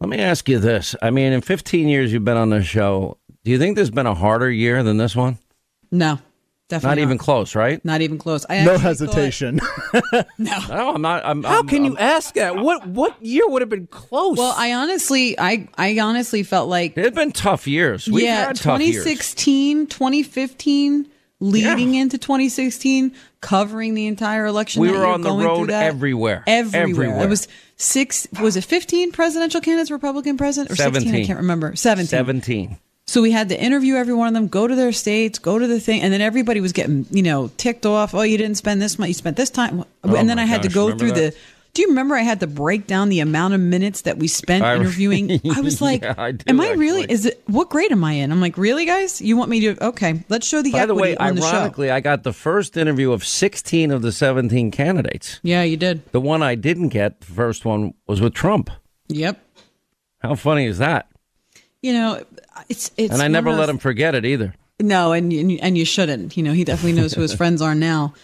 [0.00, 0.94] Let me ask you this.
[1.02, 4.06] I mean, in 15 years you've been on this show, do you think there's been
[4.06, 5.38] a harder year than this one?
[5.90, 6.18] No,
[6.68, 7.84] definitely Not even close, right?
[7.84, 8.44] Not even close.
[8.48, 9.60] I no actually hesitation.
[10.12, 10.22] no.
[10.38, 11.24] No, I'm not.
[11.24, 12.56] I'm, How I'm- can you I'm- ask that?
[12.56, 14.36] What what year would have been close?
[14.38, 18.08] Well, I honestly, I, I honestly felt like It's been tough years.
[18.08, 19.04] We've yeah, had tough years.
[19.04, 21.08] 2016, 2015,
[21.40, 24.82] leading into 2016, covering the entire election.
[24.82, 25.84] We were year, on the going through road that.
[25.84, 26.42] everywhere.
[26.46, 27.06] Everywhere.
[27.08, 27.24] Everywhere.
[27.24, 27.46] It was
[27.76, 28.26] six.
[28.40, 31.14] Was it 15 presidential candidates, Republican president, or 16?
[31.14, 31.76] I can't remember.
[31.76, 32.06] 17.
[32.08, 32.78] 17.
[33.06, 35.66] So we had to interview every one of them, go to their states, go to
[35.66, 38.14] the thing, and then everybody was getting, you know, ticked off.
[38.14, 39.08] Oh, you didn't spend this much.
[39.08, 41.34] You spent this time, Oh, and then I had to go through that?
[41.34, 41.38] the.
[41.74, 44.64] Do you remember I had to break down the amount of minutes that we spent
[44.64, 45.40] I- interviewing?
[45.56, 47.02] I was like, Yeah, I do, "Am I really?
[47.02, 49.20] Is it what grade am I in?" I'm like, "Really, guys?
[49.20, 49.84] You want me to?
[49.88, 52.76] Okay, let's show the By the way, on the show." ironically, I got the first
[52.76, 55.40] interview of 16 of the 17 candidates.
[55.42, 56.10] Yeah, you did.
[56.12, 58.70] The one I didn't get, the first one, was with Trump.
[59.08, 59.38] Yep.
[60.20, 61.08] How funny is that?
[61.82, 62.24] You know,
[62.68, 63.12] it's it's.
[63.12, 64.54] and I never let him forget it either.
[64.80, 66.36] No, and and and you shouldn't.
[66.36, 68.14] You know, he definitely knows who his friends are now.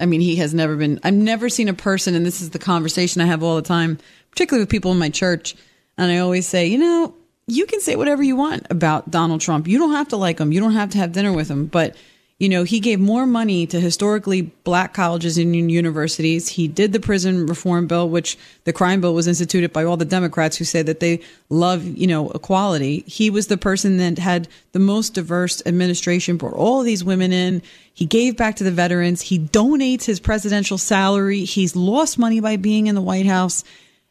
[0.00, 1.00] I mean, he has never been.
[1.02, 3.98] I've never seen a person, and this is the conversation I have all the time,
[4.30, 5.54] particularly with people in my church.
[5.96, 7.14] And I always say, you know,
[7.46, 9.66] you can say whatever you want about Donald Trump.
[9.66, 10.52] You don't have to like him.
[10.52, 11.66] You don't have to have dinner with him.
[11.66, 11.96] But
[12.38, 16.46] you know, he gave more money to historically black colleges and universities.
[16.48, 20.04] He did the prison reform bill, which the crime bill was instituted by all the
[20.04, 23.02] Democrats who say that they love, you know, equality.
[23.08, 27.60] He was the person that had the most diverse administration, brought all these women in.
[27.92, 29.20] He gave back to the veterans.
[29.20, 31.44] He donates his presidential salary.
[31.44, 33.64] He's lost money by being in the White House.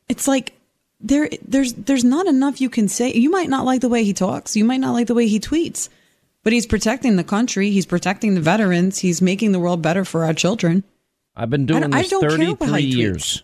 [0.09, 0.51] It's like
[0.99, 3.13] there there's there's not enough you can say.
[3.13, 4.57] You might not like the way he talks.
[4.57, 5.87] You might not like the way he tweets.
[6.47, 7.71] But he's protecting the country.
[7.71, 8.99] He's protecting the veterans.
[8.99, 10.85] He's making the world better for our children.
[11.35, 12.97] I've been doing I this don't care about how 33 he tweets.
[12.97, 13.43] years.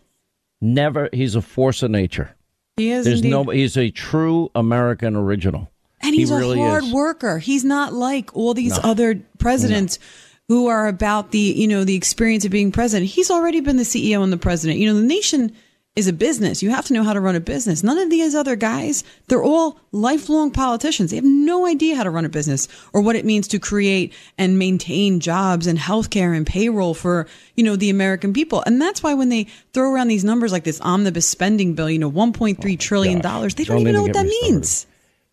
[0.61, 1.09] Never.
[1.11, 2.34] He's a force of nature.
[2.77, 3.30] He is There's indeed.
[3.31, 3.43] no.
[3.43, 5.69] He's a true American original.
[5.99, 6.93] and he's he really a hard is.
[6.93, 7.39] worker.
[7.39, 8.89] He's not like all these No.
[8.91, 9.99] other presidents
[10.47, 13.11] who are about the, you know, the experience of being president.
[13.11, 14.80] He's already been the CEO and the president.
[14.80, 15.51] You know, the nation
[15.95, 16.63] is a business.
[16.63, 17.83] You have to know how to run a business.
[17.83, 21.11] None of these other guys, they're all lifelong politicians.
[21.11, 24.11] They have no idea how to run a business or what it means to create
[24.37, 28.63] and maintain jobs and healthcare and payroll for, you know, the American people.
[28.65, 29.43] And that's why when they
[29.73, 33.55] throw around these numbers like this omnibus spending bill, you know, $1.3 trillion, they don't,
[33.55, 34.51] Don't even know what that started.
[34.51, 34.87] means.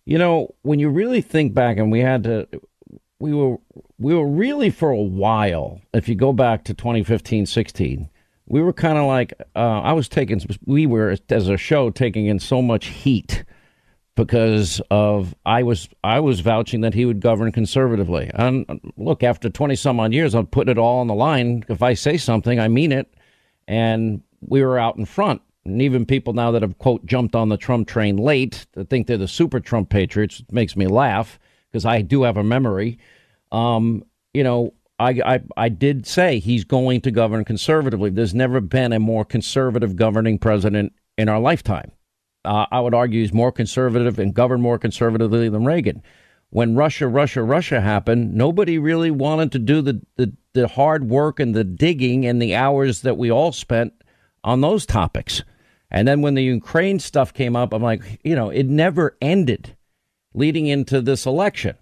[0.05, 2.47] You know, when you really think back, and we had to,
[3.19, 3.57] we were,
[3.99, 5.81] we were really for a while.
[5.95, 8.11] If you go back to 2015, 16,
[8.51, 12.27] we were kind of like, uh, I was taking, we were as a show taking
[12.27, 13.45] in so much heat
[14.17, 18.29] because of I was I was vouching that he would govern conservatively.
[18.35, 18.67] And
[18.97, 21.65] look, after 20 some odd years, I'm putting it all on the line.
[21.69, 23.15] If I say something, I mean it.
[23.69, 25.43] And we were out in front.
[25.65, 29.07] And even people now that have quote jumped on the Trump train late that think
[29.07, 31.39] they're the super Trump patriots makes me laugh.
[31.71, 32.99] because I do have a memory.
[33.53, 34.05] Um,
[34.35, 38.11] you know, I, I I did say he's going to govern conservatively.
[38.11, 41.91] There's never been a more conservative governing president in our lifetime.
[42.45, 46.03] Uh, I would argue he's more conservative and governed more conservatively than Reagan.
[46.51, 51.39] When Russia, Russia, Russia happened, nobody really wanted to do the, the, the hard work
[51.39, 53.93] and the digging and the hours that we all spent
[54.43, 55.45] on those topics.
[55.91, 59.77] And then when the Ukraine stuff came up, I'm like, you know, it never ended
[60.35, 61.77] leading into this election.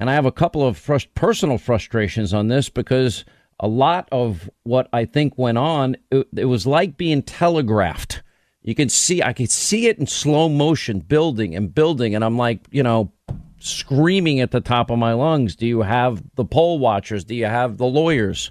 [0.00, 3.26] And I have a couple of frust- personal frustrations on this because
[3.60, 8.22] a lot of what I think went on, it, it was like being telegraphed.
[8.62, 12.14] You can see, I could see it in slow motion, building and building.
[12.14, 13.12] And I'm like, you know,
[13.58, 15.54] screaming at the top of my lungs.
[15.54, 17.24] Do you have the poll watchers?
[17.24, 18.50] Do you have the lawyers?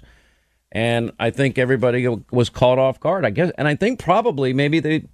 [0.70, 3.24] And I think everybody was caught off guard.
[3.24, 5.08] I guess, and I think probably maybe they,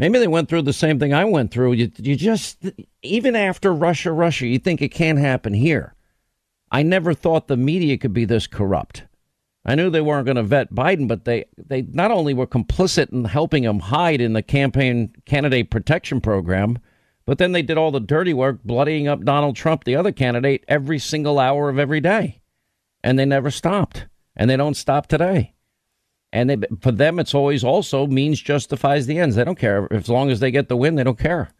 [0.00, 1.74] maybe they went through the same thing I went through.
[1.74, 2.64] You, you just
[3.02, 5.94] even after Russia, Russia, you think it can't happen here.
[6.72, 9.04] I never thought the media could be this corrupt.
[9.64, 13.12] I knew they weren't going to vet Biden, but they, they not only were complicit
[13.12, 16.78] in helping him hide in the campaign candidate protection program,
[17.26, 20.64] but then they did all the dirty work bloodying up Donald Trump, the other candidate,
[20.66, 22.40] every single hour of every day.
[23.04, 24.06] And they never stopped.
[24.34, 25.54] And they don't stop today.
[26.32, 29.36] And they, for them, it's always also means justifies the ends.
[29.36, 29.92] They don't care.
[29.92, 31.50] As long as they get the win, they don't care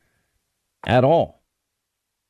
[0.86, 1.42] at all.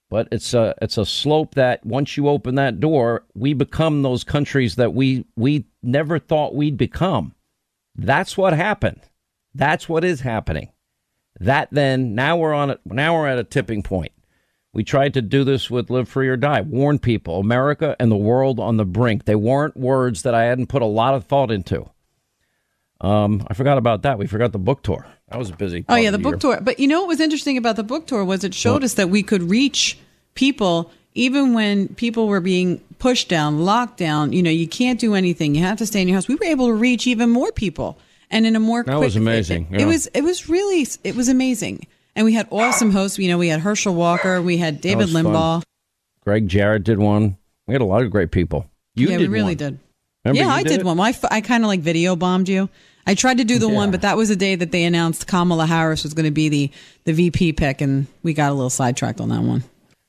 [0.08, 4.24] But it's a it's a slope that once you open that door, we become those
[4.24, 7.34] countries that we we never thought we'd become.
[7.94, 9.02] That's what happened.
[9.54, 10.72] That's what is happening.
[11.38, 12.80] That then now we're on it.
[12.84, 14.12] Now we're at a tipping point.
[14.72, 18.16] We tried to do this with Live Free or Die, warn people, America and the
[18.16, 19.24] world on the brink.
[19.24, 21.90] They weren't words that I hadn't put a lot of thought into.
[23.00, 24.18] Um, I forgot about that.
[24.18, 25.06] We forgot the book tour.
[25.28, 25.84] That was a busy.
[25.88, 26.30] Oh yeah, the year.
[26.32, 26.60] book tour.
[26.60, 28.84] But you know what was interesting about the book tour was it showed What?
[28.84, 29.98] us that we could reach
[30.34, 34.32] people even when people were being pushed down, locked down.
[34.32, 35.54] You know, you can't do anything.
[35.54, 36.28] You have to stay in your house.
[36.28, 37.98] We were able to reach even more people
[38.30, 39.86] and in a more That quick, was amazing, It, it yeah.
[39.86, 41.86] was it was really it was amazing.
[42.14, 43.18] And we had awesome hosts.
[43.18, 45.24] You know, we had Herschel Walker, we had David was fun.
[45.24, 45.62] Limbaugh.
[46.24, 47.36] Gregg Jarrett did one.
[47.66, 48.66] We had a lot of great people.
[48.94, 49.56] You yeah, did we really one.
[49.56, 49.78] did.
[50.24, 50.84] Remember yeah, I did did it?
[50.86, 51.00] one.
[51.00, 52.68] I, f- I kind of like video bombed you.
[53.10, 55.66] I tried to do the one, but that was the day that they announced Kamala
[55.66, 56.70] Harris was going to be the,
[57.02, 59.64] the VP pick, and we got a little sidetracked on that one.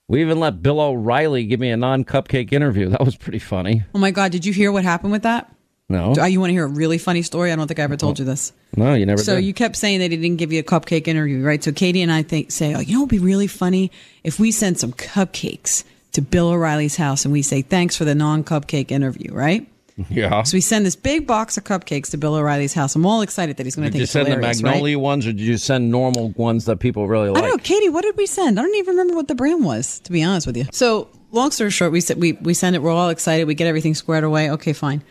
[0.07, 2.90] We even let Bill O'Reilly give me a non-cupcake interview.
[2.90, 3.82] That was pretty funny.
[3.95, 5.52] Oh my God, did you hear what happened with that?
[5.90, 7.52] No, Do- you want to hear a really funny story?
[7.52, 8.53] I don't think I ever told you this.
[8.78, 9.45] no, you never so did.
[9.45, 11.64] you kept saying that he didn't give you a cupcake interview, right?
[11.64, 13.90] So Katie and I think say, oh, you know, it'd be really funny
[14.23, 18.14] if we send some cupcakes to Bill O'Reilly's house and we say thanks for the
[18.14, 19.68] non-cupcake interview, right?
[20.10, 20.44] Yeah.
[20.44, 22.95] So we send this big box of cupcakes to Bill O'Reilly's house.
[22.95, 23.99] I'm all excited that he's going to take it.
[23.99, 24.72] Did you send the hilarious, right?
[24.72, 27.38] Magnolia ones, or did you send normal ones that people really like?
[27.44, 27.90] I don't know, Katie.
[27.90, 28.60] What did we send?
[28.60, 30.65] I don't even remember what the brand was, to be honest with you.
[30.72, 32.82] So, long story short, we said we we send it.
[32.82, 33.48] We're all excited.
[33.48, 34.52] We get everything squared away.
[34.52, 35.03] Okay, fine.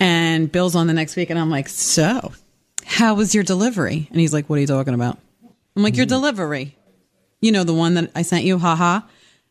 [0.00, 2.32] And Bill's on the next week, and I'm like, so,
[2.84, 4.08] how was your delivery?
[4.10, 5.18] And he's like, what are you talking about?
[5.76, 6.10] I'm like, your hmm.
[6.10, 6.76] delivery.
[7.40, 9.00] You know, the one that I sent you, haha.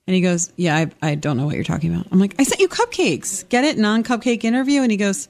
[0.07, 2.07] And he goes, yeah, I, I don't know what you're talking about.
[2.11, 3.47] I'm like, I sent you cupcakes.
[3.49, 3.77] Get it?
[3.77, 4.81] Non cupcake interview.
[4.81, 5.27] And he goes,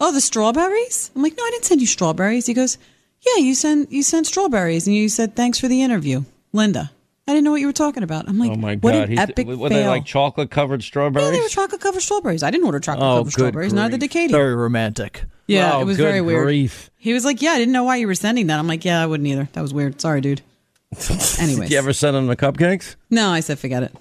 [0.00, 1.10] oh, the strawberries?
[1.14, 2.46] I'm like, no, I didn't send you strawberries.
[2.46, 2.78] He goes,
[3.20, 6.90] yeah, you sent you sent strawberries, and you said thanks for the interview, Linda.
[7.26, 8.28] I didn't know what you were talking about.
[8.28, 9.02] I'm like, oh my god, what god!
[9.04, 9.68] an He's- epic were fail.
[9.70, 11.24] they like chocolate covered strawberries?
[11.26, 12.42] yeah, they were chocolate covered strawberries.
[12.42, 13.72] I didn't order chocolate Oh, covered good strawberries.
[13.72, 14.32] Neither did Katie.
[14.32, 15.24] Very romantic.
[15.46, 16.44] Yeah, Oh, it was good very weird.
[16.44, 16.90] grief.
[16.98, 19.02] He was like, "Yeah, I didn't know why you were sending that." I'm like, "Yeah,
[19.02, 19.48] I wouldn't either.
[19.54, 20.00] That was weird.
[20.02, 20.42] Sorry, dude."
[21.40, 22.96] Anyways, Did you ever send them the cupcakes?
[23.10, 23.94] no, I said forget it.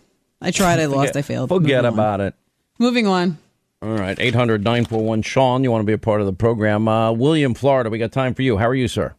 [0.44, 0.80] I tried.
[0.80, 1.16] I lost.
[1.16, 1.50] I failed.
[1.50, 1.94] Forget Moving on.
[1.94, 2.34] about it.
[2.80, 3.38] Moving on.
[3.82, 6.88] All right, 800 941 Sean, you want to be a part of the program.
[6.88, 8.58] Uh, William, Florida, we got time for you.
[8.58, 9.14] How are you, sir?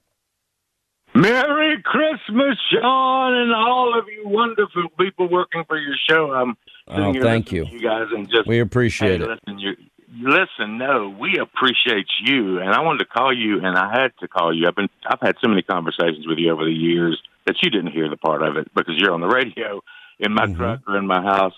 [1.15, 6.33] Merry Christmas, Sean, and all of you wonderful people working for your show.
[6.33, 6.57] I'm
[6.87, 7.65] Oh, thank you.
[7.67, 9.31] you guys, and just We appreciate hey, it.
[9.47, 9.75] Listen, you
[10.21, 10.77] listen.
[10.77, 14.55] No, we appreciate you, and I wanted to call you, and I had to call
[14.55, 14.67] you.
[14.69, 17.93] I've been I've had so many conversations with you over the years that you didn't
[17.93, 19.81] hear the part of it because you're on the radio
[20.19, 20.57] in my Mm-hmm.
[20.57, 21.55] truck or in my house.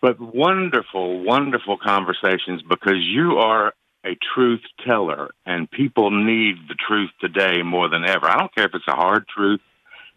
[0.00, 3.72] But wonderful, wonderful conversations because you are
[4.04, 8.28] a truth teller, and people need the truth today more than ever.
[8.28, 9.60] I don't care if it's a hard truth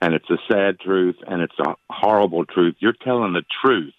[0.01, 2.75] and it's a sad truth and it's a horrible truth.
[2.79, 3.93] You're telling the truth.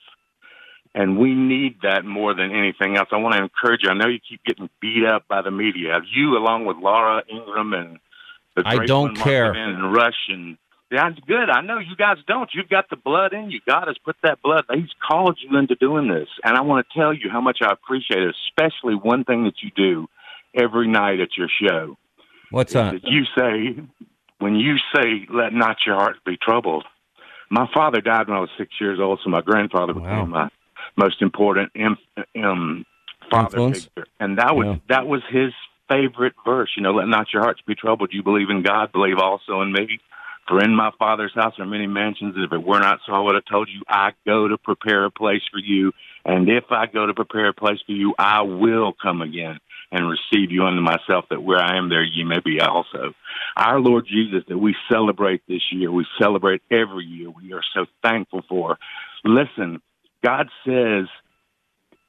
[0.92, 3.08] And we need that more than anything else.
[3.12, 3.90] I want to encourage you.
[3.90, 6.00] I know you keep getting beat up by the media.
[6.12, 7.98] You, along with Laura Ingraham and
[8.56, 9.52] the I don't care.
[9.52, 10.56] And Rush and
[10.90, 11.50] yeah, it's good.
[11.50, 12.48] I know you guys don't.
[12.54, 13.60] You've got the blood in you.
[13.66, 14.64] God has put that blood.
[14.72, 17.72] He's called you into doing this, and I want to tell you how much I
[17.72, 18.34] appreciate it.
[18.48, 20.08] Especially one thing that you do
[20.54, 21.96] every night at your show.
[22.50, 22.92] What's that?
[22.92, 23.82] That you say
[24.38, 26.84] when you say, "Let not your heart be troubled."
[27.50, 30.48] My father died when I was six years old, so my grandfather became my
[30.96, 31.98] most important um,
[32.42, 32.86] um,
[33.30, 33.84] father Influence?
[33.84, 34.76] figure, and that was Yeah.
[34.88, 35.52] that was his
[35.88, 36.70] favorite verse.
[36.76, 38.12] You know, let not your hearts be troubled.
[38.12, 40.00] You believe in God, believe also in me.
[40.48, 42.34] For in my father's house are many mansions.
[42.36, 45.10] If it were not so, I would have told you, I go to prepare a
[45.10, 45.92] place for you.
[46.24, 49.58] And if I go to prepare a place for you, I will come again
[49.90, 53.14] and receive you unto myself, that where I am, there ye may be also.
[53.56, 57.86] Our Lord Jesus, that we celebrate this year, we celebrate every year, we are so
[58.02, 58.78] thankful for.
[59.24, 59.80] Listen,
[60.24, 61.06] God says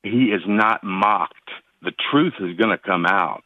[0.03, 1.51] he is not mocked.
[1.83, 3.43] The truth is going to come out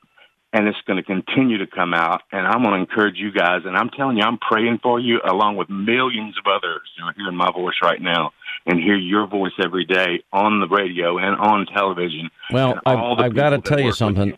[0.54, 2.22] and it's going to continue to come out.
[2.32, 3.62] And I'm going to encourage you guys.
[3.66, 7.14] And I'm telling you, I'm praying for you along with millions of others who are
[7.16, 8.32] hearing my voice right now
[8.66, 12.30] and hear your voice every day on the radio and on television.
[12.52, 14.38] Well, I've, I've got to tell you something.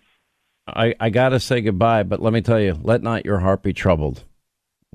[0.68, 3.64] I, I got to say goodbye, but let me tell you, let not your heart
[3.64, 4.24] be troubled.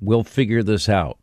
[0.00, 1.18] We'll figure this out.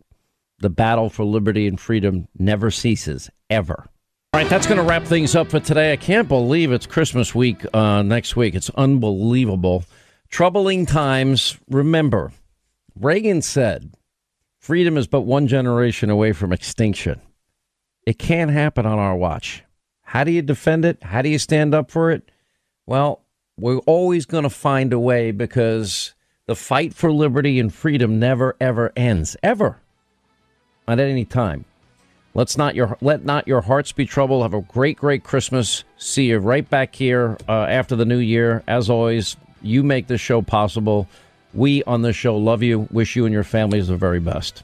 [0.60, 3.88] The battle for liberty and freedom never ceases, ever.
[4.36, 5.94] All right, that's going to wrap things up for today.
[5.94, 8.54] I can't believe it's Christmas week uh, next week.
[8.54, 9.86] It's unbelievable.
[10.28, 11.58] Troubling times.
[11.70, 12.34] Remember,
[13.00, 13.94] Reagan said,
[14.60, 17.22] freedom is but one generation away from extinction.
[18.06, 19.64] It can't happen on our watch.
[20.02, 21.02] How do you defend it?
[21.02, 22.30] How do you stand up for it?
[22.86, 23.22] Well,
[23.58, 26.14] we're always going to find a way because
[26.46, 29.80] the fight for liberty and freedom never ever ends ever
[30.90, 31.64] at any time.
[32.36, 34.44] Let's not your let not your hearts be troubled.
[34.44, 35.86] Have a great great Christmas.
[35.98, 38.62] See you right back here uh, after the new year.
[38.68, 41.08] As always, you make this show possible.
[41.54, 42.90] We on this show love you.
[42.92, 44.64] Wish you and your families the very best.